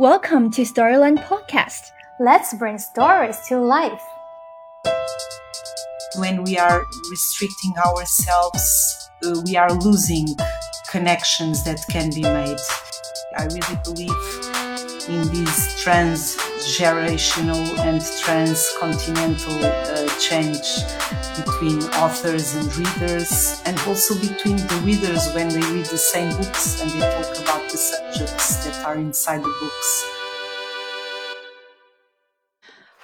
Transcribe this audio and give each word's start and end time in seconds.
Welcome 0.00 0.50
to 0.52 0.62
Storyland 0.62 1.22
Podcast. 1.26 1.92
Let's 2.18 2.54
bring 2.54 2.78
stories 2.78 3.38
to 3.48 3.60
life. 3.60 4.02
When 6.16 6.42
we 6.42 6.56
are 6.56 6.82
restricting 7.10 7.74
ourselves, 7.76 9.10
uh, 9.22 9.42
we 9.44 9.58
are 9.58 9.70
losing 9.70 10.26
connections 10.90 11.64
that 11.64 11.84
can 11.90 12.08
be 12.08 12.22
made. 12.22 12.56
I 13.36 13.44
really 13.44 13.78
believe 13.84 15.06
in 15.06 15.28
these 15.34 15.82
transgenerational 16.60 17.78
and 17.78 18.02
transcontinental 18.20 19.64
uh, 19.64 20.06
change 20.18 20.84
between 21.34 21.82
authors 21.94 22.54
and 22.54 22.76
readers, 22.76 23.62
and 23.64 23.78
also 23.86 24.14
between 24.20 24.56
the 24.56 24.82
readers 24.84 25.32
when 25.32 25.48
they 25.48 25.62
read 25.72 25.86
the 25.86 25.96
same 25.96 26.28
books 26.36 26.82
and 26.82 26.90
they 26.90 27.00
talk 27.00 27.38
about 27.40 27.62
the 27.70 27.78
subjects 27.78 28.64
that 28.64 28.84
are 28.84 28.96
inside 28.96 29.38
the 29.38 29.54
books. 29.60 30.04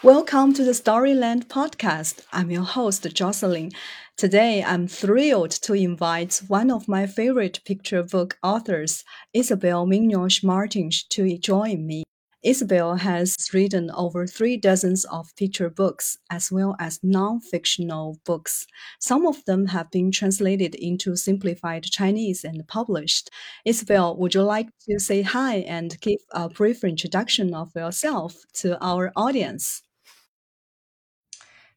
Welcome 0.02 0.52
to 0.52 0.62
the 0.62 0.72
Storyland 0.72 1.46
podcast. 1.46 2.26
I'm 2.34 2.50
your 2.50 2.62
host, 2.62 3.06
Jocelyn. 3.14 3.70
Today, 4.18 4.62
I'm 4.62 4.86
thrilled 4.86 5.52
to 5.62 5.72
invite 5.72 6.42
one 6.46 6.70
of 6.70 6.88
my 6.88 7.06
favorite 7.06 7.60
picture 7.64 8.02
book 8.02 8.36
authors, 8.42 9.02
Isabel 9.32 9.86
Minhós 9.86 10.44
Martins, 10.44 11.04
to 11.04 11.38
join 11.38 11.86
me. 11.86 12.05
Isabel 12.46 12.94
has 12.94 13.34
written 13.52 13.90
over 13.90 14.24
three 14.24 14.56
dozens 14.56 15.04
of 15.06 15.34
picture 15.34 15.68
books 15.68 16.16
as 16.30 16.52
well 16.52 16.76
as 16.78 17.00
non 17.02 17.40
fictional 17.40 18.20
books. 18.24 18.68
Some 19.00 19.26
of 19.26 19.44
them 19.46 19.66
have 19.66 19.90
been 19.90 20.12
translated 20.12 20.76
into 20.76 21.16
simplified 21.16 21.82
Chinese 21.82 22.44
and 22.44 22.64
published. 22.68 23.30
Isabel, 23.64 24.16
would 24.16 24.34
you 24.34 24.42
like 24.44 24.68
to 24.88 25.00
say 25.00 25.22
hi 25.22 25.56
and 25.66 26.00
give 26.00 26.20
a 26.30 26.48
brief 26.48 26.84
introduction 26.84 27.52
of 27.52 27.74
yourself 27.74 28.36
to 28.60 28.78
our 28.80 29.10
audience? 29.16 29.82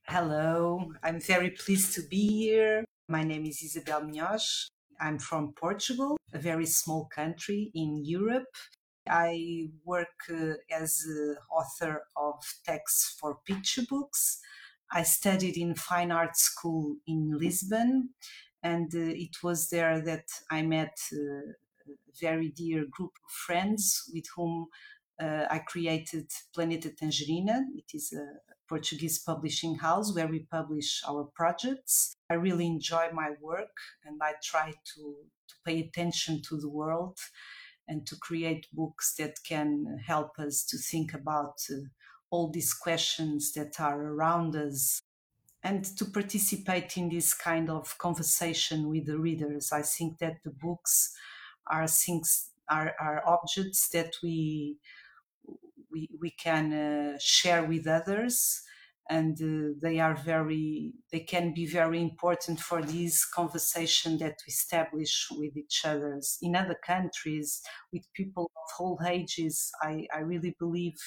Hello, 0.04 0.94
I'm 1.02 1.20
very 1.20 1.50
pleased 1.50 1.96
to 1.96 2.04
be 2.04 2.28
here. 2.28 2.86
My 3.08 3.24
name 3.24 3.48
is 3.48 3.64
Isabel 3.64 4.02
Minhós. 4.02 4.68
I'm 5.02 5.18
from 5.18 5.54
Portugal, 5.54 6.16
a 6.32 6.38
very 6.38 6.68
small 6.68 7.06
country 7.06 7.72
in 7.74 8.06
Europe. 8.06 8.54
I 9.08 9.70
work 9.86 10.08
uh, 10.30 10.54
as 10.72 11.06
author 11.52 12.04
of 12.16 12.36
texts 12.66 13.16
for 13.20 13.40
picture 13.46 13.84
books. 13.90 14.40
I 14.92 15.04
studied 15.04 15.58
in 15.58 15.76
fine 15.76 16.12
art 16.12 16.36
school 16.36 16.96
in 17.06 17.38
Lisbon, 17.38 18.10
and 18.64 18.94
uh, 18.94 19.00
it 19.00 19.44
was 19.44 19.70
there 19.70 20.02
that 20.02 20.26
I 20.50 20.64
met 20.64 20.98
uh, 21.14 21.52
a 21.88 21.96
very 22.20 22.50
dear 22.50 22.86
group 22.90 23.12
of 23.24 23.32
friends 23.32 24.10
with 24.14 24.26
whom 24.36 24.68
uh, 25.22 25.46
I 25.50 25.60
created 25.60 26.30
Planeta 26.56 26.92
Tangerina. 26.96 27.62
It 27.76 27.92
is 27.94 28.14
a 28.14 28.26
Portuguese 28.68 29.20
publishing 29.20 29.76
house 29.76 30.14
where 30.14 30.28
we 30.28 30.40
publish 30.40 31.02
our 31.08 31.26
projects. 31.36 32.16
I 32.30 32.36
really 32.36 32.68
enjoy 32.68 33.10
my 33.14 33.32
work 33.42 33.76
and 34.06 34.20
I 34.22 34.34
try 34.44 34.72
to, 34.72 35.16
to 35.48 35.56
pay 35.66 35.80
attention 35.82 36.42
to 36.50 36.58
the 36.58 36.70
world 36.70 37.18
and 37.90 38.06
to 38.06 38.16
create 38.16 38.68
books 38.72 39.16
that 39.16 39.44
can 39.44 40.00
help 40.06 40.38
us 40.38 40.64
to 40.64 40.78
think 40.78 41.14
about 41.14 41.56
uh, 41.72 41.76
all 42.30 42.50
these 42.52 42.74
questions 42.74 43.52
that 43.54 43.82
are 43.82 44.00
around 44.00 44.56
us 44.56 45.02
and 45.64 45.84
to 45.84 46.06
participate 46.06 46.96
in 46.96 47.10
this 47.10 47.34
kind 47.34 47.70
of 47.70 47.98
conversation 47.98 48.88
with 48.88 49.08
the 49.08 49.18
readers. 49.18 49.72
I 49.74 49.82
think 49.82 50.20
that 50.20 50.44
the 50.44 50.52
books 50.52 51.12
are 51.68 51.88
things 51.88 52.52
are, 52.70 52.94
are 53.00 53.24
objects 53.26 53.90
that 53.90 54.14
we 54.24 54.78
we, 55.92 56.08
we 56.22 56.30
can 56.30 56.72
uh, 56.72 57.18
share 57.20 57.64
with 57.64 57.88
others 57.88 58.62
and 59.10 59.42
uh, 59.42 59.74
they 59.82 60.00
are 60.00 60.16
very 60.16 60.94
they 61.12 61.22
can 61.22 61.54
be 61.54 61.66
very 61.66 62.02
important 62.02 62.60
for 62.60 62.82
this 62.82 63.26
conversation 63.26 64.18
that 64.20 64.36
we 64.46 64.52
establish 64.52 65.28
with 65.32 65.58
each 65.58 65.82
other. 65.84 66.22
In 66.42 66.56
other 66.56 66.78
countries 66.86 67.62
with 67.92 68.04
people 68.14 68.52
of 68.56 68.72
all 68.80 69.00
ages 69.08 69.72
i, 69.82 70.06
I 70.14 70.20
really 70.20 70.56
believe 70.60 71.00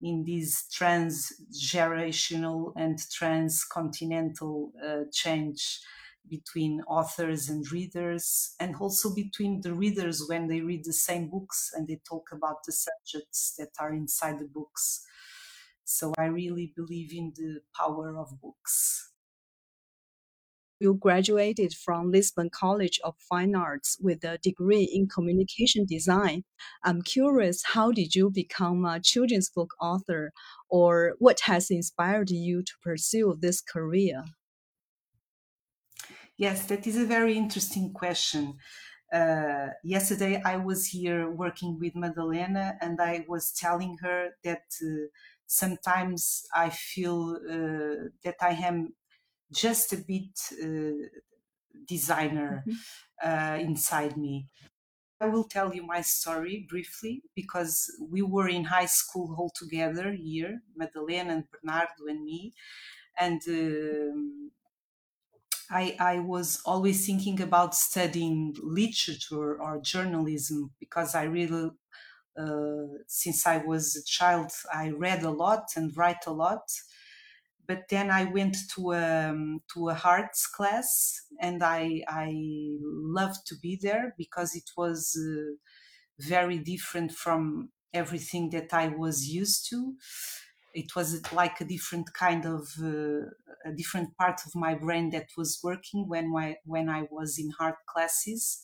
in 0.00 0.24
this 0.24 0.64
transgenerational 0.72 2.72
and 2.76 2.98
transcontinental 3.12 4.72
uh, 4.84 5.02
change 5.12 5.80
between 6.28 6.82
authors 6.82 7.48
and 7.48 7.64
readers 7.72 8.54
and 8.60 8.76
also 8.76 9.12
between 9.14 9.62
the 9.62 9.72
readers 9.74 10.24
when 10.28 10.46
they 10.46 10.60
read 10.60 10.84
the 10.84 10.92
same 10.92 11.28
books 11.30 11.70
and 11.74 11.88
they 11.88 11.98
talk 12.08 12.28
about 12.32 12.58
the 12.66 12.72
subjects 12.72 13.54
that 13.58 13.70
are 13.80 13.92
inside 13.94 14.38
the 14.38 14.44
books 14.44 15.04
so 15.88 16.12
I 16.18 16.26
really 16.26 16.72
believe 16.76 17.14
in 17.14 17.32
the 17.34 17.60
power 17.74 18.18
of 18.18 18.38
books. 18.42 19.10
You 20.78 20.94
graduated 20.94 21.72
from 21.72 22.12
Lisbon 22.12 22.50
College 22.50 23.00
of 23.02 23.16
Fine 23.18 23.56
Arts 23.56 23.96
with 24.00 24.22
a 24.22 24.38
degree 24.38 24.84
in 24.84 25.08
communication 25.08 25.86
design. 25.86 26.44
I'm 26.84 27.00
curious, 27.02 27.62
how 27.64 27.90
did 27.90 28.14
you 28.14 28.30
become 28.30 28.84
a 28.84 29.00
children's 29.00 29.48
book 29.50 29.74
author, 29.80 30.32
or 30.68 31.14
what 31.18 31.40
has 31.44 31.70
inspired 31.70 32.30
you 32.30 32.62
to 32.62 32.72
pursue 32.82 33.36
this 33.40 33.60
career? 33.62 34.24
Yes, 36.36 36.66
that 36.66 36.86
is 36.86 36.96
a 36.98 37.06
very 37.06 37.36
interesting 37.36 37.92
question. 37.92 38.58
Uh, 39.10 39.68
yesterday, 39.82 40.40
I 40.44 40.58
was 40.58 40.86
here 40.86 41.30
working 41.30 41.78
with 41.80 41.96
Madalena, 41.96 42.76
and 42.80 43.00
I 43.00 43.24
was 43.26 43.52
telling 43.52 43.96
her 44.02 44.30
that 44.44 44.64
uh, 44.82 45.08
sometimes 45.48 46.46
I 46.54 46.70
feel 46.70 47.36
uh, 47.50 48.10
that 48.22 48.36
I 48.40 48.50
am 48.50 48.94
just 49.52 49.92
a 49.92 49.96
bit 49.96 50.38
uh, 50.62 51.08
designer 51.86 52.64
mm-hmm. 52.68 53.28
uh, 53.28 53.56
inside 53.58 54.16
me. 54.16 54.46
I 55.20 55.26
will 55.26 55.44
tell 55.44 55.74
you 55.74 55.84
my 55.84 56.02
story 56.02 56.64
briefly 56.68 57.22
because 57.34 57.90
we 58.08 58.22
were 58.22 58.48
in 58.48 58.64
high 58.64 58.86
school 58.86 59.34
all 59.36 59.50
together 59.52 60.12
here, 60.12 60.60
Madalena 60.76 61.32
and 61.32 61.44
Bernardo 61.50 62.06
and 62.06 62.24
me, 62.24 62.52
and 63.18 63.40
um, 63.48 64.52
I, 65.70 65.96
I 65.98 66.18
was 66.20 66.62
always 66.64 67.04
thinking 67.04 67.40
about 67.40 67.74
studying 67.74 68.54
literature 68.62 69.60
or 69.60 69.80
journalism 69.82 70.70
because 70.78 71.14
I 71.14 71.24
really 71.24 71.70
since 73.06 73.46
I 73.46 73.58
was 73.58 73.96
a 73.96 74.04
child, 74.04 74.52
I 74.72 74.90
read 74.90 75.22
a 75.22 75.30
lot 75.30 75.64
and 75.76 75.96
write 75.96 76.26
a 76.26 76.32
lot. 76.32 76.70
But 77.66 77.88
then 77.90 78.10
I 78.10 78.24
went 78.24 78.56
to 78.74 78.92
a, 78.92 79.28
um, 79.30 79.62
to 79.74 79.90
a 79.90 80.00
arts 80.02 80.46
class, 80.46 81.20
and 81.40 81.62
I 81.62 82.02
I 82.08 82.30
loved 82.80 83.46
to 83.48 83.56
be 83.60 83.76
there 83.80 84.14
because 84.16 84.54
it 84.56 84.70
was 84.76 85.14
uh, 85.16 85.52
very 86.20 86.58
different 86.58 87.12
from 87.12 87.72
everything 87.94 88.50
that 88.50 88.74
I 88.74 88.88
was 88.88 89.28
used 89.28 89.68
to. 89.70 89.96
It 90.74 90.94
was 90.96 91.32
like 91.32 91.60
a 91.60 91.64
different 91.64 92.12
kind 92.14 92.44
of 92.46 92.68
uh, 92.82 93.30
a 93.64 93.72
different 93.76 94.16
part 94.16 94.40
of 94.46 94.54
my 94.54 94.74
brain 94.74 95.10
that 95.10 95.28
was 95.36 95.60
working 95.62 96.08
when 96.08 96.30
my 96.30 96.56
when 96.64 96.88
I 96.88 97.02
was 97.10 97.38
in 97.38 97.52
art 97.60 97.78
classes 97.86 98.62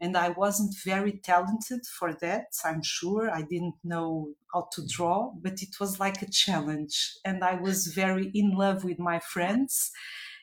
and 0.00 0.16
I 0.16 0.30
wasn't 0.30 0.74
very 0.84 1.18
talented 1.18 1.86
for 1.86 2.12
that. 2.14 2.46
I'm 2.64 2.82
sure 2.82 3.30
I 3.30 3.42
didn't 3.42 3.76
know 3.82 4.34
how 4.52 4.68
to 4.72 4.86
draw, 4.86 5.32
but 5.40 5.62
it 5.62 5.80
was 5.80 5.98
like 6.00 6.22
a 6.22 6.30
challenge, 6.30 7.14
and 7.24 7.42
I 7.44 7.54
was 7.54 7.88
very 7.88 8.30
in 8.34 8.52
love 8.52 8.84
with 8.84 8.98
my 8.98 9.18
friends. 9.20 9.90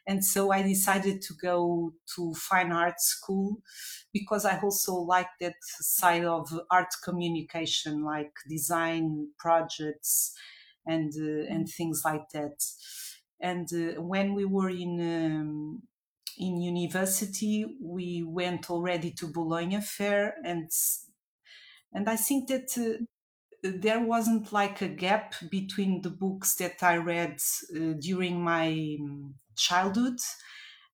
And 0.06 0.24
so 0.26 0.52
I 0.52 0.62
decided 0.64 1.22
to 1.24 1.34
go 1.42 1.94
to 2.16 2.34
fine 2.34 2.74
art 2.74 3.00
school 3.00 3.62
because 4.12 4.44
I 4.46 4.60
also 4.60 4.96
like 4.96 5.30
that 5.40 5.56
side 5.64 6.26
of 6.26 6.50
art 6.70 6.94
communication, 7.04 8.04
like 8.04 8.34
design 8.50 9.32
projects 9.40 10.36
and 10.86 11.14
uh, 11.18 11.46
and 11.54 11.70
things 11.70 12.02
like 12.04 12.30
that. 12.34 12.66
And 13.40 13.68
uh, 13.74 14.02
when 14.02 14.34
we 14.34 14.46
were 14.46 14.70
in 14.70 15.00
um, 15.00 15.84
in 16.38 16.62
university 16.62 17.66
we 17.82 18.24
went 18.24 18.70
already 18.70 19.12
to 19.12 19.28
bologna 19.28 19.80
fair 19.82 20.36
and 20.44 20.70
and 21.94 22.10
i 22.10 22.16
think 22.16 22.48
that 22.48 22.78
uh, 22.78 23.04
there 23.64 24.02
wasn't 24.02 24.52
like 24.52 24.82
a 24.82 24.88
gap 24.88 25.36
between 25.50 26.02
the 26.02 26.10
books 26.10 26.56
that 26.56 26.82
i 26.84 26.96
read 26.98 27.38
uh, 27.76 27.94
during 28.00 28.44
my 28.44 28.98
um, 29.02 29.36
childhood 29.56 30.20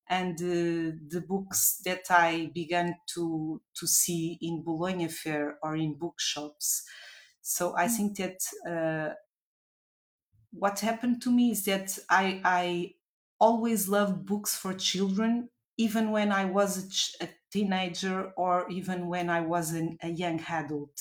and 0.10 0.42
uh, 0.42 0.96
the 1.08 1.24
books 1.28 1.82
that 1.86 2.04
i 2.10 2.52
began 2.54 2.96
to 3.08 3.62
to 3.74 3.88
see 3.88 4.38
in 4.42 4.64
bologna 4.64 5.08
fair 5.08 5.58
or 5.64 5.76
in 5.76 5.94
bookshops 5.94 6.84
so 7.42 7.76
i 7.76 7.86
mm. 7.86 7.96
think 7.96 8.18
that 8.18 8.40
uh, 8.70 9.14
what 10.52 10.80
happened 10.80 11.22
to 11.22 11.32
me 11.32 11.52
is 11.52 11.66
that 11.66 11.98
i 12.10 12.42
i 12.44 12.94
always 13.40 13.88
loved 13.90 14.26
books 14.26 14.56
for 14.56 14.74
children, 14.74 15.50
even 15.78 16.12
when 16.12 16.32
I 16.32 16.46
was 16.46 17.18
a, 17.22 17.26
a 17.26 17.30
teenager 17.52 18.32
or 18.38 18.70
even 18.70 19.08
when 19.08 19.30
I 19.30 19.42
was 19.42 19.72
an, 19.74 19.98
a 20.02 20.10
young 20.10 20.40
adult. 20.42 20.96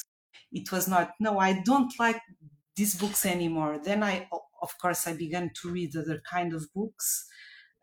it 0.53 0.73
was 0.73 0.87
not 0.89 1.07
no 1.21 1.39
i 1.39 1.51
don't 1.71 1.93
like 1.99 2.21
these 2.77 2.95
books 3.03 3.23
anymore 3.27 3.79
then 3.89 4.03
i 4.03 4.29
of 4.63 4.73
course 4.79 5.07
i 5.07 5.13
began 5.25 5.51
to 5.59 5.71
read 5.71 5.95
other 5.97 6.21
kind 6.35 6.53
of 6.55 6.63
books 6.75 7.09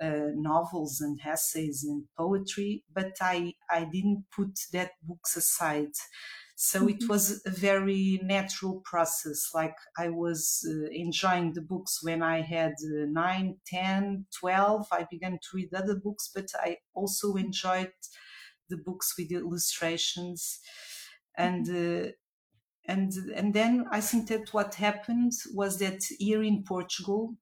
uh, 0.02 0.28
novels 0.34 1.00
and 1.02 1.20
essays 1.26 1.84
and 1.84 2.06
poetry 2.18 2.84
but 2.94 3.14
i 3.22 3.54
i 3.70 3.84
didn't 3.86 4.26
put 4.36 4.52
that 4.74 4.92
books 5.04 5.36
aside 5.38 5.94
so 6.56 6.80
mm-hmm. 6.80 6.90
it 6.90 7.10
was 7.10 7.42
a 7.46 7.50
very 7.50 8.20
natural 8.24 8.82
process 8.86 9.50
like 9.54 9.76
i 9.98 10.10
was 10.10 10.66
uh, 10.70 10.88
enjoying 10.92 11.54
the 11.54 11.62
books 11.62 12.00
when 12.02 12.24
i 12.24 12.42
had 12.42 12.74
uh, 12.84 13.06
9 13.08 13.58
10 13.68 14.26
12 14.40 14.88
i 14.92 15.06
began 15.10 15.34
to 15.34 15.50
read 15.54 15.74
other 15.74 15.96
books 15.96 16.32
but 16.34 16.48
i 16.60 16.78
also 16.94 17.36
enjoyed 17.36 17.92
the 18.70 18.78
books 18.78 19.14
with 19.18 19.30
the 19.30 19.36
illustrations 19.36 20.60
and 21.38 21.68
mm-hmm. 21.68 22.08
uh, 22.08 22.12
and 22.88 23.12
and 23.36 23.54
then 23.54 23.86
I 23.92 24.02
think 24.02 24.28
that 24.28 24.54
what 24.54 24.76
happened 24.76 25.32
was 25.54 25.80
that 25.80 26.04
here 26.20 26.44
in 26.44 26.64
Portugal 26.64 27.36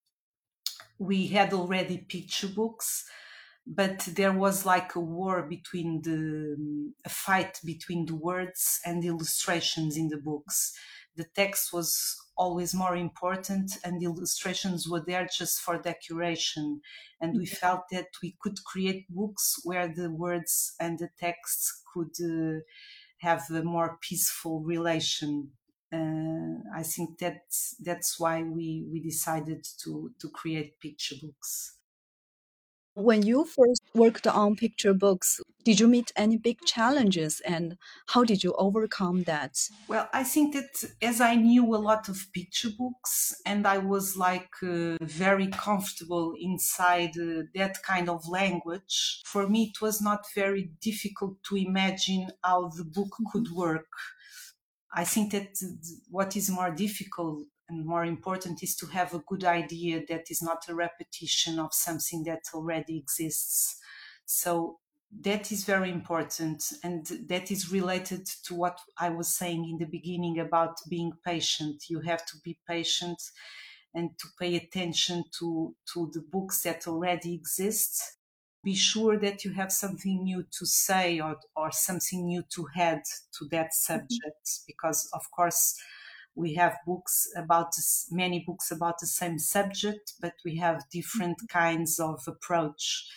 we 1.00 1.28
had 1.28 1.54
already 1.54 1.98
picture 1.98 2.48
books, 2.48 3.04
but 3.66 4.00
there 4.02 4.34
was 4.34 4.66
like 4.66 4.96
a 4.96 5.00
war 5.00 5.44
between 5.44 6.02
the 6.02 6.94
a 7.06 7.10
fight 7.10 7.60
between 7.66 8.06
the 8.06 8.16
words 8.16 8.80
and 8.86 9.02
the 9.02 9.08
illustrations 9.08 9.98
in 9.98 10.10
the 10.10 10.18
books. 10.18 10.74
The 11.16 11.26
text 11.36 11.72
was 11.72 12.18
always 12.36 12.74
more 12.74 12.96
important, 12.96 13.78
and 13.84 14.02
the 14.02 14.06
illustrations 14.06 14.88
were 14.90 15.04
there 15.06 15.28
just 15.32 15.62
for 15.62 15.78
decoration. 15.78 16.82
And 17.22 17.38
we 17.38 17.46
felt 17.46 17.84
that 17.92 18.08
we 18.22 18.36
could 18.42 18.64
create 18.66 19.06
books 19.10 19.60
where 19.64 19.88
the 19.88 20.12
words 20.12 20.76
and 20.80 21.00
the 21.00 21.10
texts 21.20 21.84
could. 21.94 22.14
Uh, 22.22 22.62
have 23.24 23.50
a 23.52 23.64
more 23.64 23.98
peaceful 24.02 24.62
relation. 24.62 25.52
Uh, 25.92 26.56
I 26.76 26.84
think 26.84 27.20
that's 27.20 27.76
that's 27.80 28.20
why 28.20 28.44
we 28.44 28.86
we 28.92 29.00
decided 29.00 29.66
to 29.84 30.12
to 30.20 30.30
create 30.30 30.80
picture 30.80 31.16
books. 31.22 31.78
When 32.96 33.24
you 33.24 33.46
first 33.46 33.84
worked 33.94 34.26
on 34.28 34.56
picture 34.56 34.94
books, 34.94 35.40
did 35.64 35.80
you 35.80 35.88
meet 35.88 36.12
any 36.16 36.38
big 36.38 36.62
challenges 36.66 37.40
and 37.42 37.78
how 38.08 38.24
did 38.24 38.44
you 38.44 38.54
overcome 38.54 39.24
that? 39.24 39.58
Well, 39.88 40.10
I 40.14 40.24
think 40.24 40.54
that 40.54 40.84
as 41.02 41.20
I 41.22 41.36
knew 41.36 41.74
a 41.76 41.78
lot 41.78 42.08
of 42.10 42.32
picture 42.34 42.70
books 42.70 43.34
and 43.46 43.66
I 43.68 43.78
was 43.80 44.16
like 44.18 44.52
uh, 44.62 44.98
very 45.02 45.48
comfortable 45.48 46.36
inside 46.40 47.18
uh, 47.18 47.44
that 47.56 47.82
kind 47.84 48.10
of 48.10 48.28
language, 48.28 49.22
for 49.26 49.48
me 49.48 49.72
it 49.76 49.82
was 49.82 50.02
not 50.02 50.26
very 50.34 50.72
difficult 50.82 51.44
to 51.44 51.56
imagine 51.58 52.32
how 52.44 52.70
the 52.70 52.86
book 52.86 53.16
could 53.32 53.52
work. 53.52 53.88
I 54.96 55.04
think 55.06 55.32
that 55.32 55.58
what 56.10 56.36
is 56.36 56.50
more 56.50 56.72
difficult 56.72 57.48
and 57.74 57.86
more 57.86 58.06
important 58.06 58.64
is 58.64 58.76
to 58.78 58.86
have 58.88 59.14
a 59.14 59.24
good 59.28 59.44
idea 59.44 60.04
that 60.08 60.30
is 60.30 60.42
not 60.42 60.70
a 60.70 60.76
repetition 60.76 61.60
of 61.60 61.74
something 61.74 62.24
that 62.24 62.44
already 62.54 62.98
exists. 62.98 63.80
So 64.26 64.80
that 65.22 65.52
is 65.52 65.64
very 65.64 65.92
important 65.92 66.64
and 66.84 67.06
that 67.28 67.52
is 67.52 67.72
related 67.72 68.26
to 68.46 68.56
what 68.56 68.80
I 68.98 69.10
was 69.10 69.28
saying 69.28 69.70
in 69.70 69.78
the 69.78 69.86
beginning 69.86 70.40
about 70.40 70.78
being 70.90 71.14
patient. 71.26 71.84
You 71.90 72.00
have 72.02 72.26
to 72.26 72.38
be 72.44 72.58
patient 72.68 73.22
and 73.94 74.10
to 74.20 74.28
pay 74.40 74.56
attention 74.56 75.24
to, 75.40 75.76
to 75.94 76.10
the 76.14 76.22
books 76.32 76.64
that 76.64 76.88
already 76.88 77.34
exist. 77.34 78.02
Be 78.64 78.76
sure 78.76 79.20
that 79.20 79.44
you 79.44 79.52
have 79.54 79.72
something 79.72 80.24
new 80.24 80.46
to 80.58 80.66
say 80.66 81.20
or, 81.20 81.38
or 81.56 81.72
something 81.72 82.26
new 82.26 82.44
to 82.56 82.68
add 82.76 83.04
to 83.38 83.46
that 83.52 83.68
mm-hmm. 83.68 83.94
subject 83.94 84.62
because, 84.66 85.10
of 85.14 85.30
course, 85.32 85.76
we 86.36 86.56
have 86.56 86.78
books 86.86 87.28
about 87.36 87.76
this, 87.76 88.08
many 88.12 88.44
books 88.46 88.72
about 88.72 89.00
the 89.00 89.08
same 89.08 89.38
subject, 89.40 90.14
but 90.20 90.34
we 90.44 90.58
have 90.58 90.90
different 90.92 91.38
mm-hmm. 91.38 91.58
kinds 91.60 92.00
of 92.00 92.24
approach. 92.28 93.08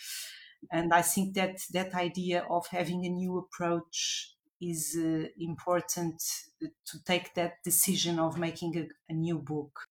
And 0.70 0.92
I 0.92 1.02
think 1.02 1.34
that 1.34 1.58
that 1.72 1.94
idea 1.94 2.44
of 2.50 2.66
having 2.68 3.04
a 3.04 3.10
new 3.10 3.38
approach 3.38 4.32
is 4.60 4.96
uh, 4.98 5.28
important 5.38 6.22
to 6.60 7.04
take 7.04 7.34
that 7.34 7.62
decision 7.62 8.18
of 8.18 8.38
making 8.38 8.76
a, 8.76 9.12
a 9.12 9.14
new 9.14 9.38
book. 9.38 9.86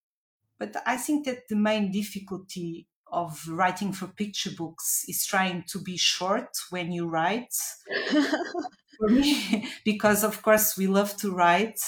But 0.57 0.75
I 0.85 0.97
think 0.97 1.25
that 1.25 1.47
the 1.47 1.55
main 1.55 1.91
difficulty 1.91 2.87
of 3.11 3.47
writing 3.47 3.93
for 3.93 4.07
picture 4.07 4.51
books 4.57 5.05
is 5.07 5.25
trying 5.25 5.63
to 5.67 5.79
be 5.79 5.97
short 5.97 6.49
when 6.69 6.91
you 6.91 7.07
write. 7.07 7.53
for 8.97 9.09
me, 9.09 9.69
because 9.85 10.23
of 10.23 10.41
course 10.41 10.77
we 10.77 10.87
love 10.87 11.15
to 11.17 11.31
write, 11.31 11.79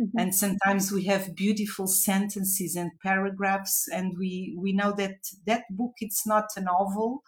Mm-hmm. 0.00 0.18
And 0.18 0.34
sometimes 0.34 0.90
we 0.90 1.04
have 1.04 1.34
beautiful 1.34 1.86
sentences 1.86 2.76
and 2.76 2.92
paragraphs, 3.02 3.88
and 3.92 4.16
we, 4.18 4.56
we 4.58 4.72
know 4.72 4.92
that 4.96 5.16
that 5.46 5.64
book 5.70 5.92
it's 6.00 6.26
not 6.26 6.46
a 6.56 6.60
novel, 6.60 7.22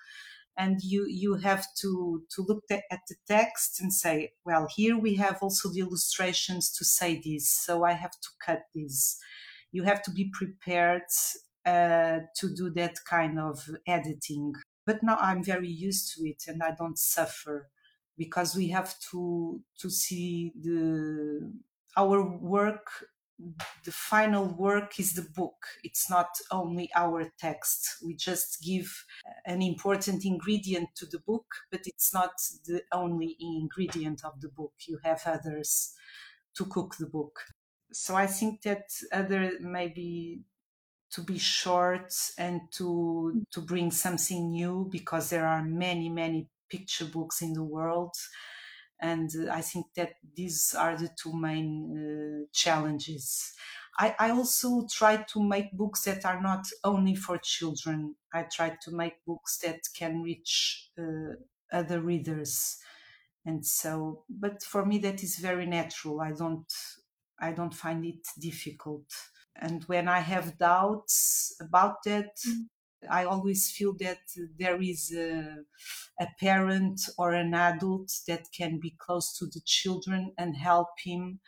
and 0.56 0.80
you 0.82 1.06
you 1.08 1.34
have 1.34 1.66
to 1.80 2.22
to 2.34 2.42
look 2.42 2.64
at 2.70 3.00
the 3.08 3.16
text 3.28 3.80
and 3.80 3.92
say, 3.92 4.32
well, 4.44 4.66
here 4.74 4.98
we 4.98 5.16
have 5.16 5.38
also 5.42 5.70
the 5.70 5.80
illustrations 5.80 6.72
to 6.72 6.84
say 6.84 7.20
this, 7.24 7.48
so 7.48 7.84
I 7.84 7.92
have 7.92 8.12
to 8.12 8.28
cut 8.44 8.62
this. 8.74 9.18
You 9.72 9.84
have 9.84 10.02
to 10.04 10.10
be 10.10 10.30
prepared 10.32 11.02
uh, 11.66 12.20
to 12.36 12.54
do 12.54 12.70
that 12.70 12.96
kind 13.08 13.38
of 13.38 13.68
editing. 13.86 14.54
But 14.86 15.02
now 15.02 15.16
I'm 15.16 15.42
very 15.42 15.68
used 15.68 16.14
to 16.14 16.24
it, 16.28 16.44
and 16.46 16.62
I 16.62 16.72
don't 16.78 16.98
suffer 16.98 17.68
because 18.16 18.54
we 18.56 18.68
have 18.68 18.98
to 19.10 19.62
to 19.78 19.90
see 19.90 20.52
the 20.60 21.52
our 21.96 22.22
work 22.38 23.06
the 23.84 23.90
final 23.92 24.46
work 24.46 24.98
is 25.00 25.14
the 25.14 25.22
book. 25.34 25.66
It's 25.82 26.08
not 26.08 26.28
only 26.52 26.88
our 26.94 27.30
text. 27.36 27.96
We 28.04 28.14
just 28.14 28.62
give 28.62 29.04
an 29.44 29.60
important 29.60 30.24
ingredient 30.24 30.90
to 30.96 31.06
the 31.06 31.18
book 31.18 31.46
but 31.70 31.80
it's 31.86 32.12
not 32.14 32.32
the 32.66 32.82
only 32.92 33.36
ingredient 33.40 34.24
of 34.24 34.40
the 34.40 34.48
book. 34.48 34.74
You 34.86 34.98
have 35.02 35.22
others 35.26 35.94
to 36.56 36.64
cook 36.66 36.96
the 36.98 37.06
book. 37.06 37.40
So 37.92 38.16
i 38.16 38.26
think 38.26 38.62
that 38.62 38.86
other 39.12 39.58
maybe 39.60 40.42
to 41.10 41.22
be 41.22 41.38
short 41.38 42.12
and 42.38 42.60
to 42.72 43.44
to 43.50 43.60
bring 43.60 43.90
something 43.90 44.50
new 44.50 44.88
because 44.90 45.30
there 45.30 45.46
are 45.46 45.62
many 45.64 46.08
many 46.08 46.50
picture 46.68 47.04
books 47.04 47.42
in 47.42 47.52
the 47.52 47.64
world 47.64 48.14
and 49.00 49.30
I 49.50 49.60
think 49.60 49.86
that 49.96 50.14
these 50.34 50.74
are 50.78 50.96
the 50.96 51.10
two 51.20 51.34
main 51.36 51.66
uh, 51.92 52.46
challenges. 52.52 53.52
I, 53.98 54.14
I, 54.18 54.30
also 54.30 54.86
try 54.90 55.18
to 55.18 55.42
make 55.42 55.72
books 55.72 56.02
that 56.04 56.24
are 56.24 56.40
not 56.40 56.66
only 56.82 57.14
for 57.14 57.38
children. 57.38 58.16
I 58.32 58.44
try 58.44 58.76
to 58.82 58.90
make 58.90 59.24
books 59.24 59.58
that 59.58 59.80
can 59.96 60.22
reach 60.22 60.90
uh, 60.98 61.34
other 61.72 62.00
readers, 62.00 62.78
and 63.44 63.64
so. 63.64 64.24
But 64.28 64.62
for 64.62 64.84
me, 64.84 64.98
that 64.98 65.22
is 65.22 65.36
very 65.36 65.66
natural. 65.66 66.20
I 66.20 66.32
don't, 66.32 66.72
I 67.38 67.52
don't 67.52 67.74
find 67.74 68.04
it 68.04 68.26
difficult. 68.40 69.06
And 69.54 69.84
when 69.84 70.08
I 70.08 70.18
have 70.20 70.58
doubts 70.58 71.54
about 71.60 72.02
that, 72.04 72.36
mm-hmm. 72.48 72.62
I 73.10 73.24
always 73.24 73.70
feel 73.70 73.94
that 74.00 74.18
there 74.58 74.80
is 74.80 75.12
a, 75.16 75.56
a, 76.20 76.26
parent 76.40 77.00
or 77.18 77.32
an 77.32 77.54
adult 77.54 78.12
that 78.28 78.46
can 78.56 78.78
be 78.80 78.94
close 78.98 79.36
to 79.38 79.46
the 79.46 79.60
children 79.64 80.32
and 80.38 80.56
help 80.56 80.88
him. 81.02 81.40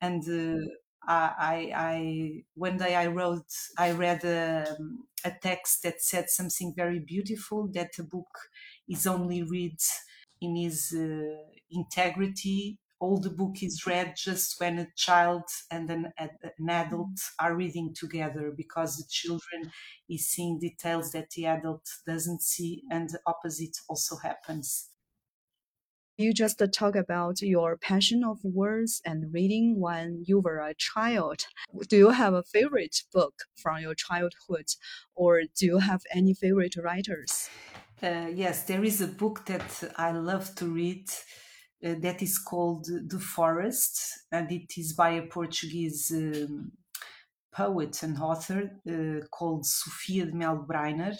And 0.00 0.22
uh, 0.28 0.66
I, 1.06 1.72
I, 1.74 2.42
one 2.54 2.76
day 2.76 2.94
I 2.94 3.06
wrote, 3.06 3.52
I 3.78 3.92
read 3.92 4.24
a, 4.24 4.76
a 5.24 5.32
text 5.42 5.82
that 5.82 6.00
said 6.00 6.30
something 6.30 6.74
very 6.76 6.98
beautiful 6.98 7.68
that 7.72 7.98
a 7.98 8.02
book 8.02 8.38
is 8.88 9.06
only 9.06 9.42
read 9.42 9.78
in 10.40 10.56
his 10.56 10.94
uh, 10.96 11.36
integrity 11.70 12.78
all 13.00 13.18
the 13.18 13.30
book 13.30 13.62
is 13.62 13.86
read 13.86 14.14
just 14.16 14.60
when 14.60 14.78
a 14.78 14.86
child 14.94 15.44
and 15.70 15.90
an, 15.90 16.12
an 16.18 16.68
adult 16.68 17.08
mm-hmm. 17.08 17.46
are 17.46 17.56
reading 17.56 17.94
together 17.94 18.52
because 18.54 18.96
the 18.96 19.04
children 19.10 19.72
is 20.08 20.28
seeing 20.28 20.58
details 20.58 21.10
that 21.12 21.30
the 21.30 21.46
adult 21.46 21.86
doesn't 22.06 22.42
see 22.42 22.82
and 22.90 23.08
the 23.10 23.20
opposite 23.26 23.76
also 23.88 24.16
happens 24.16 24.90
you 26.20 26.34
just 26.34 26.62
talk 26.74 26.96
about 26.96 27.40
your 27.40 27.78
passion 27.78 28.22
of 28.24 28.44
words 28.44 29.00
and 29.06 29.32
reading 29.32 29.80
when 29.80 30.22
you 30.26 30.38
were 30.38 30.58
a 30.58 30.74
child. 30.74 31.46
Do 31.88 31.96
you 31.96 32.10
have 32.10 32.34
a 32.34 32.42
favorite 32.42 33.04
book 33.10 33.44
from 33.56 33.80
your 33.80 33.94
childhood, 33.94 34.66
or 35.14 35.42
do 35.56 35.64
you 35.64 35.78
have 35.78 36.02
any 36.12 36.34
favorite 36.34 36.76
writers? 36.76 37.48
Uh, 38.02 38.26
yes, 38.34 38.64
there 38.64 38.84
is 38.84 39.00
a 39.00 39.06
book 39.06 39.46
that 39.46 39.94
I 39.96 40.12
love 40.12 40.54
to 40.56 40.66
read 40.66 41.08
uh, 41.84 41.94
that 42.00 42.22
is 42.22 42.38
called 42.38 42.86
The 42.86 43.18
Forest, 43.18 44.26
and 44.30 44.50
it 44.52 44.72
is 44.76 44.92
by 44.92 45.10
a 45.10 45.26
Portuguese 45.26 46.12
um, 46.14 46.72
poet 47.52 48.02
and 48.02 48.18
author 48.18 48.70
uh, 48.88 49.26
called 49.30 49.66
Sophia 49.66 50.26
de 50.26 50.32
Mello 50.34 50.64
Breyner. 50.68 51.16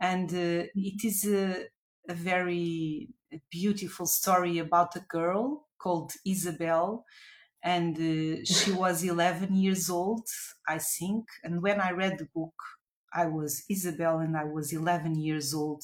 And 0.00 0.30
uh, 0.32 0.66
it 0.74 1.04
is 1.04 1.26
a, 1.26 1.66
a, 2.08 2.14
very 2.14 3.08
beautiful 3.50 4.06
story 4.06 4.58
about 4.58 4.96
a 4.96 5.04
girl 5.08 5.66
called 5.78 6.12
Isabel. 6.26 7.04
and 7.62 7.96
uh, 7.96 8.44
she 8.44 8.72
was 8.84 9.04
11 9.04 9.54
years 9.54 9.90
old, 9.90 10.26
I 10.66 10.78
think. 10.78 11.26
And 11.44 11.62
when 11.62 11.80
I 11.80 11.90
read 11.90 12.18
the 12.18 12.28
book, 12.34 12.54
I 13.12 13.26
was 13.26 13.64
Isabel 13.68 14.18
and 14.20 14.36
I 14.36 14.44
was 14.44 14.72
11 14.72 15.16
years 15.16 15.52
old. 15.52 15.82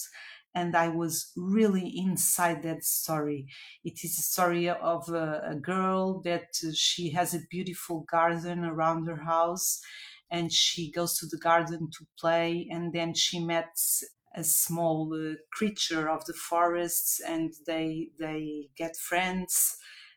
And 0.57 0.75
I 0.75 0.89
was 0.89 1.33
really 1.37 1.87
inside 1.97 2.63
that 2.65 2.83
story. 2.83 3.47
It 3.85 4.03
is 4.03 4.19
a 4.19 4.23
story 4.23 4.69
of 4.69 5.09
a, 5.11 5.43
a 5.51 5.55
girl 5.55 6.21
that 6.23 6.49
uh, 6.67 6.71
she 6.75 7.11
has 7.11 7.35
a 7.35 7.47
beautiful 7.51 8.07
garden 8.11 8.65
around 8.65 9.07
her 9.07 9.23
house 9.25 9.81
and 10.31 10.53
she 10.53 10.91
goes 10.91 11.19
to 11.19 11.27
the 11.27 11.39
garden 11.39 11.91
to 11.99 12.07
play 12.19 12.69
and 12.71 12.93
then 12.93 13.15
she 13.15 13.39
met 13.39 13.77
a 14.35 14.43
small 14.45 15.13
uh, 15.15 15.35
creature 15.53 16.09
of 16.09 16.25
the 16.27 16.35
forests 16.35 17.21
and 17.21 17.55
they 17.67 18.11
they 18.19 18.69
get 18.77 18.97
friends 18.97 19.77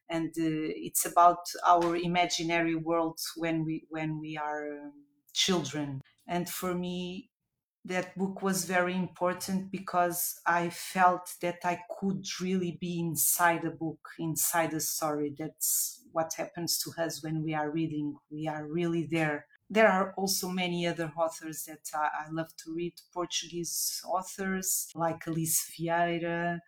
and 0.09 0.29
uh, 0.29 0.73
it's 0.87 1.05
about 1.05 1.43
our 1.65 1.95
imaginary 1.95 2.75
world 2.75 3.19
when 3.35 3.63
we 3.63 3.85
when 3.89 4.19
we 4.19 4.37
are 4.37 4.79
um, 4.79 4.93
children 5.33 6.01
and 6.27 6.49
for 6.49 6.73
me 6.73 7.29
that 7.85 8.17
book 8.17 8.41
was 8.41 8.65
very 8.65 8.93
important 8.93 9.71
because 9.71 10.39
i 10.45 10.69
felt 10.69 11.33
that 11.41 11.59
i 11.63 11.79
could 11.99 12.25
really 12.41 12.77
be 12.79 12.99
inside 12.99 13.63
a 13.63 13.71
book 13.71 13.99
inside 14.19 14.73
a 14.73 14.79
story. 14.79 15.33
That's 15.37 16.01
what 16.11 16.33
happens 16.37 16.77
to 16.79 17.01
us 17.01 17.23
when 17.23 17.43
we 17.43 17.53
are 17.53 17.69
reading. 17.69 18.15
We 18.29 18.47
are 18.47 18.65
really 18.65 19.07
there. 19.09 19.45
There 19.69 19.87
are 19.87 20.13
also 20.17 20.49
many 20.49 20.87
other 20.87 21.11
authors 21.15 21.65
that 21.65 21.87
I, 21.93 22.25
I 22.25 22.31
love 22.31 22.55
to 22.63 22.73
read. 22.73 22.93
Portuguese 23.13 24.01
authors 24.07 24.89
like 24.95 25.27
Alice 25.27 25.71
Vieira, 25.71 26.59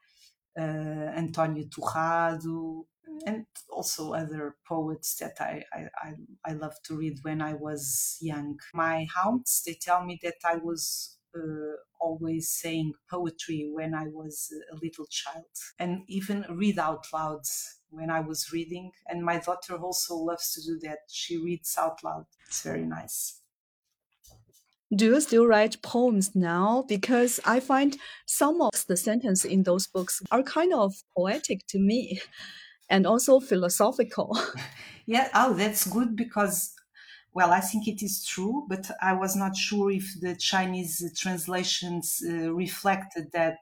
uh, 0.58 0.62
António 0.62 1.70
Torrado, 1.70 2.86
and 3.26 3.46
also 3.70 4.14
other 4.14 4.56
poets 4.68 5.16
that 5.16 5.38
I, 5.40 5.64
I, 5.74 6.14
I, 6.46 6.54
love 6.54 6.76
to 6.86 6.96
read 6.96 7.20
when 7.24 7.42
I 7.42 7.54
was 7.54 8.18
young. 8.22 8.58
My 8.74 9.06
haunts, 9.14 9.64
they 9.66 9.78
tell 9.80 10.04
me 10.04 10.20
that 10.24 10.36
I 10.44 10.56
was 10.56 11.18
uh, 11.36 11.76
always 12.00 12.50
saying 12.50 12.94
poetry 13.10 13.70
when 13.74 13.94
I 13.94 14.08
was 14.08 14.50
a 14.72 14.76
little 14.76 15.06
child 15.06 15.46
and 15.80 16.04
even 16.08 16.46
read 16.50 16.80
out 16.80 17.06
loud 17.14 17.44
when 17.90 18.10
I 18.10 18.22
was 18.22 18.52
reading. 18.52 18.92
And 19.08 19.24
my 19.24 19.40
daughter 19.40 19.76
also 19.78 20.16
loves 20.16 20.54
to 20.54 20.62
do 20.62 20.80
that. 20.88 21.00
She 21.10 21.38
reads 21.38 21.76
out 21.78 22.04
loud. 22.04 22.26
It's 22.48 22.62
very 22.62 22.86
nice. 22.86 23.42
Do 24.94 25.06
you 25.06 25.22
still 25.22 25.48
write 25.48 25.82
poems 25.82 26.36
now? 26.36 26.84
Because 26.86 27.40
I 27.46 27.62
find 27.62 27.98
some 28.26 28.62
of 28.62 28.86
the 28.88 28.98
sentences 28.98 29.50
in 29.50 29.64
those 29.64 29.88
books 29.88 30.22
are 30.32 30.44
kind 30.44 30.74
of 30.74 30.96
poetic 31.16 31.66
to 31.68 31.80
me 31.80 32.20
and 32.92 33.08
also 33.08 33.40
philosophical. 33.40 34.38
yeah, 35.08 35.30
oh, 35.34 35.54
that's 35.54 35.88
good 35.88 36.16
because 36.16 36.76
well, 37.34 37.52
I 37.52 37.62
think 37.62 37.88
it 37.88 38.04
is 38.04 38.26
true, 38.26 38.66
but 38.68 38.92
I 39.02 39.14
was 39.14 39.36
not 39.38 39.56
sure 39.56 39.90
if 39.90 40.20
the 40.20 40.36
Chinese 40.36 41.02
translations 41.18 42.22
uh, 42.28 42.54
reflected 42.54 43.32
that. 43.32 43.60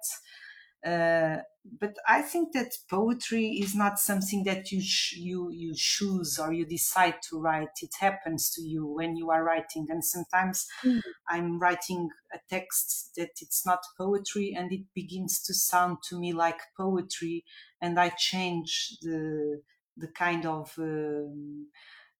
Uh, 0.85 1.37
but 1.79 1.95
I 2.07 2.21
think 2.21 2.53
that 2.53 2.71
poetry 2.89 3.59
is 3.61 3.75
not 3.75 3.99
something 3.99 4.43
that 4.45 4.71
you 4.71 4.81
sh- 4.81 5.17
you 5.17 5.49
you 5.51 5.73
choose 5.75 6.39
or 6.39 6.53
you 6.53 6.65
decide 6.65 7.17
to 7.29 7.39
write. 7.39 7.75
It 7.81 7.95
happens 7.99 8.49
to 8.51 8.61
you 8.61 8.85
when 8.87 9.17
you 9.17 9.29
are 9.29 9.43
writing, 9.43 9.87
and 9.89 10.03
sometimes 10.03 10.67
mm. 10.83 11.01
I'm 11.27 11.59
writing 11.59 12.09
a 12.33 12.39
text 12.49 13.11
that 13.17 13.31
it's 13.41 13.65
not 13.65 13.79
poetry, 13.97 14.53
and 14.57 14.71
it 14.71 14.85
begins 14.93 15.41
to 15.43 15.53
sound 15.53 15.97
to 16.09 16.19
me 16.19 16.33
like 16.33 16.59
poetry, 16.77 17.43
and 17.81 17.99
I 17.99 18.09
change 18.09 18.97
the 19.01 19.61
the 19.97 20.07
kind 20.07 20.45
of 20.45 20.73
um, 20.77 21.67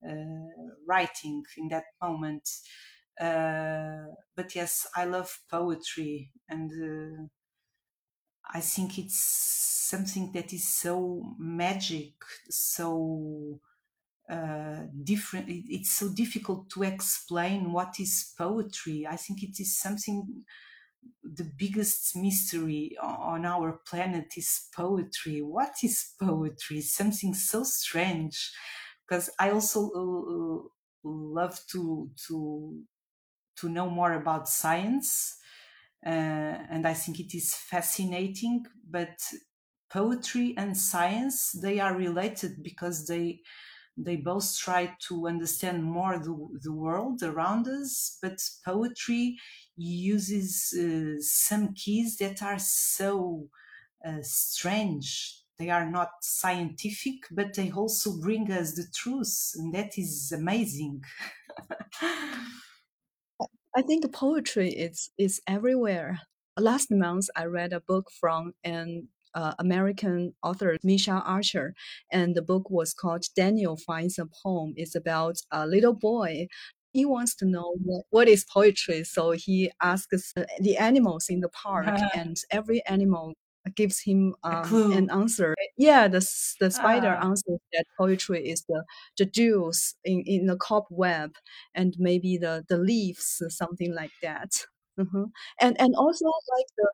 uh, 0.08 0.48
writing 0.88 1.44
in 1.58 1.70
that 1.70 1.86
moment. 2.02 2.50
Uh, 3.20 4.06
but 4.36 4.56
yes, 4.56 4.88
I 4.96 5.06
love 5.06 5.40
poetry, 5.50 6.32
and 6.48 6.72
uh, 6.72 7.28
I 8.54 8.62
think 8.62 8.98
it's 8.98 9.18
something 9.20 10.32
that 10.34 10.54
is 10.54 10.68
so 10.68 11.36
magic, 11.38 12.14
so 12.50 13.60
uh, 14.30 14.84
different. 15.04 15.48
It's 15.50 15.92
so 15.92 16.10
difficult 16.14 16.70
to 16.72 16.84
explain 16.84 17.72
what 17.74 18.00
is 18.00 18.34
poetry. 18.38 19.08
I 19.08 19.18
think 19.18 19.44
it 19.44 19.60
is 19.60 19.80
something. 19.80 20.46
The 21.24 21.46
biggest 21.58 22.16
mystery 22.18 22.98
on 23.02 23.46
our 23.46 23.80
planet 23.88 24.34
is 24.38 24.68
poetry. 24.76 25.42
What 25.42 25.76
is 25.84 26.14
poetry? 26.20 26.82
Something 26.82 27.34
so 27.34 27.64
strange 27.64 28.54
because 29.08 29.30
I 29.40 29.52
also 29.52 29.90
uh, 29.92 30.70
love 31.04 31.60
to 31.72 32.12
to 32.28 32.84
to 33.58 33.70
know 33.70 33.90
more 33.90 34.14
about 34.14 34.50
science, 34.50 35.39
uh, 35.39 35.39
and 36.04 36.88
I 36.88 36.94
think 36.94 37.20
it 37.20 37.36
is 37.36 37.56
fascinating. 37.56 38.66
But 38.90 39.20
poetry 39.90 40.54
and 40.58 40.78
science 40.78 41.52
they 41.52 41.80
are 41.80 41.96
related 41.96 42.64
because 42.64 43.08
they 43.08 43.42
they 43.98 44.16
both 44.16 44.58
try 44.58 44.96
to 45.08 45.28
understand 45.28 45.84
more 45.84 46.20
the, 46.20 46.60
the 46.64 46.74
world 46.74 47.22
around 47.24 47.68
us 47.68 48.18
but 48.22 48.40
poetry 48.66 49.38
uses 49.76 50.74
uh, 50.74 51.22
some 51.22 51.74
keys 51.74 52.18
that 52.18 52.42
are 52.44 52.60
so 52.60 53.50
uh, 54.06 54.20
strange 54.22 55.44
they 55.58 55.70
are 55.70 55.90
not 55.92 56.10
scientific, 56.24 57.18
but 57.32 57.54
they 57.54 57.70
also 57.70 58.18
bring 58.22 58.50
us 58.50 58.76
the 58.76 58.88
truth, 58.96 59.52
and 59.58 59.74
that 59.76 59.98
is 59.98 60.32
amazing. 60.32 61.04
I 63.80 63.82
think 63.82 64.12
poetry 64.12 64.72
is 64.72 65.10
is 65.18 65.40
everywhere. 65.48 66.20
Last 66.58 66.92
month, 66.92 67.28
I 67.34 67.46
read 67.46 67.72
a 67.72 67.80
book 67.80 68.12
from 68.20 68.52
an 68.66 69.08
uh, 69.34 69.54
American 69.58 70.34
author 70.44 70.76
Micha 70.86 71.24
Archer, 71.26 71.74
and 72.12 72.36
the 72.36 72.42
book 72.42 72.70
was 72.70 72.94
called 72.94 73.24
"Daniel 73.38 73.78
Finds 73.78 74.20
a 74.20 74.26
Poem." 74.44 74.74
It's 74.76 74.96
about 74.96 75.38
a 75.50 75.66
little 75.66 75.94
boy 75.94 76.48
he 76.92 77.06
wants 77.06 77.36
to 77.36 77.46
know 77.46 77.76
what, 77.84 78.04
what 78.10 78.28
is 78.28 78.44
poetry 78.52 79.04
so 79.04 79.32
he 79.32 79.72
asks 79.82 80.34
the 80.60 80.76
animals 80.78 81.28
in 81.30 81.40
the 81.40 81.50
park 81.50 81.88
and 82.16 82.36
every 82.52 82.84
animal 82.88 83.34
gives 83.76 84.02
him 84.02 84.36
um, 84.44 84.92
an 84.94 85.10
answer. 85.12 85.56
Yeah, 85.78 86.08
the 86.08 86.20
the 86.60 86.72
spider 86.72 87.18
ah. 87.20 87.26
answers 87.26 87.60
that 87.74 87.86
poetry 87.98 88.48
is 88.50 88.64
the 88.68 88.84
the 89.18 89.26
jewels 89.26 89.96
in 90.04 90.24
in 90.26 90.46
the 90.48 90.58
cobweb, 90.58 91.36
and 91.74 91.96
maybe 91.98 92.38
the 92.38 92.66
the 92.68 92.78
leaves, 92.78 93.42
something 93.50 93.94
like 93.94 94.14
that. 94.22 94.52
Mm-hmm. 95.00 95.26
And 95.62 95.80
and 95.80 95.96
also 95.96 96.26
like 96.26 96.68
the 96.78 96.88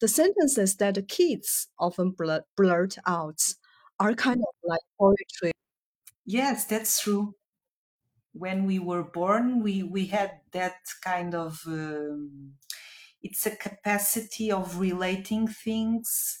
the 0.00 0.08
sentences 0.08 0.76
that 0.76 0.94
the 0.94 1.02
kids 1.02 1.68
often 1.78 2.10
blurt, 2.10 2.44
blurt 2.56 2.96
out 3.06 3.40
are 3.98 4.14
kind 4.14 4.40
of 4.40 4.54
like 4.62 4.80
poetry. 4.98 5.52
Yes, 6.24 6.66
that's 6.66 7.00
true. 7.02 7.34
When 8.32 8.66
we 8.66 8.78
were 8.78 9.02
born, 9.02 9.62
we 9.62 9.82
we 9.82 10.06
had 10.06 10.40
that 10.52 10.76
kind 11.02 11.34
of. 11.34 11.62
Um, 11.66 12.54
it's 13.22 13.46
a 13.46 13.56
capacity 13.56 14.50
of 14.52 14.78
relating 14.78 15.48
things 15.48 16.38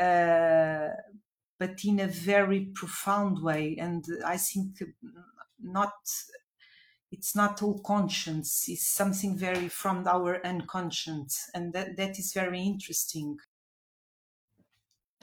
uh, 0.00 0.88
but 1.58 1.84
in 1.84 2.00
a 2.00 2.08
very 2.08 2.72
profound 2.74 3.40
way. 3.42 3.76
And 3.78 4.04
i 4.26 4.36
think 4.36 4.82
not 5.62 5.92
it's 7.12 7.36
not 7.36 7.62
all 7.62 7.78
conscience 7.80 8.68
it's 8.68 8.88
something 8.88 9.36
very 9.36 9.68
from 9.68 10.06
our 10.08 10.44
unconscious 10.44 11.50
and 11.54 11.72
that, 11.72 11.96
that 11.96 12.18
is 12.18 12.32
very 12.32 12.62
interesting 12.62 13.38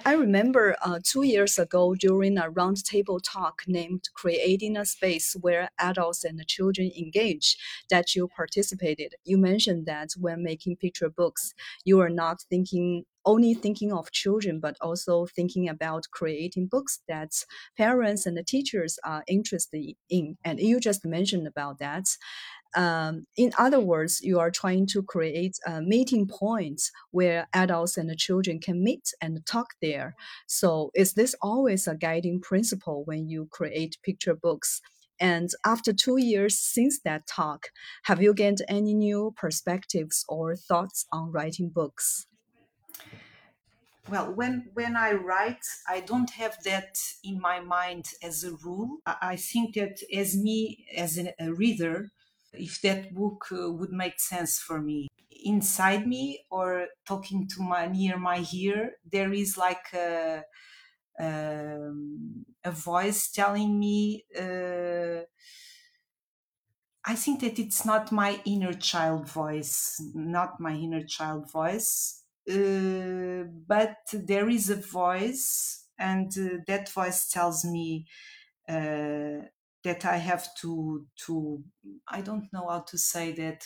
I 0.05 0.13
remember 0.13 0.75
uh, 0.81 0.99
two 1.03 1.23
years 1.23 1.59
ago 1.59 1.93
during 1.93 2.37
a 2.37 2.49
roundtable 2.49 3.19
talk 3.21 3.63
named 3.67 4.09
Creating 4.13 4.77
a 4.77 4.85
Space 4.85 5.35
Where 5.41 5.69
Adults 5.77 6.23
and 6.23 6.45
Children 6.47 6.91
Engage 6.97 7.57
that 7.89 8.15
you 8.15 8.27
participated. 8.29 9.15
You 9.25 9.37
mentioned 9.37 9.85
that 9.87 10.11
when 10.17 10.41
making 10.43 10.77
picture 10.77 11.09
books, 11.09 11.53
you 11.83 11.99
are 11.99 12.09
not 12.09 12.41
thinking 12.49 13.05
only 13.25 13.53
thinking 13.53 13.91
of 13.91 14.11
children, 14.11 14.59
but 14.61 14.77
also 14.79 15.25
thinking 15.27 15.67
about 15.67 16.05
creating 16.09 16.67
books 16.67 17.01
that 17.07 17.43
parents 17.77 18.25
and 18.25 18.37
the 18.37 18.43
teachers 18.43 18.97
are 19.03 19.23
interested 19.27 19.93
in. 20.09 20.37
And 20.43 20.59
you 20.59 20.79
just 20.79 21.05
mentioned 21.05 21.45
about 21.45 21.79
that. 21.79 22.05
Um, 22.75 23.25
in 23.35 23.51
other 23.57 23.79
words, 23.79 24.21
you 24.21 24.39
are 24.39 24.51
trying 24.51 24.85
to 24.87 25.01
create 25.03 25.57
a 25.65 25.81
meeting 25.81 26.27
points 26.27 26.91
where 27.11 27.47
adults 27.53 27.97
and 27.97 28.15
children 28.17 28.59
can 28.59 28.83
meet 28.83 29.13
and 29.21 29.43
talk 29.45 29.73
there. 29.81 30.15
So, 30.47 30.91
is 30.95 31.13
this 31.13 31.35
always 31.41 31.87
a 31.87 31.95
guiding 31.95 32.41
principle 32.41 33.03
when 33.05 33.27
you 33.27 33.47
create 33.51 33.97
picture 34.03 34.35
books? 34.35 34.81
And 35.19 35.49
after 35.65 35.91
two 35.93 36.17
years 36.17 36.57
since 36.57 36.99
that 37.01 37.27
talk, 37.27 37.67
have 38.03 38.21
you 38.21 38.33
gained 38.33 38.61
any 38.69 38.93
new 38.93 39.33
perspectives 39.35 40.23
or 40.29 40.55
thoughts 40.55 41.05
on 41.11 41.31
writing 41.31 41.69
books? 41.69 42.27
well 44.07 44.31
when 44.33 44.69
when 44.73 44.95
i 44.95 45.11
write 45.11 45.65
i 45.87 45.99
don't 45.99 46.31
have 46.31 46.57
that 46.63 46.97
in 47.23 47.39
my 47.39 47.59
mind 47.59 48.13
as 48.21 48.43
a 48.43 48.51
rule 48.55 48.99
i 49.05 49.35
think 49.35 49.75
that 49.75 49.99
as 50.13 50.37
me 50.37 50.85
as 50.95 51.17
a 51.17 51.53
reader 51.53 52.09
if 52.53 52.81
that 52.81 53.13
book 53.13 53.47
uh, 53.51 53.71
would 53.71 53.91
make 53.91 54.19
sense 54.19 54.59
for 54.59 54.81
me. 54.81 55.07
Inside 55.43 56.07
me 56.07 56.45
or 56.51 56.87
talking 57.05 57.47
to 57.49 57.61
my 57.63 57.87
near 57.87 58.17
my 58.17 58.45
ear 58.53 58.93
there 59.05 59.31
is 59.31 59.57
like 59.57 59.93
a 59.93 60.43
um, 61.19 62.45
a 62.63 62.71
voice 62.71 63.31
telling 63.31 63.79
me 63.79 64.25
uh, 64.37 65.21
I 67.05 67.15
think 67.15 67.41
that 67.41 67.59
it's 67.59 67.85
not 67.85 68.11
my 68.11 68.41
inner 68.45 68.73
child 68.73 69.27
voice, 69.29 69.99
not 70.13 70.59
my 70.59 70.73
inner 70.73 71.03
child 71.05 71.49
voice, 71.51 72.25
uh, 72.49 73.43
but 73.67 73.97
there 74.13 74.49
is 74.49 74.69
a 74.69 74.75
voice, 74.75 75.87
and 75.97 76.31
uh, 76.37 76.57
that 76.67 76.89
voice 76.89 77.29
tells 77.29 77.63
me 77.65 78.07
uh, 78.69 79.47
that 79.83 80.05
I 80.05 80.17
have 80.17 80.47
to 80.61 81.05
to 81.25 81.63
I 82.07 82.21
don't 82.21 82.51
know 82.51 82.67
how 82.69 82.81
to 82.81 82.97
say 82.97 83.31
that 83.33 83.65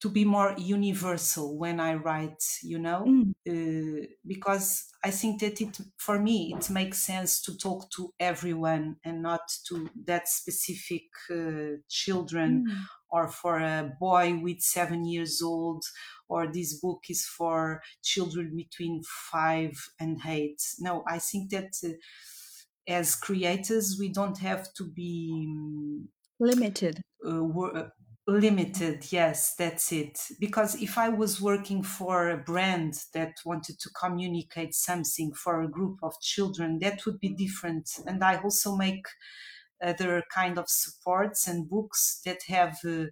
to 0.00 0.10
be 0.10 0.24
more 0.24 0.54
universal 0.58 1.56
when 1.58 1.80
I 1.80 1.94
write, 1.94 2.42
you 2.62 2.78
know, 2.78 3.04
mm. 3.08 3.32
uh, 3.48 4.06
because 4.26 4.84
I 5.02 5.10
think 5.10 5.40
that 5.40 5.60
it, 5.60 5.78
for 5.96 6.18
me, 6.18 6.54
it 6.56 6.68
makes 6.68 6.98
sense 6.98 7.40
to 7.42 7.56
talk 7.56 7.90
to 7.92 8.12
everyone 8.20 8.96
and 9.04 9.22
not 9.22 9.40
to 9.68 9.88
that 10.04 10.28
specific 10.28 11.04
uh, 11.30 11.78
children 11.88 12.66
mm. 12.68 12.76
or 13.08 13.28
for 13.28 13.58
a 13.58 13.90
boy 13.98 14.38
with 14.42 14.60
seven 14.60 15.06
years 15.06 15.40
old, 15.42 15.82
or 16.28 16.46
this 16.46 16.78
book 16.78 17.04
is 17.08 17.24
for 17.24 17.80
children 18.02 18.54
between 18.54 19.02
five 19.32 19.72
and 19.98 20.20
eight. 20.26 20.60
No, 20.78 21.04
I 21.08 21.18
think 21.18 21.50
that 21.52 21.72
uh, 21.82 21.92
as 22.88 23.16
creators, 23.16 23.96
we 23.98 24.08
don't 24.10 24.38
have 24.38 24.72
to 24.74 24.84
be 24.84 25.46
um, 25.48 26.08
limited. 26.38 27.00
Uh, 27.26 27.88
limited. 28.28 29.12
Yes 29.12 29.54
that's 29.54 29.92
it. 29.92 30.18
Because 30.40 30.80
if 30.82 30.98
i 30.98 31.08
was 31.08 31.40
working 31.40 31.82
for 31.82 32.28
a 32.28 32.36
brand 32.36 32.94
that 33.14 33.34
wanted 33.44 33.78
to 33.80 33.90
communicate 33.90 34.74
something 34.74 35.32
for 35.32 35.62
a 35.62 35.70
group 35.70 35.98
of 36.02 36.20
children 36.20 36.78
that 36.80 37.06
would 37.06 37.20
be 37.20 37.34
different. 37.34 37.88
And 38.06 38.22
i 38.24 38.36
also 38.38 38.76
make 38.76 39.06
other 39.82 40.22
kind 40.34 40.58
of 40.58 40.64
supports 40.68 41.46
and 41.46 41.68
books 41.68 42.20
that 42.24 42.40
have 42.48 42.78
uh, 42.84 43.06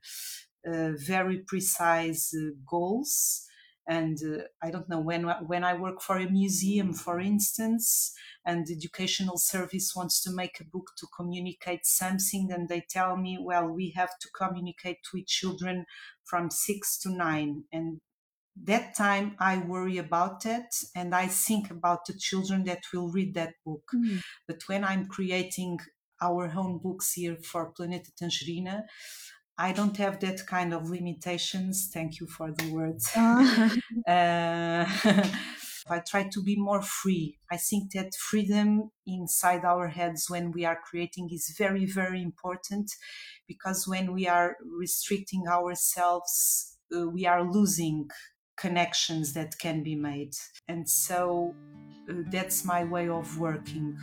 uh, 0.67 0.93
very 0.97 1.45
precise 1.47 2.35
uh, 2.35 2.51
goals 2.69 3.44
and 3.87 4.19
uh, 4.25 4.43
i 4.63 4.71
don't 4.71 4.89
know 4.89 5.01
when 5.01 5.25
when 5.47 5.65
i 5.65 5.75
work 5.75 6.01
for 6.01 6.17
a 6.17 6.31
museum 6.31 6.93
for 6.93 7.21
instance 7.21 8.13
and 8.47 8.67
the 8.67 8.75
educational 8.75 9.37
service 9.37 9.93
wants 9.95 10.23
to 10.23 10.31
make 10.31 10.61
a 10.61 10.65
book 10.65 10.93
to 10.97 11.07
communicate 11.17 11.85
something 11.85 12.51
and 12.51 12.69
they 12.69 12.85
tell 12.89 13.17
me 13.17 13.39
well 13.41 13.69
we 13.69 13.91
have 13.91 14.19
to 14.21 14.29
communicate 14.37 14.99
with 15.13 15.27
children 15.27 15.85
from 16.25 16.51
6 16.51 16.99
to 17.01 17.11
9 17.11 17.65
and 17.73 18.01
that 18.63 18.95
time 18.97 19.37
i 19.39 19.59
worry 19.59 19.99
about 19.99 20.43
that 20.45 20.73
and 20.95 21.15
i 21.15 21.27
think 21.27 21.71
about 21.71 22.07
the 22.07 22.15
children 22.15 22.65
that 22.65 22.83
will 22.93 23.11
read 23.11 23.35
that 23.35 23.55
book. 23.67 23.91
Mm. 23.95 24.23
but 24.47 24.63
when 24.67 24.85
i'm 24.85 25.07
creating 25.07 25.79
our 26.23 26.51
own 26.57 26.79
books 26.79 27.13
here 27.13 27.37
for 27.43 27.73
planeta 27.73 28.11
tangerina 28.21 28.85
I 29.57 29.73
don't 29.73 29.97
have 29.99 30.21
that 30.21 30.47
kind 30.47 30.75
of 30.75 30.91
limitations. 30.91 31.89
Thank 31.93 32.21
you 32.21 32.27
for 32.27 32.53
the 32.53 32.73
words. 32.73 33.11
Uh. 33.17 33.75
uh, 34.07 34.87
I 35.87 36.01
try 36.01 36.29
to 36.33 36.43
be 36.43 36.57
more 36.57 36.81
free. 36.81 37.39
I 37.51 37.59
think 37.59 37.93
that 37.93 38.15
freedom 38.15 38.91
inside 39.07 39.65
our 39.67 39.89
heads 39.89 40.31
when 40.31 40.51
we 40.51 40.65
are 40.65 40.81
creating 40.83 41.29
is 41.31 41.55
very, 41.59 41.85
very 41.85 42.23
important 42.23 42.91
because 43.47 43.87
when 43.87 44.13
we 44.15 44.27
are 44.27 44.57
restricting 44.65 45.47
ourselves, 45.47 46.79
uh, 46.97 47.07
we 47.09 47.27
are 47.27 47.43
losing 47.45 48.09
connections 48.57 49.35
that 49.35 49.59
can 49.59 49.83
be 49.83 49.95
made. 49.95 50.33
And 50.69 50.89
so 50.89 51.55
uh, 52.09 52.15
that's 52.31 52.65
my 52.65 52.85
way 52.85 53.09
of 53.09 53.39
working. 53.39 53.99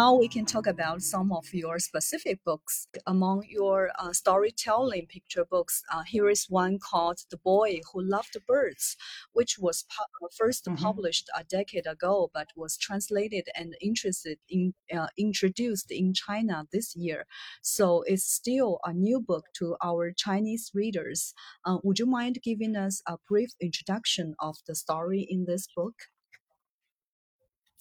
Now 0.00 0.12
we 0.12 0.26
can 0.26 0.44
talk 0.44 0.66
about 0.66 1.02
some 1.02 1.30
of 1.30 1.54
your 1.54 1.78
specific 1.78 2.42
books. 2.44 2.88
Among 3.06 3.44
your 3.48 3.92
uh, 3.96 4.12
storytelling 4.12 5.06
picture 5.06 5.44
books, 5.44 5.84
uh, 5.92 6.02
here 6.02 6.28
is 6.28 6.46
one 6.48 6.80
called 6.80 7.18
The 7.30 7.36
Boy 7.36 7.78
Who 7.92 8.02
Loved 8.02 8.36
Birds, 8.48 8.96
which 9.34 9.56
was 9.56 9.84
pu- 9.92 10.26
uh, 10.26 10.30
1st 10.40 10.62
mm-hmm. 10.62 10.82
published 10.82 11.30
a 11.38 11.44
decade 11.44 11.86
ago 11.86 12.28
but 12.34 12.48
was 12.56 12.76
translated 12.76 13.44
and 13.54 13.76
interested 13.80 14.38
in, 14.48 14.74
uh, 14.92 15.10
introduced 15.16 15.92
in 15.92 16.12
China 16.12 16.66
this 16.72 16.96
year. 16.96 17.24
So 17.62 18.02
it's 18.08 18.28
still 18.40 18.80
a 18.84 18.92
new 18.92 19.20
book 19.20 19.44
to 19.58 19.76
our 19.80 20.10
Chinese 20.10 20.72
readers. 20.74 21.34
Uh, 21.64 21.78
would 21.84 22.00
you 22.00 22.06
mind 22.06 22.40
giving 22.42 22.74
us 22.74 23.00
a 23.06 23.18
brief 23.28 23.50
introduction 23.60 24.34
of 24.40 24.56
the 24.66 24.74
story 24.74 25.24
in 25.30 25.44
this 25.46 25.68
book? 25.76 25.94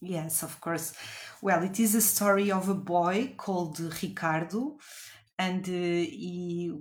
Yes, 0.05 0.43
of 0.43 0.59
course. 0.59 0.93
Well, 1.41 1.63
it 1.63 1.79
is 1.79 1.95
a 1.95 2.01
story 2.01 2.51
of 2.51 2.67
a 2.67 2.73
boy 2.75 3.35
called 3.37 3.79
Ricardo, 3.79 4.77
and 5.39 5.63
uh, 5.67 5.71
he, 5.71 6.71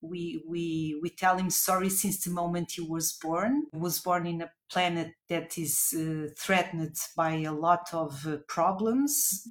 we, 0.00 0.42
we, 0.48 0.98
we 1.00 1.10
tell 1.10 1.36
him 1.36 1.48
story 1.50 1.88
since 1.88 2.24
the 2.24 2.30
moment 2.30 2.72
he 2.72 2.80
was 2.80 3.12
born. 3.12 3.66
He 3.72 3.78
was 3.78 4.00
born 4.00 4.26
in 4.26 4.42
a 4.42 4.50
planet 4.68 5.12
that 5.28 5.56
is 5.56 5.94
uh, 5.96 6.28
threatened 6.36 6.96
by 7.16 7.34
a 7.42 7.52
lot 7.52 7.88
of 7.92 8.26
uh, 8.26 8.38
problems 8.48 9.46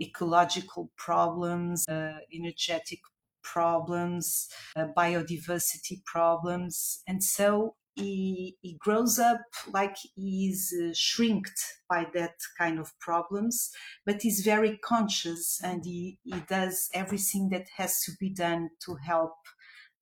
ecological 0.00 0.90
problems, 0.96 1.86
uh, 1.88 2.18
energetic 2.34 2.98
problems, 3.42 4.48
uh, 4.74 4.86
biodiversity 4.96 6.04
problems. 6.04 7.02
And 7.06 7.22
so 7.22 7.76
he, 7.94 8.56
he 8.60 8.76
grows 8.78 9.18
up 9.18 9.42
like 9.72 9.96
he's 10.16 10.74
uh, 10.82 10.90
shrinked 10.94 11.60
by 11.88 12.06
that 12.14 12.34
kind 12.58 12.78
of 12.78 12.98
problems, 12.98 13.70
but 14.04 14.22
he's 14.22 14.40
very 14.40 14.78
conscious 14.78 15.60
and 15.62 15.84
he, 15.84 16.18
he 16.24 16.40
does 16.48 16.88
everything 16.92 17.50
that 17.50 17.66
has 17.76 18.00
to 18.02 18.12
be 18.18 18.30
done 18.30 18.70
to 18.84 18.96
help 18.96 19.34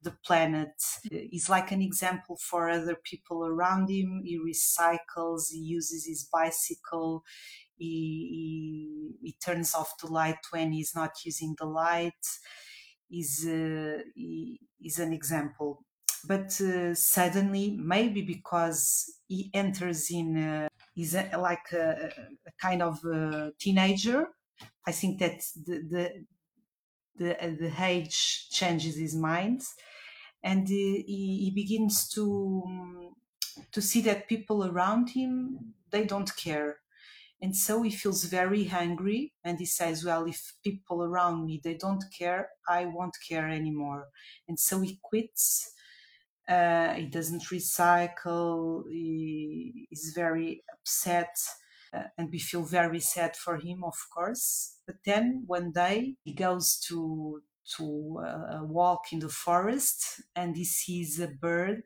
the 0.03 0.17
planet. 0.25 0.73
He's 1.11 1.49
like 1.49 1.71
an 1.71 1.83
example 1.83 2.37
for 2.41 2.69
other 2.69 2.97
people 3.05 3.47
around 3.47 3.89
him. 3.89 4.23
He 4.25 4.39
recycles, 4.39 5.51
he 5.51 5.59
uses 5.59 6.07
his 6.07 6.29
bicycle, 6.33 7.23
he, 7.77 9.15
he, 9.21 9.29
he 9.29 9.37
turns 9.45 9.75
off 9.75 9.95
the 10.01 10.09
light 10.09 10.39
when 10.51 10.73
he's 10.73 10.95
not 10.95 11.13
using 11.25 11.55
the 11.59 11.67
light. 11.67 12.13
Is 13.11 13.47
uh, 13.47 13.99
he, 14.15 14.59
is 14.83 14.99
an 14.99 15.13
example 15.13 15.85
but 16.29 16.61
uh, 16.61 16.95
suddenly 16.95 17.77
maybe 17.79 18.23
because 18.23 19.21
he 19.29 19.51
enters 19.55 20.11
in 20.11 20.37
uh, 20.37 20.69
like 21.39 21.73
a, 21.73 22.13
a, 22.47 22.53
kind 22.61 22.83
of 22.83 23.05
a 23.05 23.53
teenager 23.59 24.29
i 24.87 24.93
think 24.93 25.19
that 25.19 25.41
the 25.67 25.79
the 25.91 26.25
the, 27.17 27.45
uh, 27.45 27.51
the 27.59 27.73
age 27.79 28.49
changes 28.51 28.97
his 28.97 29.15
mind 29.15 29.63
and 30.43 30.69
he, 30.69 31.03
he 31.07 31.53
begins 31.55 32.09
to 32.09 33.15
to 33.71 33.83
see 33.83 34.01
that 34.03 34.29
people 34.29 34.65
around 34.67 35.11
him 35.11 35.75
they 35.91 36.05
don't 36.05 36.35
care. 36.37 36.79
And 37.41 37.57
so 37.57 37.83
he 37.83 37.91
feels 37.91 38.25
very 38.25 38.69
angry 38.69 39.33
and 39.45 39.59
he 39.59 39.67
says 39.67 40.05
well 40.05 40.25
if 40.27 40.55
people 40.63 41.03
around 41.03 41.45
me 41.45 41.61
they 41.63 41.75
don't 41.75 42.05
care 42.17 42.51
i 42.69 42.85
won't 42.87 43.17
care 43.29 43.49
anymore. 43.49 44.09
And 44.49 44.59
so 44.59 44.81
he 44.81 44.99
quits 45.03 45.73
uh, 46.49 46.95
he 46.95 47.07
doesn't 47.07 47.45
recycle. 47.45 48.85
He 48.91 49.89
is 49.91 50.13
very 50.15 50.65
upset, 50.73 51.37
uh, 51.93 52.05
and 52.19 52.31
we 52.31 52.39
feel 52.39 52.63
very 52.65 53.01
sad 53.01 53.37
for 53.37 53.59
him, 53.59 53.85
of 53.85 53.97
course. 54.15 54.79
But 54.87 54.97
then 55.05 55.45
one 55.47 55.73
day 55.73 56.17
he 56.25 56.35
goes 56.35 56.79
to 56.89 57.43
to 57.77 58.19
uh, 58.27 58.61
walk 58.65 59.13
in 59.13 59.21
the 59.21 59.29
forest, 59.29 60.21
and 60.35 60.57
he 60.57 60.65
sees 60.65 61.21
a 61.21 61.29
bird 61.29 61.85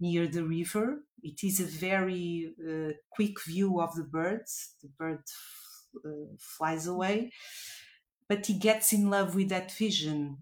near 0.00 0.26
the 0.26 0.44
river. 0.44 1.04
It 1.22 1.44
is 1.44 1.60
a 1.60 1.64
very 1.64 2.54
uh, 2.58 2.92
quick 3.10 3.42
view 3.44 3.80
of 3.80 3.94
the 3.94 4.04
bird. 4.04 4.46
The 4.82 4.88
bird 4.88 5.22
uh, 6.04 6.36
flies 6.38 6.86
away, 6.86 7.32
but 8.28 8.46
he 8.46 8.58
gets 8.58 8.92
in 8.92 9.10
love 9.10 9.34
with 9.34 9.48
that 9.50 9.72
vision 9.72 10.38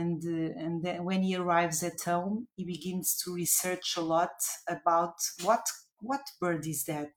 and 0.00 0.22
uh, 0.26 0.52
and 0.64 0.82
then 0.84 1.04
when 1.04 1.22
he 1.22 1.36
arrives 1.36 1.82
at 1.82 2.00
home 2.04 2.48
he 2.56 2.64
begins 2.64 3.16
to 3.22 3.32
research 3.32 3.96
a 3.96 4.00
lot 4.00 4.36
about 4.68 5.14
what 5.42 5.66
what 6.00 6.26
bird 6.40 6.66
is 6.66 6.84
that? 6.84 7.14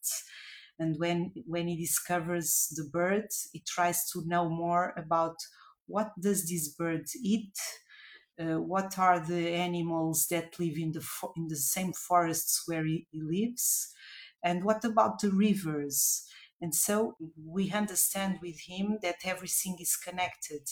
And 0.80 0.96
when 1.00 1.20
when 1.46 1.68
he 1.68 1.78
discovers 1.78 2.50
the 2.76 2.88
bird, 3.00 3.30
he 3.54 3.64
tries 3.76 4.10
to 4.12 4.24
know 4.28 4.50
more 4.50 4.94
about 4.98 5.38
what 5.88 6.12
does 6.22 6.50
this 6.50 6.68
bird 6.70 7.06
eat, 7.24 7.56
uh, 8.40 8.60
what 8.62 9.00
are 9.00 9.20
the 9.20 9.50
animals 9.50 10.28
that 10.30 10.60
live 10.60 10.78
in 10.78 10.92
the 10.92 11.02
fo- 11.02 11.34
in 11.38 11.48
the 11.48 11.56
same 11.56 11.94
forests 11.94 12.64
where 12.68 12.86
he, 12.86 13.08
he 13.12 13.22
lives, 13.22 13.94
and 14.44 14.64
what 14.64 14.86
about 14.86 15.20
the 15.20 15.32
rivers? 15.32 16.24
And 16.62 16.74
so 16.74 17.18
we 17.46 17.72
understand 17.72 18.40
with 18.42 18.60
him 18.68 19.00
that 19.04 19.18
everything 19.26 19.78
is 19.80 19.96
connected. 19.96 20.64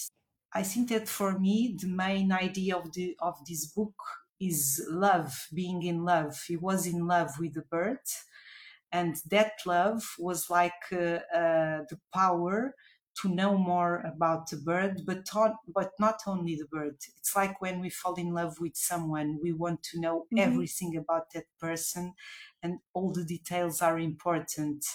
I 0.55 0.63
think 0.63 0.87
that 0.89 1.09
for 1.09 1.37
me, 1.37 1.75
the 1.77 1.87
main 1.87 2.31
idea 2.31 2.77
of 2.77 2.93
the 2.93 3.17
of 3.19 3.35
this 3.45 3.65
book 3.65 3.95
is 4.39 4.81
love, 4.89 5.47
being 5.53 5.83
in 5.83 6.05
love. 6.05 6.41
He 6.47 6.55
was 6.55 6.87
in 6.87 7.05
love 7.05 7.31
with 7.37 7.55
the 7.55 7.63
bird, 7.63 7.99
and 8.89 9.17
that 9.29 9.51
love 9.65 10.01
was 10.17 10.49
like 10.49 10.81
uh, 10.93 11.19
uh, 11.41 11.83
the 11.89 11.99
power 12.13 12.73
to 13.21 13.29
know 13.29 13.57
more 13.57 14.01
about 14.05 14.49
the 14.49 14.57
bird, 14.57 15.01
but 15.05 15.27
on, 15.35 15.55
but 15.67 15.91
not 15.99 16.19
only 16.25 16.55
the 16.55 16.67
bird. 16.71 16.95
It's 17.17 17.35
like 17.35 17.61
when 17.61 17.81
we 17.81 17.89
fall 17.89 18.15
in 18.15 18.33
love 18.33 18.55
with 18.61 18.75
someone, 18.75 19.39
we 19.43 19.51
want 19.51 19.83
to 19.91 19.99
know 19.99 20.19
mm-hmm. 20.19 20.39
everything 20.39 20.95
about 20.95 21.31
that 21.33 21.47
person, 21.59 22.13
and 22.63 22.79
all 22.93 23.11
the 23.11 23.25
details 23.25 23.81
are 23.81 23.99
important. 23.99 24.85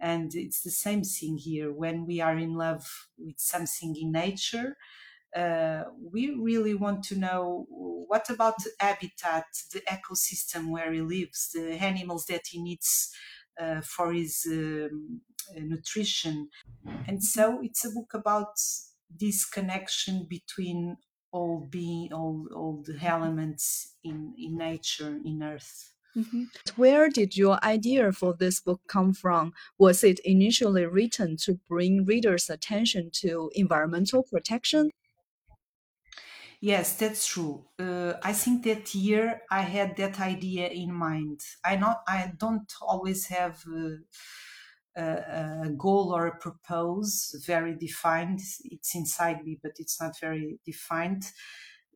And 0.00 0.34
it's 0.34 0.62
the 0.62 0.70
same 0.70 1.02
thing 1.02 1.38
here. 1.38 1.72
When 1.72 2.06
we 2.06 2.20
are 2.20 2.38
in 2.38 2.54
love 2.54 2.86
with 3.18 3.38
something 3.38 3.96
in 3.96 4.12
nature, 4.12 4.76
uh, 5.36 5.84
we 6.00 6.30
really 6.30 6.74
want 6.74 7.02
to 7.04 7.18
know 7.18 7.66
what 7.68 8.30
about 8.30 8.54
the 8.58 8.70
habitat, 8.80 9.44
the 9.72 9.80
ecosystem 9.80 10.70
where 10.70 10.92
he 10.92 11.00
lives, 11.00 11.50
the 11.52 11.72
animals 11.72 12.26
that 12.26 12.46
he 12.50 12.62
needs 12.62 13.10
uh, 13.60 13.80
for 13.82 14.12
his 14.12 14.46
um, 14.50 15.20
nutrition. 15.56 16.48
And 17.06 17.22
so 17.22 17.60
it's 17.62 17.84
a 17.84 17.90
book 17.90 18.12
about 18.14 18.54
this 19.10 19.44
connection 19.44 20.26
between 20.28 20.96
all 21.30 21.66
being 21.70 22.12
all, 22.12 22.46
all 22.54 22.82
the 22.86 22.98
elements 23.04 23.96
in, 24.02 24.34
in 24.38 24.56
nature, 24.56 25.18
in 25.24 25.42
earth. 25.42 25.92
Mm-hmm. 26.18 26.44
Where 26.74 27.08
did 27.08 27.36
your 27.36 27.62
idea 27.64 28.10
for 28.10 28.34
this 28.34 28.60
book 28.60 28.80
come 28.88 29.12
from? 29.12 29.52
Was 29.78 30.02
it 30.02 30.18
initially 30.24 30.84
written 30.84 31.36
to 31.44 31.60
bring 31.68 32.04
readers' 32.04 32.50
attention 32.50 33.10
to 33.22 33.52
environmental 33.54 34.24
protection? 34.24 34.90
Yes, 36.60 36.94
that's 36.96 37.24
true. 37.24 37.66
Uh, 37.78 38.14
I 38.20 38.32
think 38.32 38.64
that 38.64 38.92
year 38.92 39.42
I 39.48 39.60
had 39.60 39.96
that 39.98 40.18
idea 40.18 40.66
in 40.68 40.92
mind. 40.92 41.40
I 41.64 41.76
not 41.76 42.02
I 42.08 42.32
don't 42.36 42.72
always 42.82 43.28
have 43.28 43.62
uh, 43.72 43.98
a, 44.96 45.66
a, 45.66 45.70
goal 45.76 46.12
or 46.12 46.26
a 46.26 46.36
purpose 46.36 47.40
very 47.46 47.76
defined. 47.76 48.40
It's 48.64 48.96
inside 48.96 49.44
me, 49.44 49.60
but 49.62 49.74
it's 49.78 50.00
not 50.00 50.18
very 50.18 50.58
defined. 50.66 51.30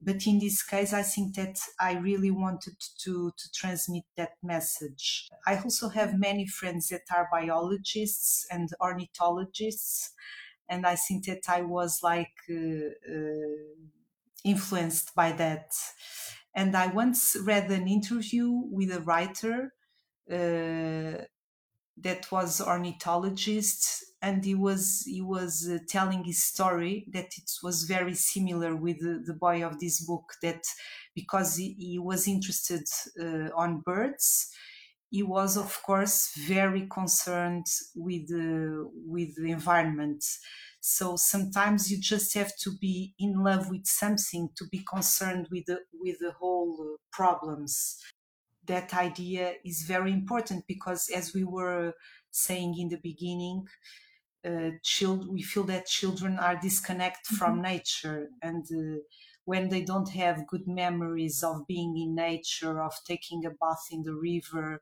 But 0.05 0.27
in 0.27 0.41
this 0.41 0.63
case, 0.63 0.93
I 0.93 1.03
think 1.03 1.37
that 1.37 1.59
I 1.81 1.93
really 1.95 2.31
wanted 2.31 2.75
to 3.05 3.31
to 3.37 3.53
transmit 3.53 4.05
that 4.17 4.33
message. 4.43 5.29
I 5.47 5.57
also 5.59 5.89
have 5.91 6.19
many 6.19 6.47
friends 6.47 6.89
that 6.89 7.03
are 7.15 7.29
biologists 7.31 8.47
and 8.51 8.69
ornithologists, 8.81 10.11
and 10.69 10.87
I 10.87 10.97
think 10.97 11.27
that 11.27 11.49
I 11.49 11.63
was 11.63 12.01
like. 12.03 12.35
Uh, 12.51 12.91
uh 13.09 13.93
influenced 14.45 15.15
by 15.15 15.33
that. 15.33 15.73
And 16.55 16.77
I 16.77 16.89
once 16.89 17.37
read 17.43 17.71
an 17.71 17.89
interview 17.89 18.51
with 18.51 18.93
a 18.93 19.01
writer 19.01 19.73
uh, 20.31 21.25
that 21.97 22.31
was 22.33 22.61
ornithologist, 22.61 24.05
and 24.21 24.45
he 24.45 24.55
was 24.55 25.03
he 25.07 25.21
was 25.21 25.69
uh, 25.69 25.79
telling 25.89 26.25
his 26.25 26.43
story 26.43 27.07
that 27.13 27.27
it 27.37 27.51
was 27.63 27.85
very 27.85 28.15
similar 28.15 28.75
with 28.77 29.01
the, 29.01 29.23
the 29.25 29.35
boy 29.35 29.65
of 29.65 29.79
this 29.81 30.05
book. 30.05 30.35
That 30.43 30.65
because 31.15 31.57
he, 31.57 31.75
he 31.75 31.99
was 31.99 32.27
interested 32.29 32.85
uh, 33.21 33.51
on 33.57 33.81
birds, 33.81 34.51
he 35.11 35.23
was 35.23 35.57
of 35.57 35.83
course 35.83 36.33
very 36.37 36.87
concerned 36.89 37.67
with 37.95 38.29
the 38.29 38.91
with 39.07 39.35
the 39.37 39.51
environment 39.51 40.25
so 40.81 41.15
sometimes 41.17 41.91
you 41.91 42.01
just 42.01 42.35
have 42.35 42.57
to 42.57 42.77
be 42.81 43.15
in 43.19 43.35
love 43.45 43.71
with 43.71 43.87
something 43.87 44.49
to 44.57 44.65
be 44.71 44.83
concerned 44.89 45.47
with 45.51 45.65
the 45.67 45.79
with 45.93 46.19
the 46.19 46.33
whole 46.33 46.77
uh, 46.81 46.97
problems 47.13 48.03
that 48.67 48.95
idea 48.95 49.55
is 49.65 49.83
very 49.83 50.13
important 50.13 50.67
because 50.67 51.09
as 51.15 51.35
we 51.35 51.45
were 51.45 51.95
saying 52.31 52.79
in 52.79 52.89
the 52.89 53.01
beginning 53.03 53.67
uh, 54.45 54.71
child, 54.83 55.29
we 55.31 55.43
feel 55.43 55.65
that 55.65 55.87
children 55.87 56.39
are 56.39 56.59
disconnected 56.61 57.25
mm-hmm. 57.27 57.37
from 57.37 57.63
nature 57.63 58.29
and 58.43 58.65
uh, 58.73 58.99
when 59.45 59.69
they 59.69 59.83
don't 59.83 60.11
have 60.11 60.47
good 60.47 60.67
memories 60.67 61.43
of 61.43 61.67
being 61.67 61.97
in 61.97 62.15
nature 62.15 62.83
of 62.83 62.93
taking 63.07 63.45
a 63.45 63.51
bath 63.51 63.87
in 63.91 64.03
the 64.03 64.15
river 64.15 64.81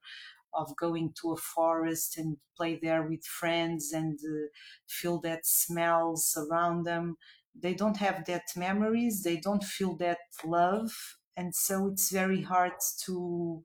of 0.52 0.76
going 0.76 1.12
to 1.20 1.32
a 1.32 1.36
forest 1.36 2.18
and 2.18 2.36
play 2.56 2.78
there 2.82 3.02
with 3.02 3.24
friends 3.24 3.92
and 3.92 4.18
uh, 4.24 4.48
feel 4.86 5.20
that 5.20 5.46
smells 5.46 6.36
around 6.36 6.84
them 6.84 7.16
they 7.54 7.74
don't 7.74 7.96
have 7.96 8.24
that 8.26 8.44
memories 8.56 9.22
they 9.22 9.36
don't 9.36 9.64
feel 9.64 9.96
that 9.96 10.18
love 10.44 10.90
and 11.36 11.54
so 11.54 11.88
it's 11.88 12.10
very 12.10 12.42
hard 12.42 12.72
to 13.04 13.62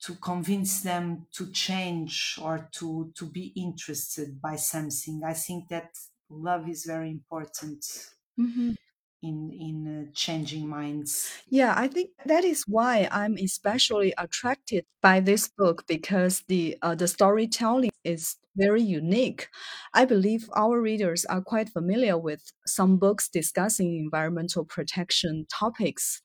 to 0.00 0.14
convince 0.16 0.82
them 0.82 1.26
to 1.32 1.50
change 1.50 2.38
or 2.40 2.68
to 2.72 3.12
to 3.14 3.26
be 3.26 3.52
interested 3.56 4.40
by 4.40 4.56
something. 4.56 5.22
I 5.24 5.34
think 5.34 5.68
that 5.68 5.90
love 6.28 6.68
is 6.68 6.84
very 6.84 7.10
important 7.10 7.84
mm-hmm. 8.38 8.72
in 9.22 9.50
in 9.52 10.08
uh, 10.08 10.10
changing 10.14 10.68
minds. 10.68 11.32
Yeah 11.48 11.74
i 11.76 11.88
think 11.88 12.10
that 12.24 12.44
is 12.44 12.64
why 12.66 13.08
i'm 13.10 13.36
especially 13.36 14.12
attracted 14.18 14.84
by 15.00 15.20
this 15.20 15.48
book 15.48 15.84
because 15.86 16.42
the 16.48 16.76
uh, 16.82 16.94
the 16.94 17.08
storytelling 17.08 17.92
is 18.04 18.36
very 18.56 18.82
unique 18.82 19.48
i 19.94 20.04
believe 20.04 20.48
our 20.56 20.80
readers 20.80 21.24
are 21.26 21.40
quite 21.40 21.68
familiar 21.68 22.18
with 22.18 22.52
some 22.66 22.96
books 22.96 23.28
discussing 23.28 23.96
environmental 23.98 24.64
protection 24.64 25.46
topics 25.50 26.20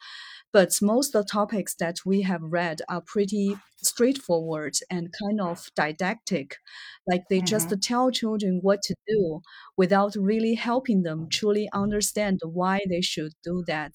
but 0.53 0.77
most 0.81 1.15
of 1.15 1.23
the 1.23 1.31
topics 1.31 1.75
that 1.75 1.97
we 2.05 2.23
have 2.23 2.41
read 2.43 2.81
are 2.89 3.01
pretty 3.01 3.57
straightforward 3.77 4.75
and 4.89 5.13
kind 5.21 5.39
of 5.39 5.69
didactic. 5.75 6.57
Like 7.07 7.23
they 7.29 7.37
mm-hmm. 7.37 7.45
just 7.45 7.73
tell 7.81 8.11
children 8.11 8.59
what 8.61 8.81
to 8.83 8.95
do 9.07 9.41
without 9.77 10.15
really 10.15 10.55
helping 10.55 11.03
them 11.03 11.27
truly 11.29 11.69
understand 11.73 12.41
why 12.43 12.81
they 12.89 13.01
should 13.01 13.33
do 13.43 13.63
that. 13.67 13.93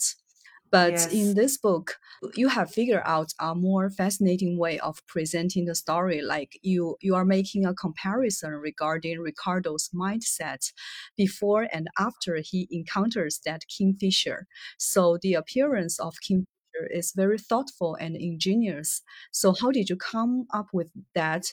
But 0.70 0.94
yes. 0.94 1.10
in 1.10 1.34
this 1.34 1.56
book, 1.58 1.98
you 2.34 2.48
have 2.48 2.70
figured 2.72 3.02
out 3.04 3.32
a 3.38 3.54
more 3.54 3.88
fascinating 3.90 4.58
way 4.58 4.78
of 4.80 5.04
presenting 5.06 5.64
the 5.66 5.74
story. 5.74 6.22
Like 6.22 6.58
you, 6.62 6.96
you 7.00 7.14
are 7.14 7.24
making 7.24 7.64
a 7.64 7.74
comparison 7.74 8.52
regarding 8.52 9.20
Ricardo's 9.20 9.88
mindset 9.94 10.72
before 11.16 11.68
and 11.72 11.88
after 11.98 12.36
he 12.42 12.68
encounters 12.70 13.40
that 13.44 13.62
kingfisher. 13.68 14.46
So 14.78 15.18
the 15.20 15.34
appearance 15.34 15.98
of 15.98 16.14
kingfisher 16.20 16.46
is 16.90 17.12
very 17.14 17.38
thoughtful 17.38 17.94
and 17.94 18.16
ingenious. 18.16 19.02
So 19.32 19.52
how 19.52 19.70
did 19.70 19.88
you 19.88 19.96
come 19.96 20.46
up 20.52 20.68
with 20.72 20.92
that? 21.14 21.52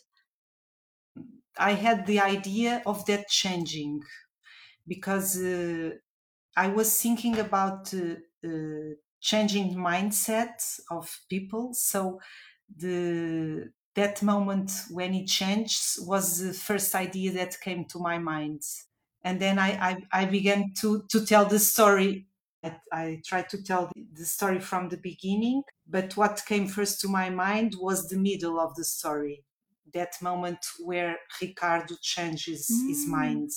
I 1.58 1.74
had 1.74 2.06
the 2.06 2.20
idea 2.20 2.82
of 2.86 3.06
that 3.06 3.28
changing 3.28 4.04
because 4.88 5.38
uh, 5.42 5.98
I 6.58 6.70
was 6.70 7.02
thinking 7.02 7.40
about 7.40 7.94
uh, 7.94 8.00
uh, 8.00 8.16
changing 9.22 9.76
mindset 9.76 10.80
of 10.92 11.20
people. 11.30 11.74
So 11.74 12.20
the 12.76 13.72
that 13.96 14.24
moment 14.24 14.72
when 14.90 15.14
it 15.14 15.28
changed 15.28 15.98
was 16.00 16.40
the 16.40 16.54
first 16.54 16.96
idea 16.96 17.32
that 17.32 17.60
came 17.62 17.86
to 17.86 18.00
my 18.00 18.18
mind. 18.18 18.62
And 19.24 19.40
then 19.40 19.60
I, 19.60 19.70
I, 20.12 20.22
I 20.22 20.26
began 20.26 20.74
to, 20.82 21.06
to 21.10 21.26
tell 21.26 21.46
the 21.46 21.60
story. 21.60 22.26
I, 22.64 22.76
I 22.92 23.22
tried 23.26 23.50
to 23.50 23.62
tell 23.62 23.92
the 24.14 24.26
story 24.26 24.60
from 24.60 24.90
the 24.90 24.98
beginning, 24.98 25.64
but 25.88 26.18
what 26.18 26.42
came 26.48 26.68
first 26.68 27.02
to 27.02 27.08
my 27.08 27.30
mind 27.30 27.76
was 27.80 28.10
the 28.10 28.18
middle 28.18 28.60
of 28.60 28.76
the 28.76 28.84
story. 28.84 29.44
That 29.94 30.14
moment 30.22 30.66
where 30.80 31.18
Ricardo 31.40 31.96
changes 32.02 32.70
mm. 32.72 32.90
his 32.90 33.08
mind 33.08 33.52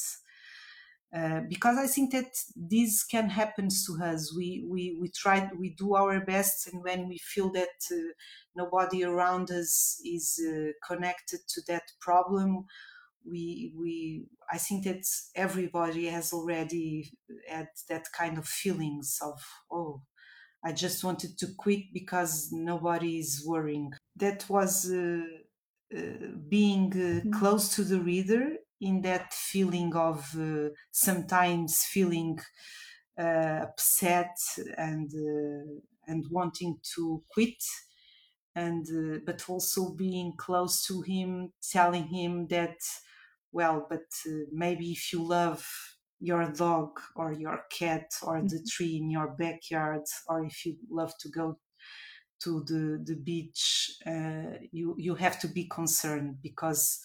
uh, 1.16 1.40
because 1.48 1.78
I 1.78 1.86
think 1.86 2.12
that 2.12 2.32
this 2.56 3.04
can 3.04 3.30
happen 3.30 3.68
to 3.86 4.04
us. 4.04 4.34
We 4.36 4.66
we 4.68 4.98
we 5.00 5.08
try 5.10 5.50
we 5.58 5.70
do 5.74 5.94
our 5.94 6.20
best, 6.24 6.68
and 6.68 6.82
when 6.84 7.08
we 7.08 7.18
feel 7.18 7.50
that 7.52 7.78
uh, 7.92 8.12
nobody 8.54 9.04
around 9.04 9.50
us 9.50 10.00
is 10.04 10.40
uh, 10.46 10.72
connected 10.86 11.40
to 11.48 11.62
that 11.68 11.84
problem, 12.00 12.66
we 13.24 13.72
we 13.76 14.28
I 14.52 14.58
think 14.58 14.84
that 14.84 15.04
everybody 15.34 16.06
has 16.06 16.32
already 16.32 17.12
had 17.48 17.68
that 17.88 18.06
kind 18.12 18.38
of 18.38 18.46
feelings 18.48 19.18
of 19.22 19.42
oh. 19.70 20.02
I 20.64 20.72
just 20.72 21.04
wanted 21.04 21.38
to 21.38 21.54
quit 21.56 21.92
because 21.92 22.50
nobody 22.52 23.18
is 23.18 23.44
worrying. 23.46 23.92
That 24.16 24.48
was 24.48 24.90
uh, 24.90 25.22
uh, 25.96 26.00
being 26.48 26.92
uh, 27.00 27.24
Mm-hmm. 27.24 27.38
close 27.38 27.74
to 27.76 27.84
the 27.84 28.00
reader 28.00 28.56
in 28.80 29.02
that 29.02 29.32
feeling 29.32 29.94
of 29.96 30.34
uh, 30.38 30.68
sometimes 30.92 31.84
feeling 31.84 32.38
uh, 33.18 33.60
upset 33.68 34.36
and 34.76 35.10
uh, 35.14 35.80
and 36.06 36.24
wanting 36.30 36.78
to 36.94 37.22
quit 37.32 37.62
and 38.54 38.86
uh, 38.90 39.18
but 39.26 39.48
also 39.48 39.94
being 39.94 40.32
close 40.36 40.84
to 40.86 41.02
him 41.02 41.52
telling 41.72 42.08
him 42.08 42.46
that 42.48 42.76
well 43.52 43.86
but 43.88 44.06
uh, 44.28 44.30
maybe 44.52 44.92
if 44.92 45.12
you 45.12 45.22
love 45.22 45.66
your 46.20 46.50
dog 46.52 46.98
or 47.14 47.32
your 47.32 47.64
cat 47.70 48.10
or 48.22 48.40
the 48.42 48.66
tree 48.70 48.96
in 48.96 49.10
your 49.10 49.28
backyard 49.38 50.02
or 50.28 50.44
if 50.44 50.64
you 50.64 50.76
love 50.90 51.12
to 51.20 51.28
go 51.28 51.58
to 52.40 52.62
the 52.64 53.02
the 53.04 53.16
beach 53.16 53.92
uh, 54.06 54.58
you 54.72 54.94
you 54.98 55.14
have 55.14 55.38
to 55.40 55.48
be 55.48 55.64
concerned 55.68 56.36
because 56.42 57.00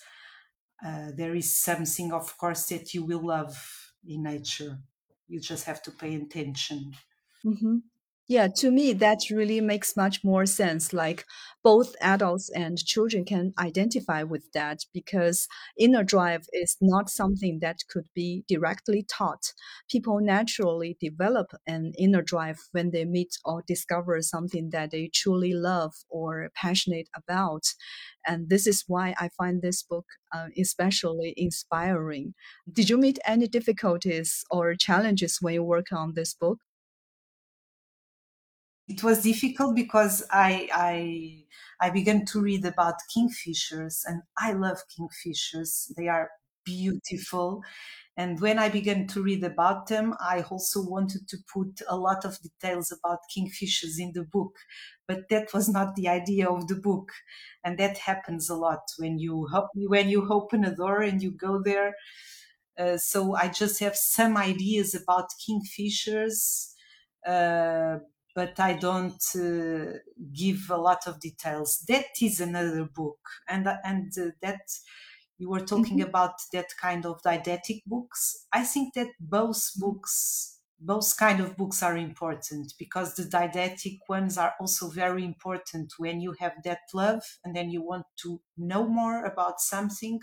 uh, 0.86 1.12
there 1.15 1.36
is 1.36 1.54
something 1.54 2.12
of 2.12 2.38
course 2.38 2.67
that 2.67 2.94
you 2.94 3.04
will 3.04 3.26
love 3.26 3.94
in 4.06 4.24
nature 4.24 4.80
you 5.28 5.39
just 5.39 5.65
have 5.65 5.82
to 5.82 5.91
pay 5.91 6.15
attention 6.15 6.94
Mm-hmm. 7.46 7.78
Yeah, 8.32 8.48
to 8.60 8.72
me, 8.72 8.94
that 8.94 9.30
really 9.30 9.60
makes 9.60 9.98
much 9.98 10.24
more 10.24 10.46
sense. 10.46 10.94
Like 10.94 11.26
both 11.65 11.96
adults 12.00 12.50
and 12.56 12.78
children 12.78 13.26
can 13.26 13.54
identify 13.60 14.24
with 14.24 14.46
that 14.54 14.86
because 14.94 15.50
inner 15.78 16.02
drive 16.04 16.46
is 16.54 16.78
not 16.80 17.10
something 17.10 17.60
that 17.60 17.80
could 17.89 18.06
be 18.15 18.46
directly 18.48 19.04
taught. 19.04 19.52
People 19.89 20.22
naturally 20.22 20.96
develop 21.02 21.48
an 21.67 21.91
inner 21.98 22.22
drive 22.22 22.60
when 22.72 22.91
they 22.91 23.04
meet 23.04 23.38
or 23.44 23.63
discover 23.67 24.22
something 24.22 24.70
that 24.70 24.91
they 24.91 25.10
truly 25.13 25.52
love 25.54 25.94
or 26.10 26.52
passionate 26.56 27.10
about. 27.13 27.63
And 28.26 28.50
this 28.50 28.65
is 28.65 28.86
why 28.88 29.13
I 29.20 29.28
find 29.38 29.62
this 29.62 29.84
book 29.84 30.06
uh, 30.34 30.48
especially 30.58 31.34
inspiring. 31.36 32.34
Did 32.72 32.89
you 32.89 32.98
meet 32.98 33.20
any 33.26 33.48
difficulties 33.50 34.46
or 34.50 34.74
challenges 34.76 35.39
when 35.41 35.56
you 35.56 35.63
work 35.63 35.91
on 35.91 36.13
this 36.15 36.34
book? 36.34 36.60
It 38.88 39.04
was 39.04 39.24
difficult 39.24 39.76
because 39.76 40.24
I 40.32 40.70
I 40.74 41.46
I 41.88 41.89
began 41.91 42.26
to 42.28 42.41
read 42.41 42.65
about 42.65 42.96
kingfishers 43.15 44.02
and 44.06 44.22
I 44.38 44.54
love 44.54 44.80
kingfishers. 44.88 45.94
They 45.96 46.08
are 46.08 46.30
beautiful. 46.65 47.63
And 48.17 48.39
when 48.41 48.60
I 48.60 48.70
began 48.70 49.08
to 49.08 49.24
read 49.24 49.44
about 49.44 49.88
them, 49.88 50.15
I 50.20 50.44
also 50.44 50.84
wanted 50.88 51.28
to 51.30 51.38
put 51.52 51.82
a 51.88 51.98
lot 51.98 52.26
of 52.26 52.39
details 52.41 52.91
about 52.91 53.20
kingfishers 53.36 54.00
in 54.00 54.12
the 54.13 54.24
book, 54.24 54.56
but 55.08 55.30
that 55.30 55.54
was 55.54 55.70
not 55.70 55.96
the 55.96 56.08
idea 56.10 56.50
of 56.50 56.67
the 56.67 56.76
book. 56.76 57.12
And 57.63 57.78
that 57.80 57.98
happens 58.00 58.50
a 58.50 58.56
lot 58.56 58.82
when 58.98 59.17
you 59.20 59.48
when 59.76 60.10
you 60.10 60.28
open 60.32 60.65
a 60.65 60.76
door 60.76 61.02
and 61.02 61.22
you 61.22 61.32
go 61.32 61.62
there. 61.63 61.96
Uh, 62.78 62.98
so 62.98 63.36
I 63.36 63.50
just 63.50 63.80
have 63.80 63.96
some 63.96 64.38
ideas 64.38 64.96
about 64.96 65.30
kingfishers, 65.48 66.74
uh, 67.26 68.00
but 68.36 68.60
I 68.60 68.74
don't 68.74 69.24
uh, 69.36 70.00
give 70.34 70.70
a 70.70 70.78
lot 70.78 71.08
of 71.08 71.20
details. 71.20 71.84
That 71.88 72.06
is 72.22 72.39
another 72.41 72.86
book, 72.86 73.20
and 73.48 73.67
and 73.84 74.12
uh, 74.17 74.32
that 74.41 74.62
you 75.38 75.50
were 75.50 75.62
talking 75.65 76.02
Mhm. 76.02 76.02
about 76.02 76.36
that 76.54 76.67
kind 76.80 77.06
of 77.06 77.22
didactic 77.24 77.84
books. 77.86 78.48
I 78.54 78.63
think 78.63 78.94
that 78.94 79.10
both 79.20 79.72
books, 79.76 80.60
both 80.80 81.17
kind 81.17 81.39
of 81.39 81.58
books 81.58 81.82
are 81.82 81.98
important 81.98 82.74
because 82.78 83.15
the 83.15 83.26
didactic 83.26 84.08
ones 84.08 84.38
are 84.38 84.54
also 84.60 84.89
very 84.89 85.26
important 85.26 85.94
when 85.98 86.22
you 86.22 86.34
have 86.39 86.54
that 86.63 86.82
love 86.94 87.24
and 87.44 87.56
then 87.56 87.70
you 87.70 87.82
want 87.82 88.06
to 88.17 88.41
know 88.58 88.88
more 88.88 89.26
about 89.26 89.60
something. 89.62 90.20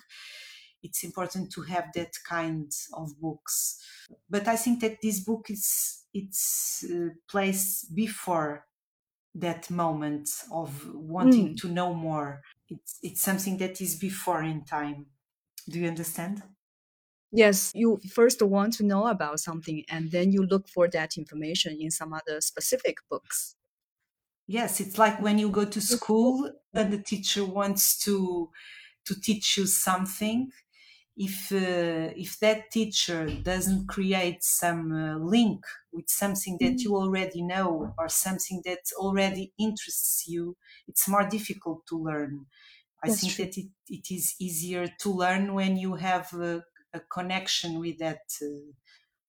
It's 0.82 1.04
important 1.04 1.52
to 1.52 1.62
have 1.62 1.92
that 1.94 2.12
kind 2.26 2.72
of 2.94 3.20
books. 3.20 3.80
But 4.30 4.48
I 4.48 4.56
think 4.56 4.80
that 4.80 5.00
this 5.02 5.20
book 5.20 5.50
is 5.50 6.04
it's 6.14 6.84
uh, 6.84 7.10
placed 7.28 7.94
before 7.94 8.66
that 9.34 9.70
moment 9.70 10.30
of 10.52 10.94
wanting 10.94 11.50
Mm. 11.50 11.56
to 11.56 11.68
know 11.68 11.94
more. 11.94 12.42
It's 12.68 12.98
it's 13.02 13.22
something 13.22 13.58
that 13.58 13.80
is 13.80 13.96
before 13.96 14.42
in 14.42 14.64
time. 14.64 15.06
Do 15.68 15.80
you 15.80 15.88
understand? 15.88 16.42
Yes, 17.32 17.72
you 17.74 17.96
first 17.96 18.42
want 18.42 18.74
to 18.74 18.82
know 18.84 19.06
about 19.06 19.40
something 19.40 19.82
and 19.88 20.10
then 20.10 20.30
you 20.32 20.42
look 20.44 20.68
for 20.68 20.88
that 20.88 21.16
information 21.16 21.80
in 21.80 21.90
some 21.90 22.12
other 22.12 22.40
specific 22.42 22.98
books. 23.08 23.56
Yes, 24.46 24.80
it's 24.80 24.96
like 24.98 25.20
when 25.20 25.38
you 25.38 25.50
go 25.50 25.64
to 25.64 25.80
school 25.80 26.50
and 26.72 26.92
the 26.92 27.02
teacher 27.02 27.44
wants 27.44 27.98
to 28.04 28.50
to 29.04 29.20
teach 29.20 29.56
you 29.58 29.66
something. 29.66 30.52
If 31.18 31.50
uh, 31.52 32.14
if 32.24 32.38
that 32.40 32.70
teacher 32.70 33.22
doesn't 33.42 33.88
create 33.88 34.44
some 34.44 34.92
uh, 34.92 35.18
link 35.18 35.64
with 35.92 36.08
something 36.08 36.58
that 36.60 36.84
you 36.84 36.96
already 36.96 37.42
know 37.42 37.92
or 37.98 38.08
something 38.08 38.62
that 38.64 38.84
already 38.96 39.52
interests 39.58 40.28
you, 40.28 40.56
it's 40.86 41.08
more 41.08 41.28
difficult 41.28 41.86
to 41.88 41.96
learn. 41.98 42.46
I 43.02 43.08
That's 43.08 43.18
think 43.18 43.36
true. 43.36 43.38
that 43.38 43.58
it, 43.58 43.70
it 43.88 44.10
is 44.10 44.36
easier 44.40 44.88
to 45.02 45.10
learn 45.10 45.54
when 45.54 45.76
you 45.78 45.96
have 45.96 46.32
a, 46.34 46.64
a 46.92 47.00
connection 47.00 47.80
with 47.80 47.98
that 47.98 48.24
uh, 48.42 48.72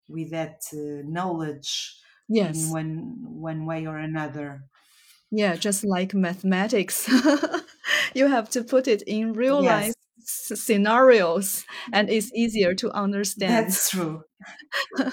with 0.09 0.31
that 0.31 0.61
uh, 0.73 1.03
knowledge 1.07 1.99
in 2.39 2.53
Yes. 2.53 2.71
one 2.71 3.17
one 3.49 3.65
way 3.65 3.85
or 3.87 3.97
another. 3.97 4.69
Yeah, 5.31 5.55
just 5.55 5.83
like 5.83 6.13
mathematics. 6.13 7.07
You 8.15 8.27
have 8.27 8.49
to 8.51 8.63
put 8.63 8.87
it 8.87 9.03
in 9.03 9.33
real 9.33 9.61
life 9.63 9.93
Yes, 9.93 9.95
s- 9.95 9.98
scenarios 10.29 11.65
and 11.93 12.09
it's 12.09 12.31
easier 12.33 12.73
to 12.75 12.91
understand. 12.91 13.51
that's 13.67 13.89
true. 13.89 14.23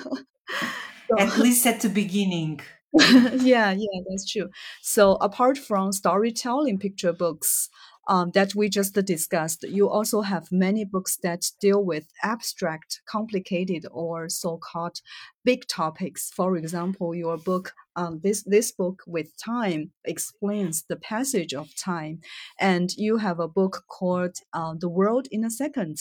So, 1.08 1.18
At 1.18 1.38
least 1.38 1.66
at 1.66 1.80
the 1.80 1.88
beginning. 1.88 2.60
yeah, 3.00 3.70
yeah, 3.72 4.00
that's 4.08 4.30
true. 4.30 4.48
So 4.82 5.12
apart 5.16 5.58
from 5.58 5.92
storytelling 5.92 6.78
picture 6.78 7.12
books 7.12 7.68
um, 8.08 8.30
that 8.34 8.54
we 8.54 8.68
just 8.68 8.94
discussed, 8.94 9.64
you 9.64 9.88
also 9.88 10.22
have 10.22 10.50
many 10.50 10.84
books 10.84 11.16
that 11.22 11.50
deal 11.60 11.84
with 11.84 12.06
abstract, 12.22 13.02
complicated, 13.06 13.84
or 13.90 14.28
so-called 14.28 15.00
big 15.46 15.62
topics. 15.68 16.30
For 16.38 16.56
example, 16.56 17.14
your 17.14 17.38
book, 17.38 17.72
um, 18.00 18.20
this 18.24 18.42
this 18.54 18.72
book 18.72 19.02
with 19.06 19.28
time 19.52 19.82
explains 20.04 20.84
the 20.88 20.96
passage 21.12 21.54
of 21.54 21.74
time, 21.92 22.20
and 22.60 22.88
you 22.96 23.18
have 23.18 23.40
a 23.40 23.48
book 23.60 23.74
called 23.98 24.36
uh, 24.52 24.74
"The 24.84 24.88
World 25.00 25.28
in 25.30 25.44
a 25.44 25.50
Second" 25.62 25.96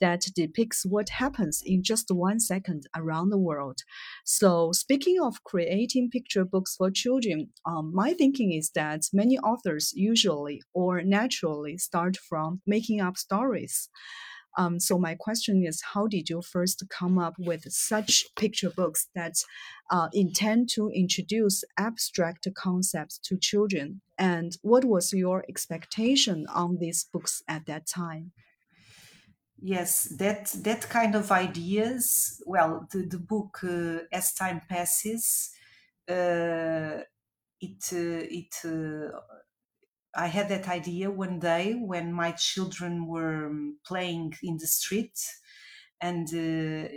that 0.00 0.22
depicts 0.42 0.84
what 0.94 1.08
happens 1.22 1.62
in 1.64 1.82
just 1.82 2.10
one 2.10 2.40
second 2.40 2.82
around 3.00 3.30
the 3.30 3.44
world. 3.48 3.78
So, 4.24 4.72
speaking 4.72 5.18
of 5.20 5.42
creating 5.44 6.10
picture 6.10 6.44
books 6.44 6.76
for 6.76 6.90
children, 6.90 7.38
um, 7.66 7.92
my 7.94 8.12
thinking 8.14 8.52
is 8.52 8.70
that 8.74 9.02
many 9.12 9.38
authors 9.38 9.92
usually 9.94 10.62
or 10.74 11.02
naturally 11.02 11.76
start 11.78 12.16
from 12.16 12.60
making 12.66 13.00
up 13.00 13.16
stories. 13.16 13.88
Um, 14.56 14.80
so, 14.80 14.98
my 14.98 15.14
question 15.14 15.64
is 15.64 15.82
how 15.94 16.06
did 16.06 16.28
you 16.28 16.42
first 16.42 16.82
come 16.88 17.18
up 17.18 17.34
with 17.38 17.70
such 17.72 18.26
picture 18.36 18.70
books 18.70 19.08
that 19.14 19.34
uh, 19.90 20.08
intend 20.12 20.68
to 20.70 20.88
introduce 20.90 21.64
abstract 21.78 22.48
concepts 22.54 23.18
to 23.18 23.36
children? 23.36 24.00
And 24.18 24.56
what 24.62 24.84
was 24.84 25.12
your 25.12 25.44
expectation 25.48 26.46
on 26.52 26.78
these 26.78 27.04
books 27.04 27.42
at 27.48 27.66
that 27.66 27.86
time? 27.86 28.32
Yes, 29.62 30.04
that 30.18 30.46
that 30.62 30.88
kind 30.88 31.14
of 31.14 31.30
ideas. 31.30 32.42
Well, 32.46 32.88
the 32.90 33.02
the 33.02 33.18
book 33.18 33.60
uh, 33.62 33.98
as 34.10 34.32
time 34.32 34.62
passes, 34.68 35.50
uh, 36.08 37.02
it 37.60 37.90
uh, 37.92 38.24
it. 38.30 38.64
I 40.14 40.26
had 40.28 40.48
that 40.48 40.68
idea 40.68 41.10
one 41.10 41.38
day 41.40 41.74
when 41.74 42.12
my 42.12 42.32
children 42.32 43.06
were 43.06 43.46
um, 43.48 43.78
playing 43.84 44.34
in 44.42 44.58
the 44.58 44.66
street, 44.66 45.18
and 46.00 46.28
uh, 46.34 46.88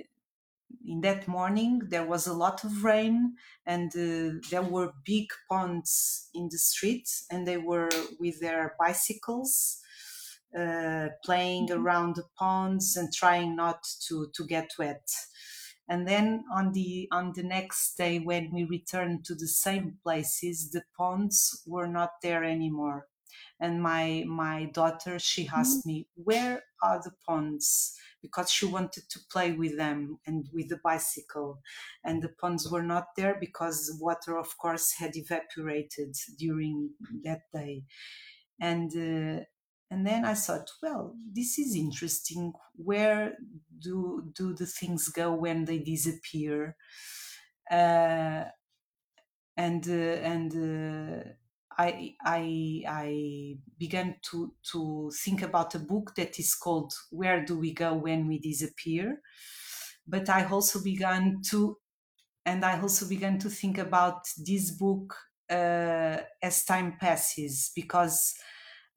in 0.86 1.02
that 1.02 1.28
morning 1.28 1.80
there 1.90 2.06
was 2.06 2.28
a 2.28 2.34
lot 2.34 2.64
of 2.64 2.84
rain 2.84 3.36
and 3.66 3.92
uh, 3.96 4.40
there 4.50 4.62
were 4.64 4.94
big 5.06 5.28
ponds 5.50 6.30
in 6.34 6.50
the 6.52 6.58
street 6.58 7.10
and 7.32 7.48
they 7.48 7.58
were 7.58 7.90
with 8.20 8.40
their 8.42 8.76
bicycles 8.80 9.82
uh, 10.58 11.10
playing 11.24 11.72
Mhm. 11.72 11.72
around 11.72 12.16
the 12.16 12.24
ponds 12.38 12.96
and 12.98 13.14
trying 13.14 13.56
not 13.56 13.84
to 14.08 14.30
to 14.36 14.46
get 14.46 14.70
wet 14.78 15.08
and 15.88 16.08
then 16.08 16.46
on 16.52 16.72
the 16.74 17.08
on 17.12 17.34
the 17.34 17.44
next 17.44 17.96
day 17.96 18.20
when 18.20 18.52
we 18.52 18.64
returned 18.64 19.26
to 19.26 19.36
the 19.36 19.48
same 19.48 20.00
places 20.04 20.72
the 20.72 20.84
ponds 20.98 21.64
were 21.68 21.88
not 21.88 22.12
there 22.22 22.44
anymore 22.44 23.08
and 23.60 23.82
my 23.82 24.24
my 24.28 24.66
daughter 24.66 25.20
she 25.20 25.48
Mhm. 25.54 25.54
asked 25.54 25.86
me 25.86 26.08
where 26.16 26.64
are 26.82 27.02
the 27.04 27.12
ponds 27.26 27.98
because 28.22 28.50
she 28.50 28.66
wanted 28.66 29.04
to 29.10 29.20
play 29.32 29.52
with 29.52 29.76
them 29.78 30.18
and 30.26 30.50
with 30.54 30.70
the 30.70 30.80
bicycle 30.84 31.62
and 32.04 32.22
the 32.22 32.30
ponds 32.30 32.70
were 32.72 32.84
not 32.84 33.08
there 33.18 33.38
because 33.40 33.88
the 33.88 33.98
water 34.04 34.38
of 34.38 34.58
course 34.58 34.94
had 34.94 35.16
evaporated 35.16 36.16
during 36.38 36.94
that 37.24 37.42
day 37.54 37.84
and 38.60 38.92
uh, 38.96 39.44
and 39.92 40.08
then 40.08 40.26
I 40.26 40.34
thought, 40.34 40.72
well, 40.82 41.16
this 41.32 41.60
is 41.60 41.76
interesting. 41.76 42.54
Where 42.76 43.38
do 43.84 44.32
do 44.34 44.54
the 44.54 44.66
things 44.66 45.10
go 45.10 45.34
when 45.36 45.66
they 45.66 45.80
disappear? 45.80 46.78
Uh, 47.70 48.46
and 49.58 49.88
uh, 49.88 49.92
and 49.92 50.54
uh, 50.56 51.24
I 51.78 52.16
I 52.24 52.84
I 52.88 53.58
began 53.78 54.18
to 54.32 54.56
to 54.72 55.12
think 55.24 55.42
about 55.42 55.76
a 55.76 55.80
book 55.80 56.14
that 56.16 56.40
is 56.40 56.56
called 56.56 56.94
Where 57.12 57.44
Do 57.46 57.58
We 57.58 57.74
Go 57.74 57.94
When 57.96 58.28
We 58.28 58.40
Disappear? 58.40 59.22
But 60.08 60.30
I 60.30 60.46
also 60.46 60.84
began 60.84 61.42
to 61.50 61.78
and 62.46 62.66
I 62.66 62.82
also 62.82 63.08
began 63.08 63.40
to 63.40 63.50
think 63.50 63.78
about 63.78 64.24
this 64.38 64.72
book 64.72 65.16
uh, 65.50 66.20
as 66.42 66.66
time 66.66 66.98
passes 67.00 67.72
because 67.76 68.36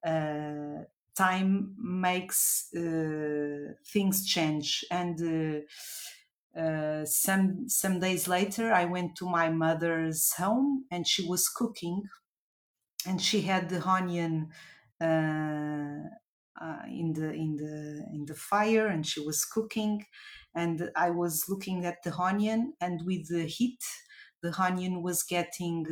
uh, 0.07 0.85
time 1.17 1.75
makes 1.79 2.69
uh, 2.75 3.75
things 3.87 4.27
change. 4.27 4.85
And 4.91 5.17
uh, 6.57 6.61
uh, 6.61 7.05
some 7.05 7.69
some 7.69 8.01
days 8.01 8.27
later 8.29 8.73
i 8.73 8.85
went 8.85 9.15
to 9.17 9.29
my 9.29 9.51
mother's 9.51 10.33
home 10.35 10.87
and 10.91 11.07
she 11.07 11.27
was 11.29 11.49
cooking. 11.49 12.05
And 13.07 13.21
she 13.23 13.43
had 13.43 13.69
the 13.69 13.87
onion 13.87 14.51
uh, 15.01 16.01
uh, 16.61 16.83
in 16.89 17.13
the 17.13 17.33
in 17.33 17.57
the 17.57 18.07
in 18.13 18.25
the 18.27 18.35
fire 18.35 18.87
and 18.87 19.07
she 19.07 19.21
was 19.21 19.45
cooking. 19.45 20.05
And 20.55 20.91
i 20.97 21.11
was 21.11 21.49
looking 21.49 21.85
at 21.85 22.03
the 22.03 22.15
onion 22.15 22.75
and 22.81 23.03
with 23.05 23.29
the 23.29 23.45
heat 23.47 23.83
the 24.43 24.53
onion 24.61 25.03
was 25.03 25.23
getting 25.23 25.85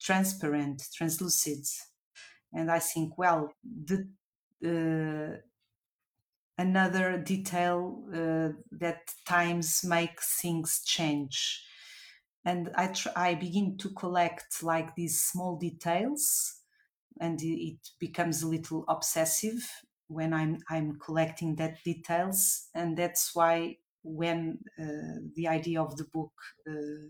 transparent 0.00 0.82
translucent 0.94 1.66
and 2.52 2.70
i 2.70 2.78
think 2.78 3.16
well 3.18 3.52
the 3.64 4.08
another 6.58 7.18
detail 7.18 8.04
uh, 8.12 8.50
that 8.70 9.14
times 9.26 9.82
make 9.84 10.20
things 10.20 10.82
change. 10.84 11.64
And 12.44 12.70
I, 12.74 12.88
tr- 12.88 13.10
I 13.16 13.34
begin 13.34 13.76
to 13.78 13.90
collect 13.90 14.62
like 14.62 14.94
these 14.94 15.22
small 15.22 15.56
details 15.58 16.56
and 17.20 17.40
it 17.42 17.78
becomes 18.00 18.42
a 18.42 18.48
little 18.48 18.84
obsessive 18.88 19.68
when 20.08 20.32
i'm 20.34 20.58
i'm 20.70 20.98
collecting 20.98 21.56
that 21.56 21.82
details. 21.84 22.68
And 22.74 22.96
that's 22.98 23.34
why 23.34 23.78
when 24.02 24.60
uh, 24.78 25.20
the 25.34 25.48
idea 25.48 25.82
of 25.82 25.96
the 25.96 26.04
book 26.04 26.32
uh, 26.68 27.08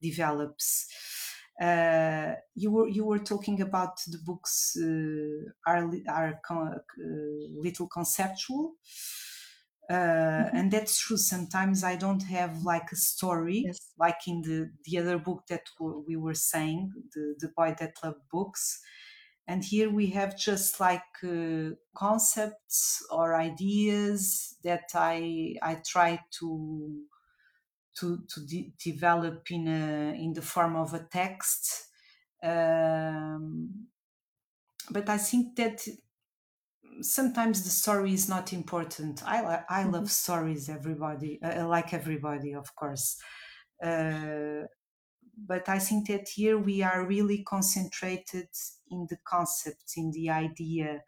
develops 0.00 0.88
uh, 1.60 2.34
you 2.54 2.70
were 2.70 2.88
you 2.88 3.04
were 3.04 3.18
talking 3.18 3.60
about 3.62 3.98
the 4.08 4.18
books 4.18 4.76
uh, 4.76 5.50
are 5.66 5.90
are 6.08 6.40
con- 6.44 6.74
uh, 6.74 7.60
little 7.62 7.88
conceptual 7.88 8.74
uh, 9.88 9.94
mm-hmm. 9.94 10.56
and 10.56 10.70
that's 10.70 10.98
true 10.98 11.16
sometimes 11.16 11.82
i 11.82 11.96
don't 11.96 12.24
have 12.24 12.62
like 12.62 12.92
a 12.92 12.96
story 12.96 13.62
yes. 13.66 13.92
like 13.98 14.20
in 14.26 14.42
the 14.42 14.70
the 14.84 14.98
other 14.98 15.18
book 15.18 15.44
that 15.48 15.62
we 16.06 16.16
were 16.16 16.34
saying 16.34 16.92
the 17.14 17.34
the 17.38 17.48
boy 17.56 17.74
that 17.78 17.94
loved 18.04 18.28
books 18.30 18.80
and 19.48 19.64
here 19.64 19.88
we 19.88 20.08
have 20.08 20.36
just 20.36 20.80
like 20.80 21.04
uh, 21.24 21.70
concepts 21.96 23.02
or 23.10 23.34
ideas 23.34 24.56
that 24.62 24.90
i 24.94 25.54
i 25.62 25.74
try 25.86 26.20
to 26.30 27.00
to 27.98 28.24
to 28.28 28.40
de- 28.46 28.72
develop 28.78 29.50
in 29.50 29.68
a 29.68 30.14
in 30.14 30.32
the 30.32 30.42
form 30.42 30.76
of 30.76 30.94
a 30.94 31.06
text 31.10 31.88
um, 32.42 33.86
but 34.90 35.08
i 35.08 35.18
think 35.18 35.56
that 35.56 35.86
sometimes 37.00 37.62
the 37.62 37.70
story 37.70 38.12
is 38.12 38.28
not 38.28 38.52
important. 38.52 39.22
I 39.26 39.62
i 39.68 39.82
mm-hmm. 39.82 39.92
love 39.92 40.10
stories 40.10 40.68
everybody 40.68 41.40
uh, 41.42 41.66
like 41.68 41.92
everybody 41.92 42.54
of 42.54 42.74
course. 42.74 43.16
Uh, 43.82 44.64
but 45.46 45.68
i 45.68 45.78
think 45.78 46.08
that 46.08 46.28
here 46.28 46.56
we 46.58 46.82
are 46.82 47.06
really 47.06 47.42
concentrated 47.42 48.48
in 48.90 49.06
the 49.10 49.18
concept 49.24 49.92
in 49.96 50.10
the 50.12 50.30
idea. 50.30 51.02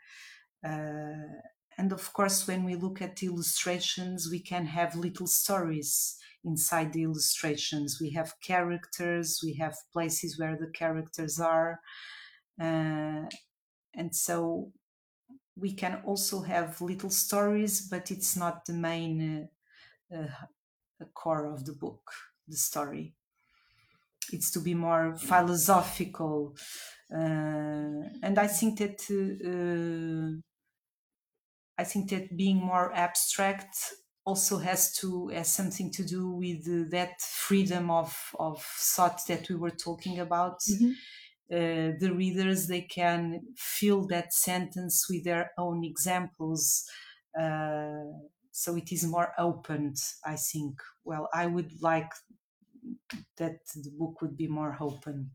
Uh, 0.64 1.40
and 1.78 1.92
of 1.92 2.12
course 2.12 2.46
when 2.46 2.64
we 2.64 2.74
look 2.74 3.00
at 3.00 3.22
illustrations 3.22 4.28
we 4.30 4.40
can 4.40 4.66
have 4.66 4.96
little 4.96 5.28
stories 5.28 6.18
inside 6.48 6.92
the 6.92 7.04
illustrations. 7.04 7.98
We 8.00 8.10
have 8.12 8.40
characters, 8.40 9.40
we 9.44 9.54
have 9.54 9.76
places 9.92 10.38
where 10.38 10.56
the 10.56 10.70
characters 10.70 11.40
are. 11.40 11.80
Uh, 12.60 13.26
and 13.94 14.14
so 14.14 14.72
we 15.56 15.72
can 15.74 16.02
also 16.04 16.42
have 16.42 16.80
little 16.80 17.10
stories, 17.10 17.88
but 17.88 18.10
it's 18.10 18.36
not 18.36 18.64
the 18.66 18.74
main 18.74 19.48
uh, 20.14 20.16
uh, 21.00 21.04
core 21.14 21.46
of 21.46 21.66
the 21.66 21.74
book, 21.74 22.12
the 22.48 22.56
story. 22.56 23.14
It's 24.32 24.50
to 24.52 24.60
be 24.60 24.74
more 24.74 25.16
philosophical. 25.16 26.56
Uh, 27.12 28.04
and 28.22 28.38
I 28.38 28.46
think 28.46 28.78
that 28.78 29.00
uh, 29.10 30.40
I 31.78 31.84
think 31.84 32.10
that 32.10 32.36
being 32.36 32.58
more 32.58 32.92
abstract 32.92 33.94
also 34.28 34.58
has 34.58 34.82
to 35.00 35.28
has 35.28 35.48
something 35.60 35.90
to 35.92 36.04
do 36.04 36.22
with 36.30 36.62
that 36.90 37.20
freedom 37.22 37.90
of 37.90 38.10
of 38.38 38.62
thought 38.94 39.20
that 39.28 39.48
we 39.48 39.56
were 39.56 39.76
talking 39.88 40.18
about. 40.20 40.58
Mm-hmm. 40.70 40.92
Uh, 41.50 41.90
the 42.02 42.12
readers 42.14 42.66
they 42.66 42.82
can 42.82 43.40
fill 43.56 44.06
that 44.06 44.34
sentence 44.34 45.06
with 45.10 45.24
their 45.24 45.50
own 45.56 45.82
examples. 45.82 46.84
Uh, 47.38 48.04
so 48.52 48.76
it 48.76 48.92
is 48.92 49.04
more 49.06 49.32
open, 49.38 49.94
I 50.26 50.36
think. 50.36 50.74
Well, 51.04 51.28
I 51.32 51.46
would 51.46 51.72
like 51.80 52.12
that 53.36 53.58
the 53.74 53.90
book 53.90 54.20
would 54.20 54.36
be 54.36 54.48
more 54.48 54.76
open. 54.80 55.30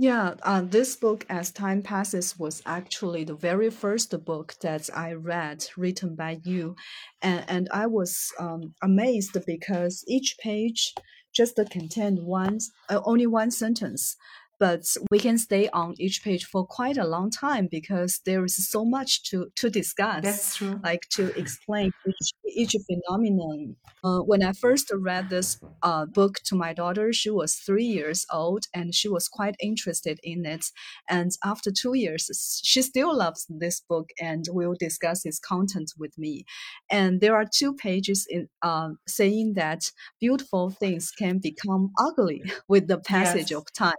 Yeah, 0.00 0.34
uh, 0.44 0.60
this 0.60 0.94
book, 0.94 1.26
As 1.28 1.50
Time 1.50 1.82
Passes, 1.82 2.38
was 2.38 2.62
actually 2.64 3.24
the 3.24 3.34
very 3.34 3.68
first 3.68 4.14
book 4.24 4.54
that 4.60 4.88
I 4.94 5.14
read 5.14 5.66
written 5.76 6.14
by 6.14 6.38
you. 6.44 6.76
And, 7.20 7.44
and 7.48 7.68
I 7.72 7.86
was 7.86 8.30
um, 8.38 8.74
amazed 8.80 9.36
because 9.44 10.04
each 10.06 10.36
page 10.38 10.94
just 11.34 11.58
contained 11.72 12.20
one, 12.22 12.60
uh, 12.88 13.00
only 13.04 13.26
one 13.26 13.50
sentence 13.50 14.14
but 14.58 14.84
we 15.10 15.18
can 15.18 15.38
stay 15.38 15.68
on 15.70 15.94
each 15.98 16.22
page 16.22 16.44
for 16.44 16.66
quite 16.66 16.96
a 16.96 17.06
long 17.06 17.30
time 17.30 17.68
because 17.70 18.20
there 18.24 18.44
is 18.44 18.68
so 18.68 18.84
much 18.84 19.22
to, 19.30 19.50
to 19.56 19.70
discuss. 19.70 20.22
That's 20.22 20.56
true. 20.56 20.80
Like 20.82 21.02
to 21.12 21.36
explain 21.38 21.92
each, 22.06 22.32
each 22.56 22.74
phenomenon. 22.86 23.76
Uh, 24.02 24.20
when 24.20 24.42
I 24.42 24.52
first 24.52 24.90
read 24.94 25.30
this 25.30 25.60
uh, 25.82 26.06
book 26.06 26.36
to 26.46 26.56
my 26.56 26.72
daughter, 26.72 27.12
she 27.12 27.30
was 27.30 27.54
three 27.56 27.84
years 27.84 28.26
old 28.32 28.64
and 28.74 28.94
she 28.94 29.08
was 29.08 29.28
quite 29.28 29.56
interested 29.60 30.18
in 30.22 30.44
it. 30.44 30.66
And 31.08 31.30
after 31.44 31.70
two 31.70 31.94
years, 31.94 32.60
she 32.64 32.82
still 32.82 33.16
loves 33.16 33.46
this 33.48 33.80
book 33.80 34.10
and 34.20 34.44
will 34.50 34.74
discuss 34.78 35.24
its 35.24 35.38
content 35.38 35.92
with 35.98 36.18
me. 36.18 36.44
And 36.90 37.20
there 37.20 37.36
are 37.36 37.46
two 37.46 37.74
pages 37.74 38.26
in 38.28 38.48
uh, 38.62 38.90
saying 39.06 39.54
that 39.54 39.90
beautiful 40.20 40.70
things 40.70 41.10
can 41.10 41.38
become 41.38 41.92
ugly 41.98 42.42
with 42.68 42.88
the 42.88 42.98
passage 42.98 43.50
yes. 43.50 43.58
of 43.58 43.72
time 43.72 43.94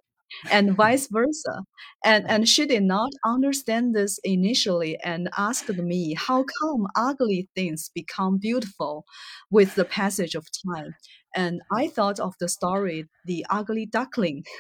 and 0.52 0.76
vice 0.76 1.08
versa. 1.08 1.64
And, 2.04 2.30
and 2.30 2.48
she 2.48 2.66
did 2.66 2.84
not 2.84 3.12
understand 3.26 3.96
this 3.96 4.20
initially 4.24 4.98
and 5.04 5.30
asked 5.38 5.70
me, 5.70 6.14
How 6.16 6.46
come 6.62 6.88
ugly 6.96 7.50
things 7.56 7.90
become 7.94 8.38
beautiful 8.38 9.06
with 9.52 9.76
the 9.76 9.86
passage 9.86 10.36
of 10.36 10.48
time? 10.68 10.96
And 11.36 11.62
I 11.72 11.90
thought 11.90 12.20
of 12.20 12.34
the 12.40 12.50
story, 12.50 13.06
The 13.26 13.46
Ugly 13.50 13.88
Duckling. 13.88 14.44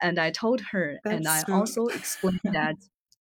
And 0.00 0.18
I 0.18 0.30
told 0.30 0.60
her, 0.72 1.00
That's 1.04 1.16
and 1.16 1.26
I 1.28 1.44
true. 1.44 1.54
also 1.54 1.88
explained 1.88 2.40
that 2.52 2.76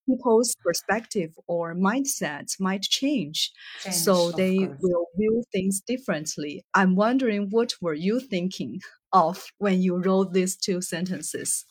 people's 0.08 0.56
perspective 0.63 1.32
or 1.47 1.76
mindset 1.76 2.47
might 2.59 2.84
change, 2.84 3.51
change 3.80 4.03
so 4.03 4.32
they 4.32 4.57
course. 4.59 4.80
will 4.80 5.07
view 5.18 5.43
things 5.51 5.82
differently 5.82 6.64
i'm 6.74 6.95
wondering 6.95 7.47
what 7.49 7.74
were 7.82 7.93
you 7.93 8.20
thinking 8.20 8.80
of 9.14 9.47
when 9.57 9.82
you 9.82 9.97
wrote 9.97 10.34
these 10.34 10.55
two 10.55 10.82
sentences 10.82 11.66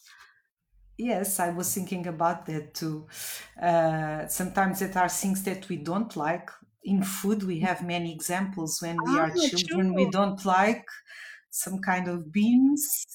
Yes, 0.99 1.39
I 1.41 1.51
was 1.51 1.75
thinking 1.75 2.07
about 2.07 2.47
that 2.47 2.75
too. 2.75 3.07
Uh, 3.61 4.27
sometimes 4.29 4.81
there 4.81 4.97
are 4.97 5.09
things 5.09 5.43
that 5.45 5.69
we 5.69 5.77
don't 5.77 6.17
like. 6.17 6.51
In 6.85 7.03
food, 7.03 7.43
we 7.43 7.61
have 7.61 7.85
many 7.85 8.13
examples. 8.15 8.81
When 8.81 9.05
we 9.05 9.19
are 9.19 9.31
ah, 9.31 9.35
children, 9.35 9.93
we 9.95 10.09
don't 10.09 10.43
like 10.45 10.87
some 11.51 11.81
kind 11.81 12.09
of 12.09 12.33
beans. 12.33 13.07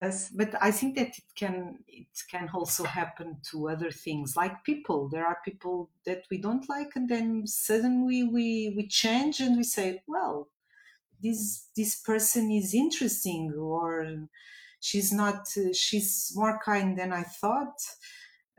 Yes, 0.00 0.30
but 0.30 0.54
I 0.62 0.70
think 0.70 0.94
that 0.96 1.18
it 1.18 1.24
can 1.34 1.84
it 1.88 2.08
can 2.30 2.48
also 2.50 2.84
happen 2.84 3.40
to 3.50 3.68
other 3.70 3.90
things, 3.90 4.36
like 4.36 4.62
people. 4.64 5.08
There 5.08 5.26
are 5.26 5.40
people 5.44 5.90
that 6.04 6.24
we 6.30 6.38
don't 6.38 6.68
like, 6.68 6.94
and 6.94 7.08
then 7.08 7.46
suddenly 7.46 8.22
we 8.22 8.72
we 8.76 8.86
change 8.86 9.40
and 9.40 9.56
we 9.56 9.64
say, 9.64 10.02
well, 10.06 10.48
this 11.22 11.70
this 11.76 11.96
person 12.00 12.50
is 12.50 12.74
interesting, 12.74 13.52
or 13.54 14.28
she's 14.86 15.10
not 15.12 15.40
uh, 15.58 15.72
she's 15.84 16.32
more 16.40 16.58
kind 16.70 16.90
than 16.98 17.12
i 17.12 17.24
thought 17.40 17.80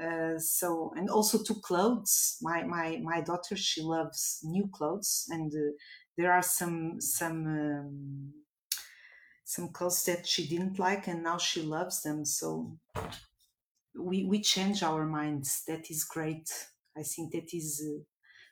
Uh, 0.10 0.38
so 0.60 0.70
and 0.98 1.10
also 1.18 1.38
to 1.48 1.56
clothes. 1.68 2.38
My 2.48 2.60
my 2.76 2.88
my 3.12 3.20
daughter 3.30 3.56
she 3.70 3.82
loves 3.96 4.20
new 4.56 4.66
clothes, 4.78 5.12
and 5.36 5.50
uh, 5.54 5.72
there 6.18 6.32
are 6.38 6.44
some 6.60 7.02
some 7.02 7.40
um, 7.48 8.34
some 9.44 9.70
clothes 9.72 10.04
that 10.06 10.28
she 10.28 10.48
didn't 10.48 10.78
like, 10.80 11.08
and 11.08 11.24
now 11.24 11.38
she 11.38 11.62
loves 11.62 12.02
them. 12.04 12.26
So 12.26 12.78
we 13.96 14.26
we 14.26 14.42
change 14.42 14.84
our 14.84 15.06
minds. 15.06 15.64
That 15.68 15.90
is 15.90 16.04
great. 16.04 16.50
I 16.96 17.04
think 17.04 17.32
that 17.34 17.54
is. 17.54 17.84
Uh, 17.86 18.04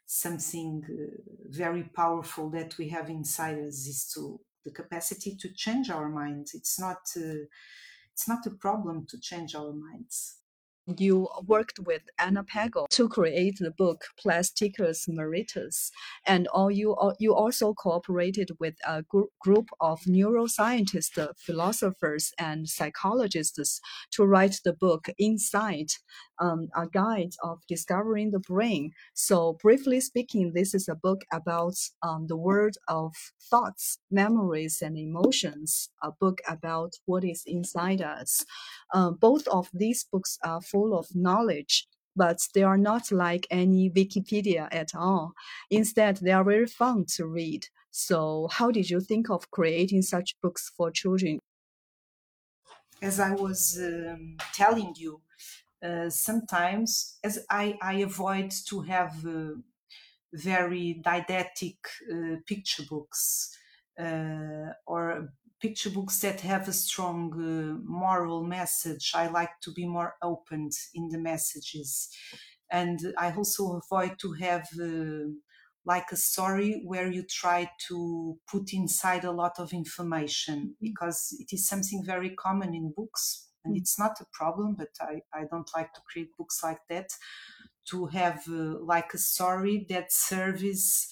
something 0.09 0.86
uh, 0.89 1.21
very 1.49 1.84
powerful 1.84 2.49
that 2.49 2.80
we 2.80 2.89
have 2.89 3.09
inside 3.11 3.59
us 3.59 3.86
is 3.88 4.09
to 4.15 4.39
the 4.66 4.72
capacity 4.72 5.36
to 5.39 5.53
change 5.53 5.89
our 5.89 6.09
minds. 6.09 6.53
It's 6.53 6.80
not 6.80 7.01
uh, 7.16 7.45
it's 8.13 8.28
not 8.28 8.45
a 8.45 8.51
problem 8.51 9.05
to 9.09 9.20
change 9.20 9.55
our 9.55 9.74
minds. 9.74 10.38
You 10.97 11.30
worked 11.47 11.80
with 11.80 12.03
Ana 12.20 12.43
Pêgo 12.43 12.88
to 12.89 13.09
create 13.09 13.57
the 13.59 13.72
book 13.72 14.05
Plasticus 14.24 15.07
Maritimus, 15.09 15.89
and 16.28 16.47
all 16.49 16.70
you 16.70 16.95
you 17.18 17.34
also 17.34 17.74
cooperated 17.74 18.51
with 18.59 18.76
a 18.88 19.01
gr- 19.01 19.32
group 19.39 19.70
of 19.82 20.01
neuroscientists, 20.01 21.28
philosophers, 21.39 22.34
and 22.38 22.70
psychologists 22.70 23.82
to 24.11 24.26
write 24.26 24.59
the 24.63 24.74
book 24.74 25.07
Inside, 25.18 25.89
um, 26.39 26.69
a 26.75 26.88
guide 26.88 27.33
of 27.43 27.61
discovering 27.67 28.31
the 28.31 28.39
brain. 28.39 28.91
So, 29.13 29.53
briefly 29.61 29.99
speaking, 30.01 30.53
this 30.53 30.73
is 30.73 30.88
a 30.88 30.95
book 30.95 31.21
about 31.33 31.75
um, 32.01 32.27
the 32.27 32.38
world 32.38 32.77
of 32.88 33.15
thoughts, 33.49 33.99
memories, 34.11 34.81
and 34.81 34.97
emotions. 34.97 35.89
A 36.03 36.11
book 36.11 36.39
about 36.47 36.93
what 37.05 37.23
is 37.23 37.43
inside 37.45 38.01
us. 38.01 38.45
Uh, 38.93 39.11
both 39.11 39.47
of 39.47 39.69
these 39.73 40.05
books 40.11 40.38
are 40.43 40.61
full 40.61 40.97
of 40.97 41.07
knowledge, 41.15 41.88
but 42.15 42.39
they 42.53 42.63
are 42.63 42.77
not 42.77 43.11
like 43.11 43.47
any 43.49 43.89
Wikipedia 43.89 44.67
at 44.71 44.95
all. 44.95 45.33
Instead, 45.69 46.17
they 46.17 46.31
are 46.31 46.43
very 46.43 46.67
fun 46.67 47.05
to 47.15 47.25
read. 47.25 47.67
So, 47.91 48.49
how 48.51 48.71
did 48.71 48.89
you 48.89 48.99
think 48.99 49.29
of 49.29 49.51
creating 49.51 50.01
such 50.01 50.36
books 50.41 50.71
for 50.75 50.91
children? 50.91 51.39
As 53.01 53.19
I 53.19 53.33
was 53.33 53.77
um, 53.81 54.38
telling 54.53 54.93
you, 54.97 55.21
uh, 55.84 56.09
sometimes 56.09 57.17
as 57.23 57.45
I, 57.49 57.78
I 57.82 57.93
avoid 57.95 58.51
to 58.69 58.82
have 58.82 59.26
uh, 59.26 59.53
very 60.34 61.01
didactic 61.03 61.78
uh, 62.11 62.38
picture 62.45 62.84
books 62.89 63.57
uh, 63.99 64.73
or 64.86 65.30
picture 65.61 65.89
books 65.89 66.19
that 66.19 66.41
have 66.41 66.67
a 66.67 66.73
strong 66.73 67.32
uh, 67.34 67.80
moral 67.84 68.43
message. 68.43 69.11
I 69.15 69.28
like 69.28 69.59
to 69.61 69.71
be 69.71 69.88
more 69.88 70.15
open 70.21 70.69
in 70.93 71.09
the 71.09 71.17
messages. 71.17 72.09
And 72.71 72.99
I 73.17 73.32
also 73.32 73.80
avoid 73.84 74.19
to 74.19 74.34
have 74.34 74.67
uh, 74.80 75.30
like 75.86 76.11
a 76.11 76.17
story 76.17 76.82
where 76.84 77.09
you 77.09 77.23
try 77.23 77.69
to 77.88 78.38
put 78.51 78.73
inside 78.73 79.23
a 79.23 79.32
lot 79.32 79.59
of 79.59 79.71
information 79.71 80.59
mm-hmm. 80.59 80.73
because 80.82 81.36
it 81.39 81.53
is 81.53 81.67
something 81.67 82.03
very 82.05 82.32
common 82.32 82.73
in 82.73 82.93
books 82.95 83.49
and 83.66 83.74
mm-hmm. 83.74 83.82
it's 83.82 83.99
not 83.99 84.22
a 84.22 84.26
problem 84.32 84.76
but 84.76 84.89
I, 85.01 85.22
I 85.34 85.45
don't 85.49 85.70
like 85.76 85.93
to 85.93 86.01
create 86.09 86.36
books 86.38 86.61
like 86.63 86.80
that 86.89 87.09
to 87.89 88.07
have 88.07 88.43
uh, 88.49 88.80
like 88.82 89.13
a 89.13 89.18
story 89.18 89.86
that 89.89 90.11
serves 90.11 91.07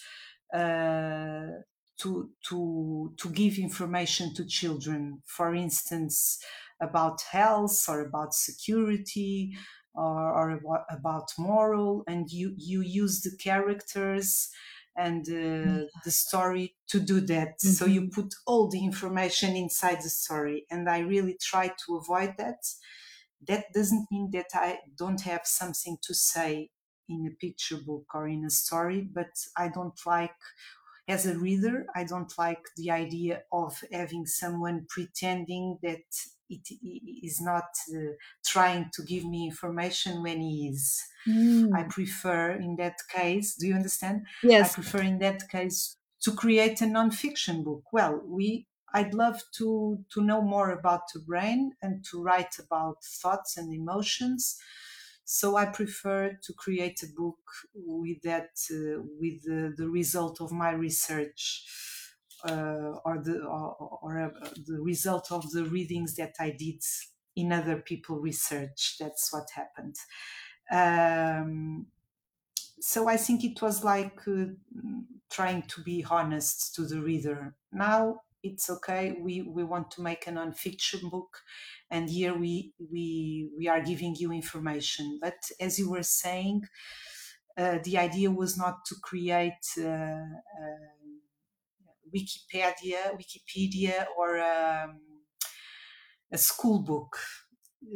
uh, 0.53 1.47
to 1.99 2.29
to 2.49 3.13
to 3.17 3.29
give 3.29 3.57
information 3.57 4.33
to 4.35 4.45
children 4.45 5.21
for 5.25 5.53
instance 5.53 6.39
about 6.81 7.21
health 7.31 7.85
or 7.87 8.01
about 8.01 8.33
security 8.33 9.55
or, 9.95 10.33
or 10.33 10.85
about 10.89 11.29
moral 11.37 12.03
and 12.07 12.31
you 12.31 12.53
you 12.57 12.81
use 12.81 13.21
the 13.21 13.35
characters 13.37 14.49
and 14.95 15.27
uh, 15.29 15.85
the 16.03 16.11
story 16.11 16.75
to 16.87 16.99
do 16.99 17.19
that 17.21 17.57
mm-hmm. 17.59 17.69
so 17.69 17.85
you 17.85 18.01
mm-hmm. 18.01 18.21
put 18.21 18.33
all 18.45 18.67
the 18.67 18.83
information 18.83 19.55
inside 19.55 19.97
the 20.01 20.09
story 20.09 20.65
and 20.69 20.89
i 20.89 20.99
really 20.99 21.37
try 21.41 21.67
to 21.67 21.95
avoid 21.95 22.33
that 22.37 22.63
that 23.47 23.65
doesn't 23.73 24.07
mean 24.11 24.29
that 24.31 24.47
i 24.53 24.77
don't 24.97 25.21
have 25.21 25.41
something 25.45 25.97
to 26.01 26.13
say 26.13 26.69
in 27.09 27.27
a 27.27 27.35
picture 27.45 27.77
book 27.77 28.05
or 28.13 28.27
in 28.27 28.45
a 28.45 28.49
story 28.49 29.01
but 29.01 29.31
i 29.57 29.67
don't 29.67 29.99
like 30.05 30.31
as 31.07 31.25
a 31.25 31.37
reader, 31.37 31.85
I 31.95 32.05
don't 32.05 32.31
like 32.37 32.63
the 32.77 32.91
idea 32.91 33.43
of 33.51 33.77
having 33.91 34.25
someone 34.25 34.85
pretending 34.87 35.79
that 35.83 36.03
it 36.49 36.67
is 37.23 37.41
not 37.41 37.69
uh, 37.93 38.13
trying 38.45 38.89
to 38.93 39.03
give 39.03 39.25
me 39.25 39.45
information 39.45 40.21
when 40.23 40.39
he 40.41 40.69
is. 40.69 41.01
Mm. 41.27 41.73
I 41.73 41.83
prefer, 41.83 42.51
in 42.51 42.75
that 42.77 42.97
case, 43.09 43.55
do 43.55 43.67
you 43.67 43.75
understand? 43.75 44.25
Yes. 44.43 44.71
I 44.71 44.73
prefer, 44.75 45.01
in 45.01 45.19
that 45.19 45.49
case, 45.49 45.95
to 46.23 46.31
create 46.31 46.81
a 46.81 46.87
non-fiction 46.87 47.63
book. 47.63 47.83
Well, 47.91 48.21
we 48.25 48.67
I'd 48.95 49.13
love 49.13 49.41
to 49.57 49.99
to 50.13 50.21
know 50.21 50.41
more 50.41 50.71
about 50.71 51.11
the 51.13 51.19
brain 51.19 51.71
and 51.81 52.05
to 52.11 52.21
write 52.21 52.59
about 52.59 53.03
thoughts 53.03 53.57
and 53.57 53.73
emotions 53.73 54.57
so 55.25 55.55
I 55.55 55.65
prefer 55.65 56.37
to 56.43 56.53
create 56.53 57.01
a 57.01 57.07
book 57.15 57.39
with 57.73 58.21
that, 58.23 58.49
uh, 58.69 59.01
with 59.19 59.43
the, 59.43 59.73
the, 59.75 59.89
result 59.89 60.41
of 60.41 60.51
my 60.51 60.71
research. 60.71 61.65
Uh, 62.43 62.99
or 63.05 63.19
the 63.23 63.41
or, 63.45 63.99
or 64.01 64.19
uh, 64.19 64.49
the 64.67 64.79
result 64.81 65.31
of 65.31 65.49
the 65.51 65.63
readings 65.63 66.15
that 66.15 66.35
I 66.39 66.49
did 66.51 66.83
in 67.37 67.53
other 67.53 67.77
people 67.77 68.19
research. 68.19 68.97
That's 68.99 69.31
what 69.31 69.47
happened. 69.55 69.95
Um, 70.69 71.87
so 72.79 73.07
I 73.07 73.17
think 73.17 73.43
it 73.43 73.61
was 73.61 73.83
like 73.83 74.19
uh, 74.27 74.45
trying 75.31 75.63
to 75.63 75.81
be 75.81 76.05
honest 76.09 76.75
to 76.75 76.85
the 76.85 77.01
reader. 77.01 77.55
Now 77.71 78.21
it's 78.43 78.69
okay. 78.69 79.15
We 79.19 79.41
we 79.41 79.63
want 79.63 79.89
to 79.91 80.01
make 80.01 80.27
a 80.27 80.31
non-fiction 80.31 81.09
book, 81.09 81.39
and 81.89 82.09
here 82.09 82.33
we 82.37 82.73
we 82.77 83.49
we 83.57 83.67
are 83.67 83.81
giving 83.81 84.15
you 84.15 84.31
information 84.31 85.19
but 85.21 85.49
as 85.59 85.79
you 85.79 85.89
were 85.89 86.03
saying 86.03 86.63
uh, 87.57 87.77
the 87.83 87.97
idea 87.97 88.31
was 88.31 88.57
not 88.57 88.83
to 88.85 88.95
create 89.01 89.65
uh, 89.77 89.83
uh, 89.83 90.23
wikipedia 92.13 93.01
wikipedia 93.17 94.05
or 94.17 94.39
um, 94.39 94.99
a 96.31 96.37
school 96.37 96.79
book. 96.79 97.17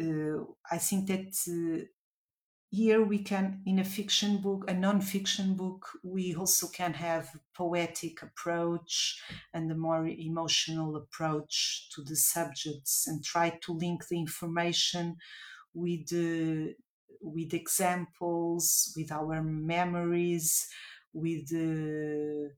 Uh, 0.01 0.43
i 0.69 0.77
think 0.77 1.07
that 1.07 1.33
uh, 1.47 1.85
here 2.69 3.01
we 3.01 3.19
can 3.19 3.61
in 3.65 3.79
a 3.79 3.83
fiction 3.85 4.37
book 4.41 4.65
a 4.69 4.73
non-fiction 4.73 5.55
book 5.55 5.87
we 6.03 6.35
also 6.35 6.67
can 6.67 6.93
have 6.93 7.37
poetic 7.53 8.21
approach 8.21 9.23
and 9.53 9.71
a 9.71 9.75
more 9.75 10.05
emotional 10.07 10.97
approach 10.97 11.89
to 11.91 12.01
the 12.03 12.15
subjects 12.17 13.07
and 13.07 13.23
try 13.23 13.49
to 13.61 13.71
link 13.71 14.07
the 14.09 14.17
information 14.19 15.15
with 15.73 16.11
uh, 16.13 16.73
with 17.21 17.53
examples 17.53 18.93
with 18.97 19.11
our 19.11 19.41
memories 19.41 20.67
with 21.13 21.47
uh, 21.53 22.53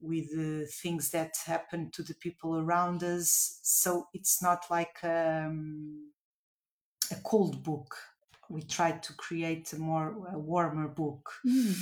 with 0.00 0.30
the 0.34 0.66
things 0.66 1.10
that 1.10 1.34
happen 1.46 1.90
to 1.92 2.02
the 2.02 2.14
people 2.14 2.58
around 2.58 3.02
us. 3.02 3.60
So 3.62 4.08
it's 4.12 4.42
not 4.42 4.64
like 4.70 4.98
um, 5.02 6.10
a 7.10 7.16
cold 7.24 7.62
book. 7.62 7.94
We 8.50 8.62
try 8.62 8.92
to 8.92 9.12
create 9.14 9.72
a 9.72 9.78
more 9.78 10.14
a 10.32 10.38
warmer 10.38 10.88
book. 10.88 11.30
Mm. 11.46 11.74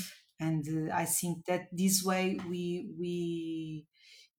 and 0.42 0.90
uh, 0.90 0.94
i 0.94 1.04
think 1.04 1.46
that 1.46 1.68
this 1.72 2.02
way 2.04 2.38
we 2.48 2.90
we 2.98 3.86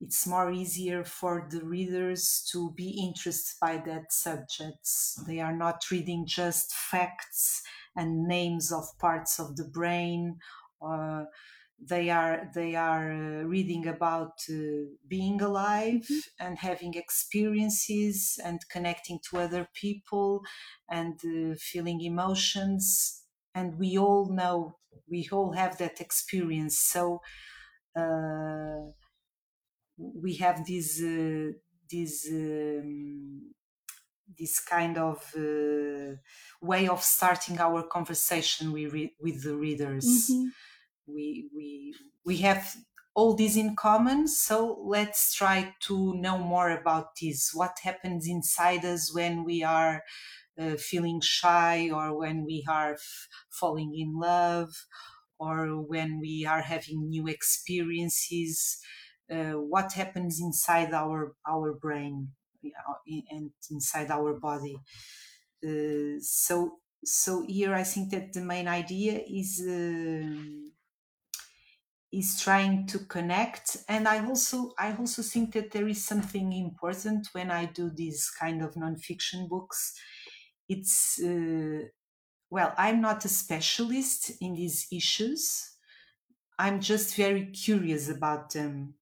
it's 0.01 0.27
more 0.27 0.51
easier 0.51 1.03
for 1.03 1.47
the 1.49 1.63
readers 1.63 2.45
to 2.51 2.73
be 2.75 2.89
interested 3.07 3.55
by 3.61 3.77
that 3.77 4.11
subjects 4.11 5.17
they 5.27 5.39
are 5.39 5.55
not 5.55 5.89
reading 5.89 6.25
just 6.25 6.73
facts 6.73 7.61
and 7.95 8.27
names 8.27 8.71
of 8.71 8.85
parts 8.99 9.39
of 9.39 9.55
the 9.55 9.63
brain 9.63 10.37
or 10.79 11.27
they 11.79 12.09
are 12.09 12.49
they 12.53 12.75
are 12.75 13.11
uh, 13.11 13.43
reading 13.43 13.87
about 13.87 14.41
uh, 14.49 14.85
being 15.07 15.41
alive 15.41 16.01
mm-hmm. 16.03 16.45
and 16.45 16.57
having 16.57 16.93
experiences 16.93 18.39
and 18.43 18.59
connecting 18.69 19.19
to 19.29 19.39
other 19.39 19.67
people 19.73 20.41
and 20.89 21.19
uh, 21.25 21.55
feeling 21.59 22.01
emotions. 22.01 23.23
And 23.55 23.77
we 23.77 23.97
all 23.97 24.29
know 24.31 24.77
we 25.09 25.27
all 25.31 25.53
have 25.53 25.77
that 25.79 25.99
experience. 25.99 26.79
So 26.79 27.21
uh, 27.95 28.91
we 29.97 30.35
have 30.35 30.65
this 30.65 31.01
uh, 31.01 31.51
this 31.91 32.27
um, 32.31 33.53
this 34.37 34.59
kind 34.59 34.97
of 34.97 35.31
uh, 35.37 36.15
way 36.61 36.87
of 36.87 37.03
starting 37.03 37.59
our 37.59 37.83
conversation 37.83 38.71
with, 38.71 38.93
with 39.19 39.43
the 39.43 39.55
readers. 39.55 40.29
Mm-hmm 40.31 40.47
we 41.07 41.49
we 41.55 41.95
we 42.25 42.37
have 42.37 42.75
all 43.15 43.35
this 43.35 43.55
in 43.55 43.75
common 43.75 44.27
so 44.27 44.81
let's 44.83 45.33
try 45.35 45.75
to 45.81 46.15
know 46.15 46.37
more 46.37 46.71
about 46.71 47.15
this. 47.21 47.51
What 47.53 47.77
happens 47.83 48.27
inside 48.27 48.83
us 48.85 49.13
when 49.13 49.43
we 49.43 49.63
are 49.63 50.03
uh, 50.59 50.75
feeling 50.77 51.21
shy 51.21 51.89
or 51.91 52.17
when 52.17 52.45
we 52.45 52.65
are 52.69 52.93
f- 52.93 53.27
falling 53.51 53.95
in 53.97 54.15
love 54.19 54.73
or 55.39 55.81
when 55.81 56.19
we 56.19 56.45
are 56.45 56.61
having 56.61 57.09
new 57.09 57.27
experiences? 57.27 58.79
Uh, 59.29 59.53
what 59.53 59.93
happens 59.93 60.39
inside 60.41 60.93
our 60.93 61.35
our 61.47 61.73
brain 61.73 62.33
and 63.29 63.51
inside 63.71 64.11
our 64.11 64.33
body? 64.39 64.77
Uh, 65.65 66.19
so 66.19 66.79
so 67.05 67.45
here 67.47 67.73
i 67.73 67.83
think 67.83 68.11
that 68.11 68.31
the 68.33 68.41
main 68.41 68.67
idea 68.67 69.19
is 69.27 69.61
uh, 69.61 70.69
is 72.13 72.39
trying 72.39 72.85
to 72.87 72.99
connect. 72.99 73.77
And 73.89 74.07
i 74.07 74.23
also 74.25 74.73
i 74.77 74.93
also 74.95 75.21
think 75.23 75.53
that 75.53 75.71
there 75.71 75.87
is 75.87 76.05
something 76.05 76.53
important 76.53 77.27
when 77.33 77.49
i 77.51 77.65
do 77.65 77.89
these 77.89 78.29
kind 78.29 78.61
of 78.61 78.75
nonfiction 78.75 79.49
books. 79.49 79.99
It's 80.69 81.19
uh, 81.21 81.87
well 82.49 82.73
i'm 82.77 83.01
not 83.01 83.25
a 83.25 83.29
specialist 83.29 84.31
in 84.41 84.55
these 84.55 84.87
issues. 84.91 85.71
I'm 86.59 86.79
just 86.81 87.15
very 87.15 87.47
curious 87.47 88.09
about 88.09 88.53
them. 88.53 88.95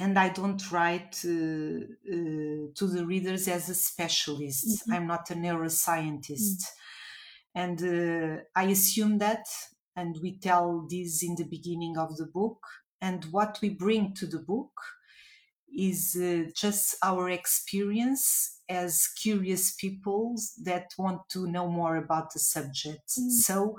And 0.00 0.18
i 0.18 0.28
don't 0.28 0.62
write 0.72 1.16
uh, 1.24 1.30
uh, 2.14 2.62
to 2.78 2.86
the 2.94 3.04
readers 3.06 3.48
as 3.48 3.68
a 3.70 3.74
specialist. 3.74 4.66
Mm-hmm. 4.68 4.92
i'm 4.94 5.06
not 5.08 5.30
a 5.30 5.34
neuroscientist. 5.34 6.60
Mm-hmm. 6.62 7.60
and 7.62 7.78
uh, 7.82 8.42
i 8.54 8.64
assume 8.64 9.18
that 9.18 9.46
and 9.96 10.18
we 10.22 10.38
tell 10.38 10.86
this 10.90 11.22
in 11.22 11.34
the 11.36 11.44
beginning 11.44 11.96
of 11.96 12.16
the 12.16 12.26
book 12.26 12.58
and 13.00 13.24
what 13.26 13.58
we 13.62 13.70
bring 13.70 14.14
to 14.14 14.26
the 14.26 14.38
book 14.38 14.72
is 15.76 16.16
uh, 16.20 16.50
just 16.54 16.96
our 17.02 17.28
experience 17.28 18.60
as 18.68 19.08
curious 19.20 19.74
people 19.74 20.34
that 20.64 20.92
want 20.98 21.20
to 21.28 21.46
know 21.46 21.68
more 21.68 21.96
about 21.96 22.32
the 22.32 22.38
subject 22.38 23.10
mm. 23.18 23.30
so 23.30 23.78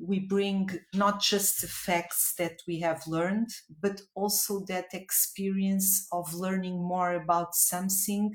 we 0.00 0.20
bring 0.20 0.70
not 0.94 1.20
just 1.20 1.60
the 1.60 1.66
facts 1.66 2.34
that 2.38 2.60
we 2.66 2.80
have 2.80 3.06
learned 3.06 3.50
but 3.80 4.02
also 4.14 4.64
that 4.66 4.86
experience 4.92 6.06
of 6.12 6.32
learning 6.34 6.80
more 6.82 7.14
about 7.14 7.54
something 7.54 8.34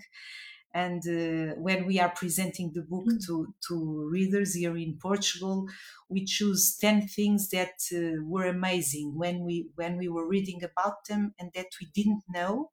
and 0.74 1.03
uh, 1.07 1.53
when 1.55 1.86
we 1.86 1.99
are 1.99 2.09
presenting 2.09 2.71
the 2.74 2.82
book 2.82 3.05
mm. 3.05 3.24
to, 3.28 3.53
to 3.67 4.09
readers 4.11 4.55
here 4.55 4.76
in 4.76 4.97
Portugal, 4.99 5.67
we 6.09 6.26
choose 6.26 6.76
10 6.82 7.07
things 7.07 7.49
that 7.49 7.76
uh, 7.93 8.24
were 8.24 8.47
amazing 8.47 9.13
when 9.15 9.45
we, 9.45 9.69
when 9.76 9.97
we 9.97 10.07
were 10.09 10.28
reading 10.28 10.63
about 10.63 11.05
them 11.07 11.36
and 11.39 11.51
that 11.53 11.67
we 11.80 11.88
didn't 11.93 12.24
know. 12.28 12.71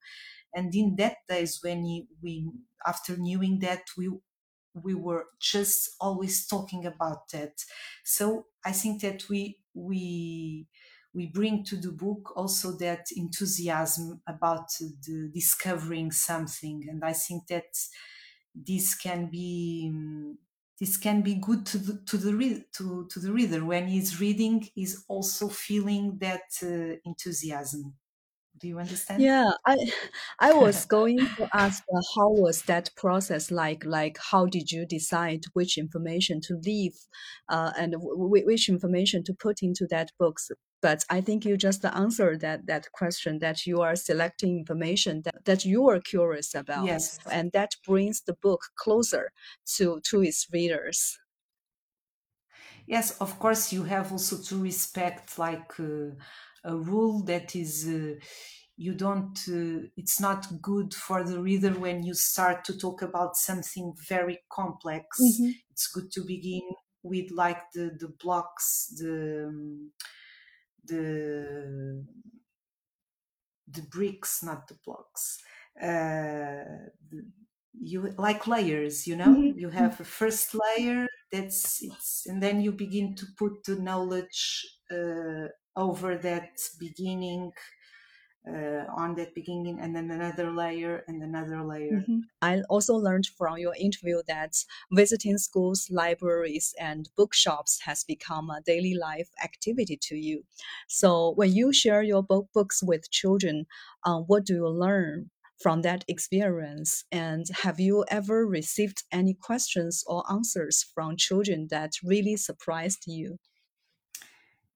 And 0.54 0.74
in 0.74 0.96
that 0.96 1.18
days 1.28 1.60
when 1.62 2.06
we, 2.22 2.50
after 2.86 3.16
knowing 3.18 3.58
that, 3.60 3.82
we, 3.98 4.10
we 4.74 4.94
were 4.94 5.26
just 5.38 5.90
always 6.00 6.46
talking 6.46 6.86
about 6.86 7.28
that. 7.32 7.64
So 8.04 8.46
I 8.64 8.72
think 8.72 9.02
that 9.02 9.28
we, 9.28 9.58
we, 9.74 10.66
we 11.12 11.26
bring 11.26 11.64
to 11.64 11.76
the 11.76 11.92
book 11.92 12.32
also 12.36 12.72
that 12.78 13.06
enthusiasm 13.16 14.20
about 14.26 14.70
the 14.78 15.30
discovering 15.32 16.10
something. 16.12 16.86
And 16.88 17.04
i 17.04 17.12
think 17.12 17.46
that 17.48 17.74
this 18.54 18.94
can 18.94 19.30
be 19.30 19.92
this 20.78 20.96
can 20.96 21.20
be 21.20 21.34
good 21.34 21.66
to 21.66 21.78
the 21.78 22.02
to 22.06 22.16
the 22.16 22.34
read, 22.34 22.64
to, 22.72 23.06
to 23.10 23.20
the 23.20 23.32
reader 23.32 23.64
when 23.64 23.86
he's 23.86 24.20
reading 24.20 24.66
is 24.76 25.04
also 25.08 25.48
feeling 25.48 26.18
that 26.20 26.42
uh, 26.62 26.96
enthusiasm. 27.04 27.94
Do 28.58 28.68
you 28.68 28.78
understand? 28.78 29.22
Yeah 29.22 29.52
i 29.66 29.76
i 30.38 30.52
was 30.52 30.84
going 30.96 31.18
to 31.18 31.48
ask 31.54 31.82
uh, 31.94 32.00
how 32.16 32.30
was 32.30 32.62
that 32.62 32.90
process 32.96 33.50
like 33.50 33.84
like 33.84 34.18
how 34.30 34.46
did 34.46 34.70
you 34.70 34.84
decide 34.86 35.42
which 35.54 35.78
information 35.78 36.40
to 36.42 36.60
leave 36.64 36.96
uh, 37.48 37.72
and 37.78 37.94
which 37.98 38.68
information 38.68 39.22
to 39.24 39.34
put 39.34 39.62
into 39.62 39.86
that 39.90 40.10
books 40.18 40.50
but 40.82 41.04
I 41.10 41.20
think 41.20 41.44
you 41.44 41.56
just 41.56 41.84
answered 41.84 42.40
that 42.40 42.66
that 42.66 42.92
question 42.92 43.38
that 43.40 43.66
you 43.66 43.80
are 43.82 43.96
selecting 43.96 44.56
information 44.56 45.22
that, 45.22 45.44
that 45.44 45.64
you 45.64 45.88
are 45.88 46.00
curious 46.00 46.54
about. 46.54 46.86
Yes. 46.86 47.18
And 47.30 47.52
that 47.52 47.76
brings 47.86 48.22
the 48.22 48.34
book 48.34 48.62
closer 48.76 49.32
to, 49.76 50.00
to 50.04 50.22
its 50.22 50.46
readers. 50.52 51.18
Yes, 52.86 53.16
of 53.18 53.38
course, 53.38 53.72
you 53.72 53.84
have 53.84 54.10
also 54.10 54.38
to 54.38 54.62
respect 54.62 55.38
like 55.38 55.78
uh, 55.78 56.10
a 56.64 56.76
rule 56.76 57.22
that 57.24 57.54
is. 57.54 57.86
Uh, 57.86 58.14
you 58.76 58.94
don't 58.94 59.38
uh, 59.46 59.86
it's 59.98 60.18
not 60.20 60.46
good 60.62 60.94
for 60.94 61.22
the 61.22 61.38
reader 61.38 61.68
when 61.72 62.02
you 62.02 62.14
start 62.14 62.64
to 62.64 62.78
talk 62.78 63.02
about 63.02 63.36
something 63.36 63.92
very 64.08 64.38
complex 64.50 65.20
mm-hmm. 65.20 65.50
it's 65.70 65.86
good 65.88 66.10
to 66.10 66.22
begin 66.24 66.62
with 67.02 67.30
like 67.30 67.60
the 67.74 67.90
the 68.00 68.08
blocks 68.22 68.90
the 68.96 69.48
um, 69.48 69.90
the 70.84 72.04
the 73.72 73.82
bricks, 73.82 74.42
not 74.42 74.66
the 74.68 74.76
blocks. 74.84 75.38
Uh, 75.80 76.88
the, 77.08 77.24
you 77.80 78.12
like 78.18 78.46
layers, 78.46 79.06
you 79.06 79.16
know. 79.16 79.28
Mm-hmm. 79.28 79.58
You 79.58 79.70
have 79.70 80.00
a 80.00 80.04
first 80.04 80.54
layer 80.54 81.06
that's 81.30 81.82
it's, 81.82 82.26
and 82.26 82.42
then 82.42 82.60
you 82.60 82.72
begin 82.72 83.14
to 83.16 83.26
put 83.38 83.64
the 83.64 83.76
knowledge 83.76 84.66
uh, 84.90 85.48
over 85.76 86.16
that 86.18 86.58
beginning 86.78 87.52
uh, 88.48 88.84
on 88.96 89.14
that 89.14 89.34
beginning 89.34 89.78
and 89.80 89.94
then 89.94 90.10
another 90.10 90.50
layer 90.50 91.04
and 91.06 91.22
another 91.22 91.62
layer. 91.62 91.98
Mm-hmm. 92.00 92.20
I 92.40 92.62
also 92.68 92.94
learned 92.94 93.26
from 93.26 93.58
your 93.58 93.74
interview 93.78 94.22
that 94.28 94.56
visiting 94.92 95.38
schools, 95.38 95.88
libraries, 95.90 96.74
and 96.80 97.08
bookshops 97.16 97.80
has 97.84 98.04
become 98.04 98.50
a 98.50 98.62
daily 98.62 98.94
life 98.94 99.28
activity 99.42 99.98
to 100.02 100.16
you. 100.16 100.44
So, 100.88 101.32
when 101.36 101.52
you 101.52 101.72
share 101.72 102.02
your 102.02 102.22
book 102.22 102.48
books 102.54 102.82
with 102.82 103.10
children, 103.10 103.66
uh, 104.04 104.20
what 104.20 104.46
do 104.46 104.54
you 104.54 104.68
learn? 104.68 105.30
From 105.60 105.82
that 105.82 106.06
experience, 106.08 107.04
and 107.12 107.44
have 107.64 107.78
you 107.78 108.06
ever 108.08 108.46
received 108.46 109.04
any 109.12 109.34
questions 109.34 110.02
or 110.06 110.24
answers 110.32 110.86
from 110.94 111.18
children 111.18 111.68
that 111.70 111.92
really 112.02 112.36
surprised 112.36 113.02
you? 113.06 113.36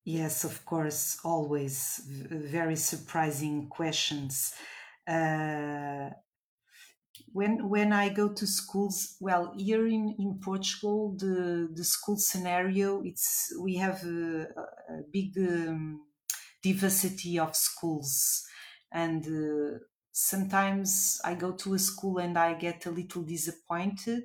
Yes, 0.04 0.44
of 0.44 0.64
course, 0.66 1.18
always 1.24 2.00
very 2.06 2.76
surprising 2.76 3.68
questions. 3.68 4.54
Uh, 5.06 6.10
when 7.32 7.68
when 7.68 7.92
I 7.92 8.08
go 8.08 8.32
to 8.32 8.46
schools, 8.46 9.16
well, 9.20 9.52
here 9.56 9.86
in, 9.86 10.14
in 10.18 10.40
Portugal, 10.42 11.14
the 11.18 11.68
the 11.72 11.84
school 11.84 12.16
scenario, 12.16 13.02
it's 13.02 13.52
we 13.60 13.76
have 13.76 14.02
a, 14.04 14.42
a 14.88 15.02
big 15.12 15.36
um, 15.38 16.06
diversity 16.62 17.38
of 17.38 17.56
schools, 17.56 18.44
and 18.92 19.24
uh, 19.26 19.78
sometimes 20.12 21.20
I 21.24 21.34
go 21.34 21.52
to 21.52 21.74
a 21.74 21.78
school 21.78 22.18
and 22.18 22.38
I 22.38 22.54
get 22.54 22.86
a 22.86 22.90
little 22.90 23.22
disappointed 23.22 24.24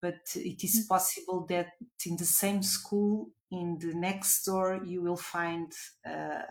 but 0.00 0.20
it 0.34 0.64
is 0.64 0.84
mm. 0.84 0.88
possible 0.88 1.46
that 1.48 1.68
in 2.06 2.16
the 2.16 2.24
same 2.24 2.62
school 2.62 3.30
in 3.52 3.78
the 3.78 3.94
next 3.94 4.44
door 4.44 4.80
you 4.84 5.02
will 5.02 5.16
find 5.16 5.70
uh, 6.08 6.42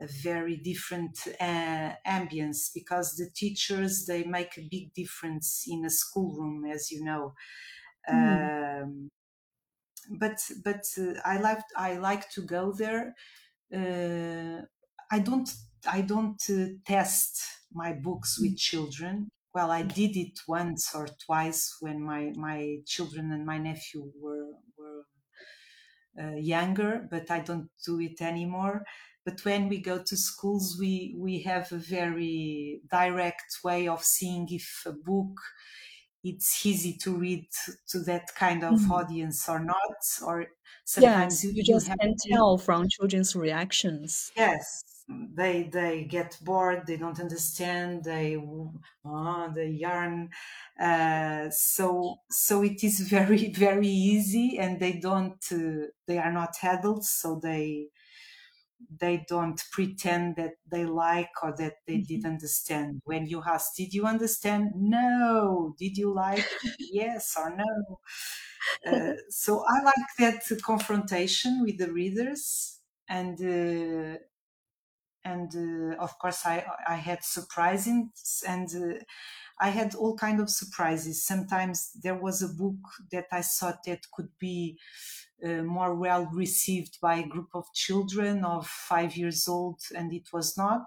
a 0.00 0.06
very 0.22 0.56
different 0.56 1.16
uh, 1.40 1.90
ambience 2.06 2.70
because 2.74 3.14
the 3.14 3.28
teachers 3.36 4.06
they 4.06 4.24
make 4.24 4.56
a 4.56 4.68
big 4.70 4.92
difference 4.94 5.64
in 5.68 5.84
a 5.84 5.90
schoolroom 5.90 6.64
as 6.64 6.90
you 6.90 7.04
know 7.04 7.34
mm. 8.10 8.82
um, 8.82 9.10
but 10.18 10.38
but 10.64 10.84
uh, 10.98 11.14
i 11.24 11.38
like 11.38 11.62
i 11.76 11.96
like 11.98 12.28
to 12.30 12.40
go 12.42 12.72
there 12.72 13.14
uh, 13.74 14.62
i 15.10 15.18
don't 15.18 15.54
i 15.86 16.00
don't 16.00 16.42
uh, 16.50 16.66
test 16.86 17.40
my 17.72 17.92
books 17.92 18.38
with 18.40 18.52
mm. 18.52 18.58
children 18.58 19.28
well 19.54 19.70
i 19.70 19.82
did 19.82 20.16
it 20.16 20.38
once 20.48 20.94
or 20.94 21.06
twice 21.26 21.76
when 21.80 22.02
my 22.02 22.32
my 22.34 22.78
children 22.86 23.30
and 23.30 23.44
my 23.44 23.58
nephew 23.58 24.10
were 24.20 24.52
were 24.76 25.04
uh, 26.20 26.34
younger 26.36 27.06
but 27.10 27.30
i 27.30 27.40
don't 27.40 27.68
do 27.84 28.00
it 28.00 28.20
anymore. 28.20 28.84
But 29.24 29.44
when 29.44 29.68
we 29.68 29.78
go 29.80 30.02
to 30.02 30.16
schools 30.16 30.76
we 30.80 31.14
we 31.16 31.42
have 31.42 31.70
a 31.70 31.76
very 31.76 32.80
direct 32.90 33.58
way 33.62 33.86
of 33.86 34.02
seeing 34.02 34.48
if 34.50 34.82
a 34.84 34.92
book 34.92 35.40
it's 36.24 36.66
easy 36.66 36.96
to 37.02 37.16
read 37.16 37.46
to 37.90 38.00
that 38.00 38.34
kind 38.34 38.64
of 38.64 38.74
mm-hmm. 38.80 38.92
audience 38.92 39.48
or 39.48 39.60
not 39.60 40.00
or 40.26 40.46
sometimes 40.84 41.44
yes, 41.44 41.44
you, 41.44 41.50
you 41.54 41.62
just 41.62 41.86
can 42.00 42.14
tell 42.30 42.58
from 42.58 42.88
children's 42.88 43.36
reactions. 43.36 44.32
Yes 44.36 44.91
they 45.34 45.64
they 45.64 46.04
get 46.04 46.38
bored 46.42 46.86
they 46.86 46.96
don't 46.96 47.20
understand 47.20 48.04
they 48.04 48.36
uh, 49.04 49.48
they 49.48 49.68
yarn 49.68 50.30
uh, 50.80 51.48
so 51.50 52.16
so 52.30 52.62
it 52.62 52.82
is 52.84 53.00
very 53.16 53.50
very 53.52 53.88
easy 53.88 54.58
and 54.58 54.80
they 54.80 54.98
don't 54.98 55.44
uh, 55.52 55.86
they 56.06 56.18
are 56.18 56.32
not 56.32 56.54
adults 56.62 57.10
so 57.10 57.38
they 57.42 57.88
they 58.90 59.24
don't 59.28 59.62
pretend 59.70 60.36
that 60.36 60.54
they 60.66 60.84
like 60.84 61.30
or 61.42 61.54
that 61.56 61.76
they 61.86 61.98
Mhm. 61.98 62.02
did 62.02 62.24
understand. 62.24 63.00
When 63.04 63.26
you 63.26 63.42
ask, 63.46 63.74
"Did 63.76 63.94
you 63.94 64.06
understand?" 64.06 64.72
No. 64.74 65.74
Did 65.78 65.96
you 65.96 66.12
like? 66.12 66.50
yes 66.78 67.36
or 67.38 67.56
no. 67.56 68.00
Uh, 68.86 69.14
so 69.30 69.64
I 69.68 69.82
like 69.82 70.10
that 70.18 70.42
confrontation 70.62 71.62
with 71.62 71.78
the 71.78 71.92
readers, 71.92 72.80
and 73.08 73.36
uh, 73.40 74.18
and 75.24 75.50
uh, 75.54 75.96
of 76.02 76.18
course 76.18 76.46
I 76.46 76.64
I 76.86 76.96
had 76.96 77.24
surprises 77.24 78.44
and. 78.46 78.68
Uh, 78.74 79.04
I 79.60 79.68
had 79.68 79.94
all 79.94 80.16
kind 80.16 80.40
of 80.40 80.50
surprises. 80.50 81.24
Sometimes 81.24 81.92
there 82.02 82.16
was 82.16 82.42
a 82.42 82.48
book 82.48 82.80
that 83.12 83.26
I 83.30 83.42
thought 83.42 83.84
that 83.86 84.10
could 84.12 84.30
be 84.40 84.76
uh, 85.44 85.62
more 85.62 85.94
well 85.94 86.28
received 86.32 86.98
by 87.00 87.16
a 87.16 87.28
group 87.28 87.50
of 87.54 87.72
children 87.72 88.44
of 88.44 88.66
five 88.66 89.16
years 89.16 89.46
old, 89.46 89.80
and 89.96 90.12
it 90.12 90.32
was 90.32 90.56
not 90.56 90.86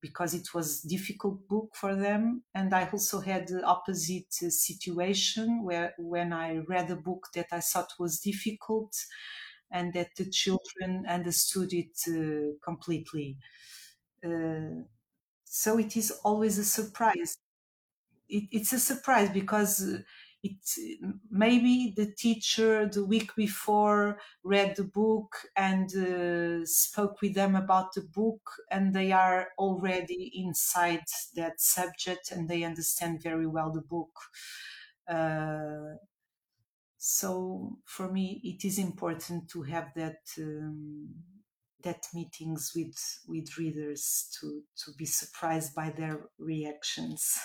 because 0.00 0.32
it 0.32 0.54
was 0.54 0.82
difficult 0.82 1.48
book 1.48 1.70
for 1.74 1.96
them. 1.96 2.44
And 2.54 2.72
I 2.72 2.88
also 2.92 3.20
had 3.20 3.48
the 3.48 3.64
opposite 3.64 4.32
uh, 4.44 4.50
situation 4.50 5.64
where 5.64 5.94
when 5.98 6.32
I 6.32 6.58
read 6.68 6.90
a 6.90 6.96
book 6.96 7.28
that 7.34 7.48
I 7.50 7.60
thought 7.60 7.98
was 7.98 8.20
difficult, 8.20 8.94
and 9.70 9.92
that 9.94 10.14
the 10.16 10.28
children 10.30 11.06
understood 11.08 11.72
it 11.72 11.98
uh, 12.08 12.56
completely. 12.64 13.38
Uh, 14.24 14.84
so 15.44 15.78
it 15.78 15.96
is 15.96 16.10
always 16.24 16.58
a 16.58 16.64
surprise 16.64 17.38
it, 18.28 18.44
it's 18.50 18.72
a 18.72 18.78
surprise 18.78 19.30
because 19.30 19.82
uh, 19.82 19.98
it 20.42 20.56
maybe 21.30 21.92
the 21.96 22.12
teacher 22.14 22.88
the 22.88 23.04
week 23.04 23.34
before 23.34 24.20
read 24.44 24.76
the 24.76 24.84
book 24.84 25.34
and 25.56 25.94
uh, 25.96 26.64
spoke 26.64 27.20
with 27.20 27.34
them 27.34 27.56
about 27.56 27.92
the 27.94 28.02
book 28.02 28.52
and 28.70 28.94
they 28.94 29.10
are 29.10 29.48
already 29.58 30.30
inside 30.34 31.02
that 31.34 31.60
subject 31.60 32.30
and 32.30 32.48
they 32.48 32.62
understand 32.62 33.20
very 33.22 33.46
well 33.46 33.72
the 33.72 33.80
book 33.80 34.12
so 36.98 37.78
for 37.86 38.10
me 38.12 38.40
it 38.44 38.66
is 38.66 38.78
important 38.78 39.48
to 39.48 39.62
have 39.62 39.92
that 39.94 40.20
um, 40.38 41.08
that 41.82 42.04
meetings 42.12 42.72
with 42.74 42.96
with 43.28 43.56
readers 43.56 44.28
to 44.40 44.62
to 44.76 44.92
be 44.98 45.06
surprised 45.06 45.74
by 45.74 45.90
their 45.90 46.20
reactions 46.38 47.38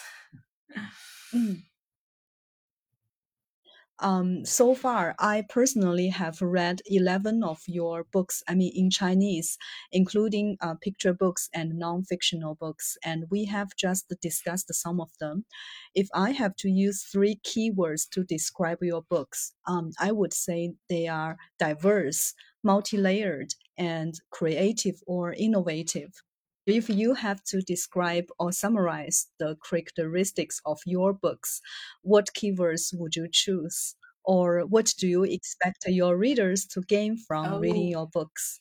Mm. 1.34 1.64
Um, 4.00 4.44
so 4.44 4.74
far, 4.76 5.16
I 5.20 5.44
personally 5.48 6.10
have 6.10 6.42
read 6.42 6.82
11 6.88 7.44
of 7.44 7.62
your 7.68 8.06
books, 8.12 8.44
I 8.48 8.56
mean, 8.56 8.72
in 8.76 8.90
Chinese, 8.90 9.58
including 9.92 10.58
uh, 10.62 10.76
picture 10.82 11.14
books 11.14 11.48
and 11.54 11.78
non 11.78 12.04
fictional 12.04 12.56
books, 12.56 12.98
and 13.04 13.26
we 13.30 13.46
have 13.46 13.70
just 13.78 14.12
discussed 14.22 14.74
some 14.74 15.00
of 15.00 15.12
them. 15.20 15.46
If 15.96 16.08
I 16.14 16.32
have 16.32 16.56
to 16.58 16.70
use 16.70 17.04
three 17.04 17.40
keywords 17.46 18.10
to 18.12 18.24
describe 18.24 18.80
your 18.82 19.04
books, 19.04 19.54
um, 19.68 19.92
I 20.00 20.12
would 20.12 20.34
say 20.34 20.74
they 20.90 21.08
are 21.08 21.38
diverse, 21.60 22.34
multi 22.64 22.98
layered, 22.98 23.54
and 23.78 24.16
creative 24.32 24.96
or 25.08 25.34
innovative. 25.34 26.12
If 26.66 26.90
you 26.90 27.14
have 27.16 27.44
to 27.46 27.62
describe 27.62 28.28
or 28.40 28.52
summarize 28.52 29.28
the 29.40 29.58
characteristics 29.58 30.62
of 30.66 30.80
your 30.86 31.14
books, 31.14 31.62
what 32.02 32.34
keywords 32.34 32.94
would 32.98 33.16
you 33.16 33.28
choose? 33.32 33.96
Or 34.26 34.62
what 34.66 34.94
do 34.98 35.08
you 35.08 35.24
expect 35.24 35.86
your 35.88 36.18
readers 36.18 36.66
to 36.68 36.82
gain 36.82 37.18
from 37.18 37.56
reading 37.60 37.88
Oh, 37.88 37.90
your 37.90 38.08
books? 38.08 38.60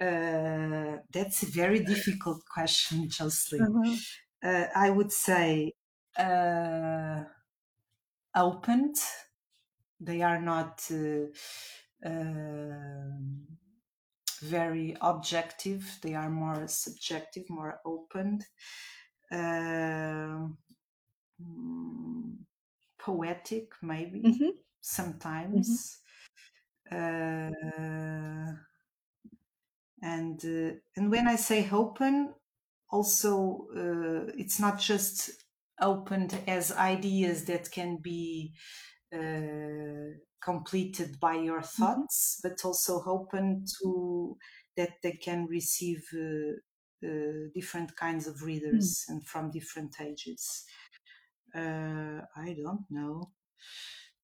uh, 0.00 0.96
that's 1.12 1.42
a 1.42 1.46
very 1.46 1.84
difficult 1.84 2.42
question, 2.46 3.08
Jocelyn. 3.08 3.74
Mhm. 3.74 4.04
Uh, 4.42 4.66
I 4.74 4.90
would 4.90 5.12
say 5.12 5.74
uh, 6.18 7.24
opened. 8.34 8.96
They 10.00 10.22
are 10.22 10.40
not 10.40 10.86
uh, 10.90 11.26
um 12.04 13.46
very 14.40 14.96
objective. 15.00 15.98
They 16.02 16.14
are 16.14 16.30
more 16.30 16.66
subjective, 16.68 17.48
more 17.50 17.80
open. 17.84 18.42
Mm, 21.40 22.44
poetic, 22.98 23.72
maybe 23.82 24.22
Mhm, 24.22 24.52
mhm, 24.52 24.52
sometimes. 24.80 26.00
Uh, 26.90 27.50
and 30.02 30.44
uh, 30.44 30.72
and 30.96 31.10
when 31.10 31.26
I 31.28 31.36
say 31.36 31.68
open, 31.70 32.34
also 32.90 33.66
uh, 33.76 34.32
it's 34.36 34.58
not 34.58 34.78
just 34.78 35.30
opened 35.80 36.38
as 36.46 36.72
ideas 36.72 37.44
that 37.46 37.70
can 37.70 37.98
be 37.98 38.54
uh, 39.12 40.18
completed 40.40 41.20
by 41.20 41.34
your 41.34 41.62
mhm, 41.78 42.02
thoughts, 42.02 42.40
but 42.42 42.64
also 42.64 43.02
open 43.04 43.64
to 43.82 44.36
that 44.76 44.90
they 45.02 45.12
can 45.12 45.46
receive 45.46 46.02
uh, 46.14 47.06
uh, 47.06 47.48
different 47.54 47.96
kinds 47.96 48.26
of 48.26 48.42
mm, 48.72 48.94
readers 48.94 49.04
and 49.08 49.26
from 49.26 49.50
different 49.50 50.00
ages. 50.00 50.64
Uh, 51.54 52.22
I 52.36 52.54
don't 52.62 52.86
know. 52.90 53.32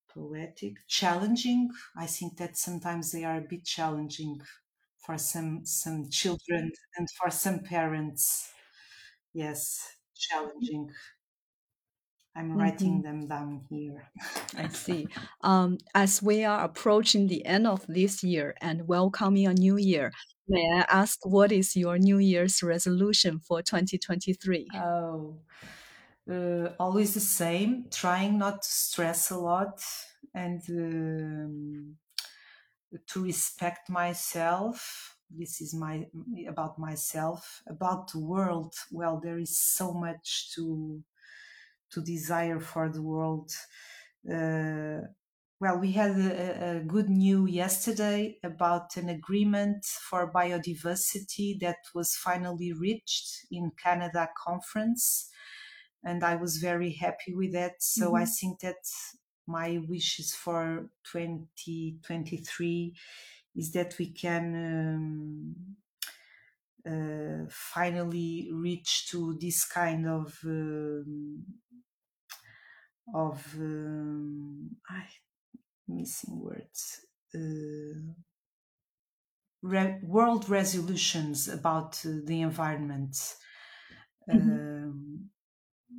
Poetic, 0.09 0.79
challenging. 0.89 1.71
I 1.97 2.07
think 2.07 2.39
that 2.39 2.57
sometimes 2.57 3.13
they 3.13 3.23
are 3.25 3.37
a 3.39 3.41
bit 3.49 3.65
challenging 3.65 4.41
for 4.99 5.19
some 5.19 5.67
some 5.67 6.11
children 6.11 6.73
and 6.97 7.09
for 7.19 7.31
some 7.31 7.61
parents. 7.61 8.53
Yes, 9.35 9.97
challenging. 10.17 10.93
I'm 12.37 12.53
writing 12.53 12.99
mhm. 12.99 13.03
them 13.03 13.27
down 13.27 13.63
here. 13.71 14.11
I 14.57 14.69
see. 14.69 15.09
Um, 15.41 15.79
as 15.95 16.23
we 16.23 16.45
are 16.45 16.65
approaching 16.65 17.29
the 17.29 17.45
end 17.47 17.67
of 17.67 17.87
this 17.89 18.23
year 18.23 18.55
and 18.61 18.87
welcoming 18.87 19.47
a 19.47 19.55
new 19.55 19.79
year, 19.79 20.13
may 20.47 20.71
I 20.71 20.85
ask 20.89 21.25
what 21.25 21.51
is 21.51 21.75
your 21.75 21.97
New 21.99 22.19
Year's 22.19 22.63
resolution 22.63 23.41
for 23.41 23.63
2023? 23.63 24.69
Oh, 24.75 25.39
uh, 26.31 26.69
always 26.79 27.15
the 27.15 27.21
same. 27.21 27.87
Trying 27.91 28.37
not 28.37 28.63
to 28.63 28.69
stress 28.69 29.31
a 29.31 29.39
lot 29.39 29.83
and 30.35 30.61
um, 30.69 31.97
to 33.09 33.25
respect 33.25 33.89
myself. 33.89 35.17
This 35.31 35.63
is 35.63 35.75
my 35.75 36.07
about 36.47 36.79
myself, 36.79 37.63
about 37.67 38.13
the 38.13 38.21
world. 38.21 38.75
Well, 38.93 39.21
there 39.25 39.39
is 39.39 39.59
so 39.59 39.93
much 39.93 40.53
to 40.55 41.03
to 41.91 42.03
desire 42.03 42.61
for 42.61 42.89
the 42.91 43.03
world. 43.03 43.53
Uh, 44.29 45.01
well, 45.61 45.79
we 45.79 45.93
had 45.93 46.13
a, 46.19 46.79
a 46.79 46.85
good 46.85 47.09
news 47.09 47.51
yesterday 47.51 48.39
about 48.45 48.97
an 48.97 49.09
agreement 49.09 49.85
for 49.87 50.33
biodiversity 50.33 51.59
that 51.61 51.79
was 51.95 52.15
finally 52.17 52.73
reached 52.73 53.47
in 53.51 53.73
Canada 53.73 54.29
conference, 54.37 55.31
and 56.05 56.25
I 56.25 56.37
was 56.37 56.59
very 56.59 56.93
happy 56.93 57.35
with 57.35 57.53
that. 57.55 57.83
So 57.83 58.17
I 58.17 58.25
Mhm, 58.25 58.27
think 58.27 58.61
that 58.61 58.85
my 59.47 59.79
wishes 59.89 60.35
for 60.35 60.91
2023 61.11 62.97
is 63.55 63.73
that 63.73 63.97
we 63.99 64.13
can 64.13 64.55
um, 64.55 65.77
uh, 66.85 67.47
finally 67.51 68.49
reach 68.53 69.09
to 69.09 69.37
this 69.41 69.65
kind 69.65 70.07
of 70.07 70.39
um, 70.45 71.45
of 73.15 73.55
um, 73.57 74.77
I 74.89 75.09
missing 75.89 76.41
words 76.41 77.07
uh, 77.35 78.13
re- 79.63 80.01
world 80.03 80.49
resolutions 80.49 81.47
about 81.49 82.05
uh, 82.07 82.11
the 82.25 82.41
environment 82.41 83.37
mhm, 84.33 84.67
um, 84.85 85.31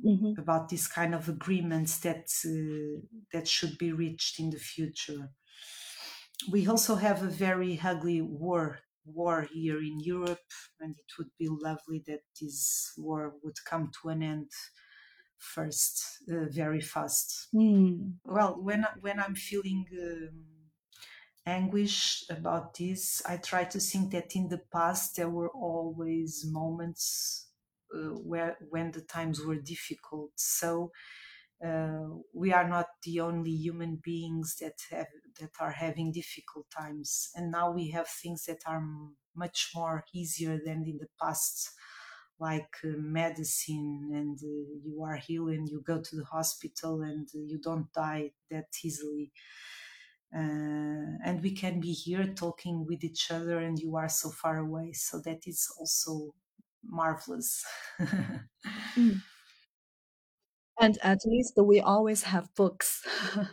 mhm, 0.02 0.34
about 0.38 0.68
this 0.70 0.86
kind 0.88 1.14
of 1.14 1.28
agreements 1.28 1.98
that 2.00 2.28
uh, 2.46 3.06
that 3.32 3.46
should 3.48 3.76
be 3.78 3.92
reached 3.92 4.38
in 4.40 4.50
the 4.50 4.58
future. 4.58 5.30
We 6.50 6.66
also 6.66 6.96
have 6.96 7.22
a 7.22 7.28
very 7.28 7.78
ugly 7.80 8.20
war 8.20 8.80
war 9.04 9.42
here 9.42 9.78
in 9.78 10.00
Europe 10.00 10.50
and 10.80 10.96
it 10.98 11.06
would 11.16 11.30
be 11.38 11.46
lovely 11.48 12.02
that 12.08 12.22
this 12.40 12.92
war 12.96 13.38
would 13.42 13.56
come 13.64 13.90
to 14.02 14.08
an 14.08 14.22
end 14.22 14.50
first 15.38 16.22
uh, 16.32 16.46
very 16.50 16.80
fast. 16.80 17.48
Mm, 17.54 18.14
well 18.24 18.60
when 18.60 18.86
when 19.00 19.18
i'm 19.20 19.34
feeling 19.34 19.86
um, 20.02 20.44
anguish 21.46 22.24
about 22.30 22.74
this 22.74 23.22
i 23.26 23.36
try 23.36 23.64
to 23.64 23.80
think 23.80 24.12
that 24.12 24.36
in 24.36 24.48
the 24.48 24.60
past 24.72 25.16
there 25.16 25.30
were 25.30 25.48
always 25.50 26.44
moments 26.46 27.48
uh, 27.94 28.10
where 28.30 28.56
when 28.68 28.90
the 28.92 29.00
times 29.00 29.40
were 29.40 29.56
difficult. 29.56 30.30
So 30.36 30.92
uh, 31.66 32.06
we 32.34 32.52
are 32.52 32.68
not 32.68 32.86
the 33.02 33.20
only 33.20 33.50
human 33.50 34.00
beings 34.02 34.56
that 34.60 34.74
have 34.90 35.08
that 35.40 35.50
are 35.60 35.72
having 35.72 36.12
difficult 36.12 36.66
times. 36.70 37.30
And 37.34 37.50
now 37.50 37.70
we 37.72 37.90
have 37.90 38.08
things 38.08 38.44
that 38.46 38.60
are 38.66 38.82
much 39.34 39.70
more 39.74 40.04
easier 40.14 40.58
than 40.64 40.84
in 40.86 40.98
the 40.98 41.08
past 41.20 41.70
like 42.40 42.74
uh, 42.84 42.88
medicine 42.96 44.10
and 44.12 44.38
uh, 44.42 44.80
you 44.84 45.02
are 45.04 45.16
healed 45.16 45.50
and 45.50 45.68
you 45.68 45.80
go 45.82 46.00
to 46.00 46.16
the 46.16 46.24
hospital 46.24 47.02
and 47.02 47.28
you 47.34 47.58
don't 47.58 47.92
die 47.92 48.32
that 48.50 48.66
easily. 48.84 49.32
Uh, 50.34 51.16
and 51.24 51.42
we 51.42 51.52
can 51.54 51.80
be 51.80 51.92
here 51.92 52.26
talking 52.34 52.84
with 52.86 53.02
each 53.02 53.30
other 53.30 53.58
and 53.58 53.78
you 53.78 53.96
are 53.96 54.08
so 54.10 54.30
far 54.30 54.58
away. 54.58 54.92
So 54.92 55.20
that 55.24 55.46
is 55.46 55.66
also 55.78 56.34
marvelous. 56.84 57.64
Mm. 58.96 59.22
and 60.80 60.98
at 61.02 61.18
least 61.24 61.54
we 61.56 61.80
always 61.80 62.24
have 62.24 62.54
books 62.54 63.06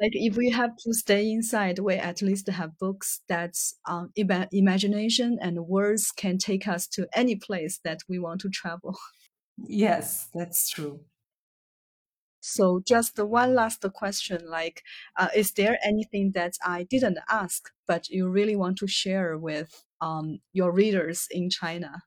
like 0.00 0.12
if 0.14 0.36
we 0.36 0.50
have 0.50 0.76
to 0.76 0.92
stay 0.92 1.30
inside 1.30 1.78
we 1.78 1.94
at 1.94 2.22
least 2.22 2.48
have 2.48 2.78
books 2.78 3.20
that 3.28 3.54
um, 3.86 4.10
imagination 4.52 5.38
and 5.40 5.66
words 5.66 6.10
can 6.10 6.38
take 6.38 6.66
us 6.66 6.86
to 6.86 7.06
any 7.14 7.36
place 7.36 7.80
that 7.84 8.00
we 8.08 8.18
want 8.18 8.40
to 8.40 8.48
travel 8.48 8.96
yes 9.66 10.28
that's 10.34 10.70
true 10.70 11.00
so 12.46 12.82
just 12.86 13.18
one 13.18 13.54
last 13.54 13.82
question, 13.94 14.42
like, 14.46 14.82
uh, 15.16 15.28
is 15.34 15.52
there 15.52 15.78
anything 15.82 16.32
that 16.34 16.58
I 16.62 16.82
didn't 16.82 17.18
ask, 17.30 17.70
but 17.86 18.10
you 18.10 18.28
really 18.28 18.54
want 18.54 18.76
to 18.80 18.86
share 18.86 19.38
with 19.38 19.82
um, 20.02 20.40
your 20.52 20.70
readers 20.70 21.26
in 21.30 21.48
China? 21.48 22.02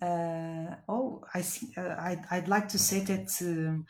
Uh, 0.00 0.76
oh, 0.88 1.22
I 1.34 1.42
see. 1.42 1.68
Uh, 1.76 1.96
I'd, 1.98 2.24
I'd 2.30 2.48
like 2.48 2.68
to 2.68 2.78
say 2.78 3.00
that 3.00 3.28
um, 3.42 3.84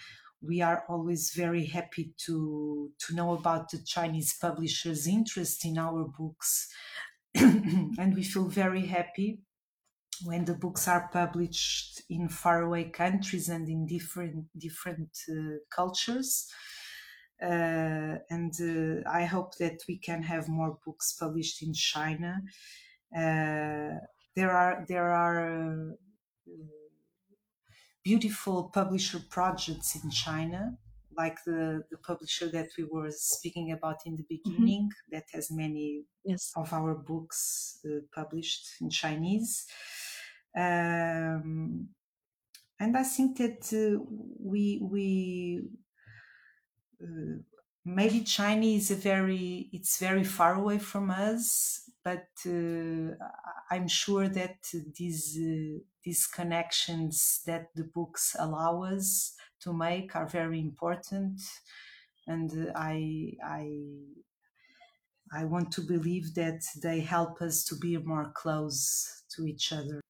we 0.47 0.61
are 0.61 0.85
always 0.89 1.33
very 1.35 1.67
happy 1.67 2.13
to 2.27 2.91
to 2.99 3.15
know 3.15 3.33
about 3.35 3.71
the 3.71 3.79
Chinese 3.85 4.37
publishers' 4.41 5.07
interest 5.07 5.65
in 5.65 5.79
our 5.79 6.05
books, 6.19 6.69
and 7.35 8.15
we 8.15 8.23
feel 8.23 8.49
very 8.49 8.87
happy 8.87 9.41
when 10.25 10.45
the 10.45 10.55
books 10.55 10.89
are 10.89 11.11
published 11.13 12.03
in 12.09 12.29
faraway 12.29 12.85
countries 12.85 13.49
and 13.49 13.69
in 13.69 13.87
different 13.87 14.47
different 14.59 15.11
uh, 15.31 15.59
cultures. 15.71 16.49
Uh, 17.43 18.17
and 18.31 18.55
uh, 18.63 19.09
I 19.11 19.25
hope 19.25 19.57
that 19.59 19.83
we 19.87 19.99
can 19.99 20.23
have 20.23 20.49
more 20.49 20.79
books 20.87 21.17
published 21.21 21.63
in 21.63 21.75
China. 21.75 22.41
Uh, 23.15 24.01
there 24.35 24.51
are 24.51 24.85
there 24.89 25.11
are 25.11 25.91
uh, 25.91 25.93
beautiful 28.07 28.71
publisher 28.73 29.19
projects 29.29 29.97
in 30.01 30.09
China, 30.11 30.79
like 31.17 31.39
the, 31.45 31.83
the 31.91 31.99
publisher 31.99 32.49
that 32.49 32.69
we 32.79 32.85
were 32.85 33.11
speaking 33.11 33.73
about 33.73 33.97
in 34.07 34.15
the 34.15 34.23
mm-hmm. 34.23 34.51
beginning, 34.51 34.85
mm-hmm. 34.85 35.17
that 35.17 35.25
has 35.33 35.51
many 35.51 36.05
yes. 36.25 36.53
of 36.55 36.73
our 36.73 36.95
books 36.95 37.81
uh, 37.85 37.99
published 38.15 38.65
in 38.81 38.89
Chinese. 38.91 39.67
Um, 40.57 41.89
and 42.79 42.97
I 42.97 43.03
think 43.03 43.39
that 43.39 43.63
uh, 43.73 43.99
we 44.39 44.79
we 44.81 45.63
uh, 47.03 47.39
maybe 47.87 48.23
China 48.25 48.67
is 48.67 48.91
a 48.93 48.97
very 48.97 49.71
it's 49.73 49.99
very 49.99 50.25
far 50.25 50.55
away 50.55 50.79
from 50.79 51.11
us, 51.11 51.91
but 52.05 52.29
uh, 52.47 53.15
I'm 53.71 53.89
sure 53.89 54.29
that 54.29 54.73
these 54.99 55.39
uh, 55.39 55.81
these 56.05 56.27
connections 56.27 57.43
that 57.47 57.75
the 57.75 57.85
books 57.85 58.37
allow 58.39 58.83
us 58.85 59.37
to 59.61 59.73
make 59.73 60.17
are 60.17 60.29
very 60.29 60.61
important, 60.61 61.41
and 62.27 62.73
I 62.77 63.35
I 63.45 63.65
I 65.33 65.45
want 65.45 65.71
to 65.75 65.83
believe 65.83 66.35
that 66.35 66.65
they 66.83 66.99
help 66.99 67.41
us 67.41 67.63
to 67.67 67.77
be 67.79 67.97
more 67.97 68.33
close 68.33 69.23
to 69.37 69.47
each 69.47 69.73
other. 69.73 70.01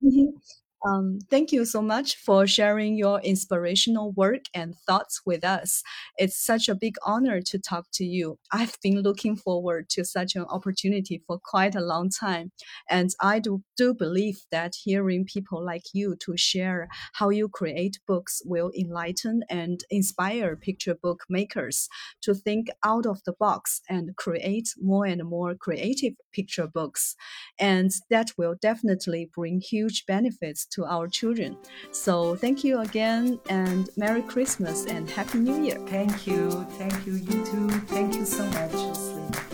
Mhm. 0.00 0.36
Um, 0.84 1.20
thank 1.30 1.52
you 1.52 1.64
so 1.64 1.80
much 1.80 2.16
for 2.16 2.44
sharing 2.44 2.96
your 2.96 3.20
inspirational 3.20 4.10
work 4.12 4.46
and 4.52 4.74
thoughts 4.84 5.20
with 5.24 5.44
us. 5.44 5.80
It's 6.18 6.36
such 6.36 6.68
a 6.68 6.74
big 6.74 6.96
honor 7.06 7.40
to 7.40 7.58
talk 7.60 7.86
to 7.92 8.04
you. 8.04 8.40
I've 8.52 8.76
been 8.82 9.00
looking 9.00 9.36
forward 9.36 9.88
to 9.90 10.04
such 10.04 10.34
an 10.34 10.42
opportunity 10.42 11.22
for 11.24 11.38
quite 11.38 11.76
a 11.76 11.80
long 11.80 12.10
time. 12.10 12.50
And 12.90 13.10
I 13.20 13.38
do, 13.38 13.62
do 13.76 13.94
believe 13.94 14.40
that 14.50 14.74
hearing 14.82 15.24
people 15.24 15.64
like 15.64 15.84
you 15.94 16.16
to 16.22 16.36
share 16.36 16.88
how 17.12 17.28
you 17.28 17.48
create 17.48 18.00
books 18.08 18.42
will 18.44 18.72
enlighten 18.76 19.44
and 19.48 19.84
inspire 19.88 20.56
picture 20.56 20.96
book 20.96 21.20
makers 21.28 21.88
to 22.22 22.34
think 22.34 22.70
out 22.84 23.06
of 23.06 23.22
the 23.24 23.34
box 23.34 23.82
and 23.88 24.16
create 24.16 24.70
more 24.80 25.06
and 25.06 25.22
more 25.24 25.54
creative 25.54 26.14
picture 26.32 26.66
books. 26.66 27.14
And 27.58 27.90
that 28.10 28.32
will 28.36 28.54
definitely 28.60 29.30
bring 29.32 29.60
huge 29.60 30.06
benefits 30.06 30.66
to 30.72 30.84
our 30.86 31.08
children. 31.08 31.56
So 31.90 32.36
thank 32.36 32.64
you 32.64 32.80
again 32.80 33.38
and 33.48 33.88
Merry 33.96 34.22
Christmas 34.22 34.86
and 34.86 35.08
Happy 35.08 35.38
New 35.38 35.62
Year. 35.62 35.78
Thank 35.86 36.26
you. 36.26 36.50
Thank 36.78 37.06
you. 37.06 37.14
You 37.14 37.44
too. 37.44 37.68
Thank 37.88 38.14
you 38.14 38.24
so 38.24 38.44
much. 38.46 39.51